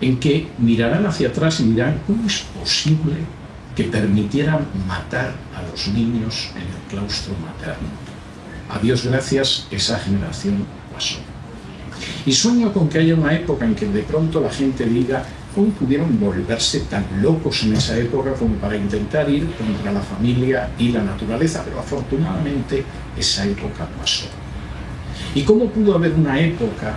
en 0.00 0.18
que 0.18 0.48
mirarán 0.58 1.06
hacia 1.06 1.28
atrás 1.28 1.60
y 1.60 1.64
dirán 1.64 2.00
cómo 2.04 2.26
es 2.26 2.44
posible 2.58 3.14
que 3.76 3.84
permitieran 3.84 4.66
matar 4.88 5.34
a 5.54 5.62
los 5.70 5.86
niños 5.86 6.50
en 6.56 6.62
el 6.62 6.90
claustro 6.90 7.34
materno 7.38 8.01
a 8.72 8.78
Dios 8.78 9.04
gracias, 9.04 9.66
esa 9.70 9.98
generación 9.98 10.64
pasó. 10.92 11.18
Y 12.24 12.32
sueño 12.32 12.72
con 12.72 12.88
que 12.88 12.98
haya 12.98 13.14
una 13.14 13.34
época 13.34 13.66
en 13.66 13.74
que 13.74 13.86
de 13.86 14.02
pronto 14.02 14.40
la 14.40 14.50
gente 14.50 14.86
diga, 14.86 15.24
¿cómo 15.54 15.68
pudieron 15.68 16.18
volverse 16.18 16.80
tan 16.80 17.04
locos 17.20 17.62
en 17.64 17.74
esa 17.74 17.98
época 17.98 18.32
como 18.32 18.54
para 18.54 18.76
intentar 18.76 19.28
ir 19.28 19.46
contra 19.56 19.92
la 19.92 20.00
familia 20.00 20.70
y 20.78 20.88
la 20.88 21.02
naturaleza? 21.02 21.62
Pero 21.64 21.80
afortunadamente 21.80 22.82
esa 23.18 23.44
época 23.44 23.86
pasó. 23.98 24.24
¿Y 25.34 25.42
cómo 25.42 25.66
pudo 25.66 25.94
haber 25.94 26.14
una 26.14 26.40
época 26.40 26.94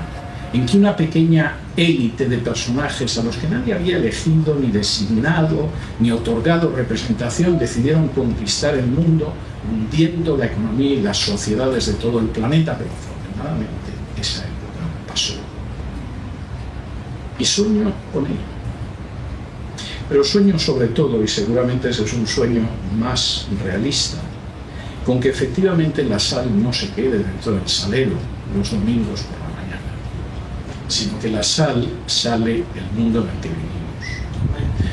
en 0.56 0.66
que 0.66 0.78
una 0.78 0.95
pequeña 0.95 1.58
élite 1.76 2.30
de 2.30 2.38
personajes 2.38 3.18
a 3.18 3.24
los 3.24 3.36
que 3.36 3.47
nadie 3.49 3.74
había 3.74 3.97
elegido, 3.97 4.56
ni 4.56 4.72
designado, 4.72 5.68
ni 5.99 6.12
otorgado 6.12 6.74
representación, 6.74 7.60
decidieron 7.60 8.08
conquistar 8.08 8.74
el 8.76 8.88
mundo 8.88 9.34
hundiendo 9.70 10.38
la 10.38 10.45
economía 10.45 10.91
y 10.91 11.01
las 11.01 11.18
sociedades 11.18 11.88
de 11.88 11.93
todo 11.95 12.20
el 12.20 12.28
planeta, 12.28 12.78
pero 12.78 12.89
afortunadamente 12.89 13.91
esa 14.18 14.43
época 14.43 15.10
pasó. 15.10 15.34
Y 17.38 17.43
sueño 17.43 17.91
con 18.14 18.26
ello. 18.26 18.56
Pero 20.08 20.24
sueño 20.24 20.58
sobre 20.58 20.88
todo, 20.88 21.22
y 21.22 21.28
seguramente 21.28 21.89
ese 21.89 22.06
es 22.06 22.14
un 22.14 22.26
sueño 22.26 22.62
más 22.97 23.47
realista, 23.62 24.20
con 25.06 25.20
que 25.20 25.30
efectivamente 25.30 26.01
la 26.06 26.18
sal 26.18 26.47
no 26.64 26.72
se 26.72 26.89
quede 26.91 27.18
dentro 27.18 27.51
del 27.51 27.68
salero 27.68 28.16
los 28.56 28.72
domingos 28.72 29.22
por 29.22 29.45
sino 30.88 31.19
que 31.19 31.29
la 31.29 31.43
sal 31.43 31.88
sale 32.05 32.63
del 32.73 32.91
mundo 32.95 33.21
en 33.21 33.29
el 33.29 33.41
que 33.41 33.49
vivimos. 33.49 33.75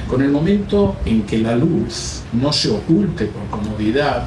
Con 0.09 0.23
el 0.23 0.31
momento 0.31 0.97
en 1.05 1.23
que 1.23 1.39
la 1.39 1.57
luz 1.57 2.23
no 2.33 2.53
se 2.53 2.71
oculte 2.71 3.27
por 3.27 3.47
comodidad 3.49 4.27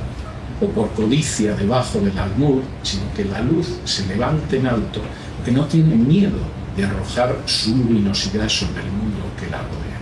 o 0.62 0.68
por 0.68 0.92
codicia 0.92 1.56
debajo 1.56 2.00
del 2.00 2.18
almud, 2.18 2.62
sino 2.84 3.04
que 3.14 3.26
la 3.26 3.42
luz 3.42 3.68
se 3.84 4.06
levante 4.08 4.58
en 4.58 4.68
alto, 4.68 5.02
que 5.44 5.52
no 5.52 5.66
tiene 5.66 5.96
miedo 5.96 6.40
de 6.76 6.86
arrojar 6.86 7.38
su 7.46 7.76
luminosidad 7.76 8.50
sobre 8.50 8.82
el 8.82 8.92
mundo 8.92 9.22
que 9.40 9.50
la 9.50 9.58
rodea. 9.58 9.96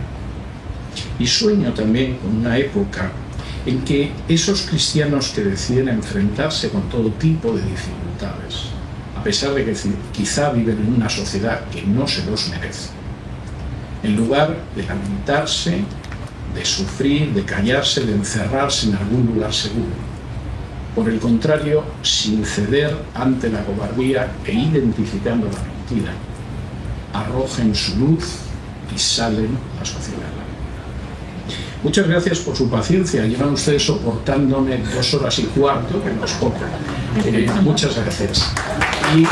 Y 1.19 1.27
sueño 1.27 1.73
también 1.73 2.17
con 2.17 2.37
una 2.37 2.57
época 2.57 3.11
en 3.65 3.81
que 3.81 4.11
esos 4.27 4.63
cristianos 4.63 5.29
que 5.29 5.43
deciden 5.43 5.89
enfrentarse 5.89 6.69
con 6.69 6.89
todo 6.89 7.09
tipo 7.11 7.53
de 7.53 7.61
dificultades, 7.61 8.72
a 9.23 9.31
pesar 9.31 9.53
de 9.53 9.63
que 9.63 9.73
quizá 10.11 10.51
viven 10.51 10.79
en 10.79 10.95
una 10.95 11.07
sociedad 11.07 11.61
que 11.69 11.81
no 11.83 12.05
se 12.05 12.25
los 12.25 12.49
merece, 12.49 12.89
en 14.03 14.17
lugar 14.17 14.53
de 14.75 14.83
lamentarse, 14.83 15.81
de 16.53 16.65
sufrir, 16.65 17.33
de 17.33 17.45
callarse, 17.45 18.05
de 18.05 18.11
encerrarse 18.11 18.89
en 18.89 18.97
algún 18.97 19.27
lugar 19.33 19.53
seguro, 19.53 19.95
por 20.93 21.07
el 21.07 21.21
contrario, 21.21 21.85
sin 22.01 22.43
ceder 22.43 22.97
ante 23.15 23.49
la 23.49 23.63
cobardía 23.63 24.29
e 24.43 24.51
identificando 24.51 25.45
la 25.45 25.59
mentira, 25.61 26.11
arrojen 27.13 27.73
su 27.73 27.95
luz 27.95 28.25
y 28.93 28.99
salen 28.99 29.57
a 29.81 29.85
sociedad. 29.85 30.27
Muchas 31.81 32.09
gracias 32.09 32.39
por 32.39 32.57
su 32.57 32.69
paciencia. 32.69 33.25
Llevan 33.25 33.53
ustedes 33.53 33.85
soportándome 33.85 34.79
dos 34.79 35.13
horas 35.13 35.39
y 35.39 35.43
cuarto, 35.43 36.03
que 36.03 36.11
nos 36.11 36.31
poco. 36.33 36.59
Eh, 37.25 37.49
muchas 37.61 37.95
gracias. 37.95 38.53
Y 39.11 39.27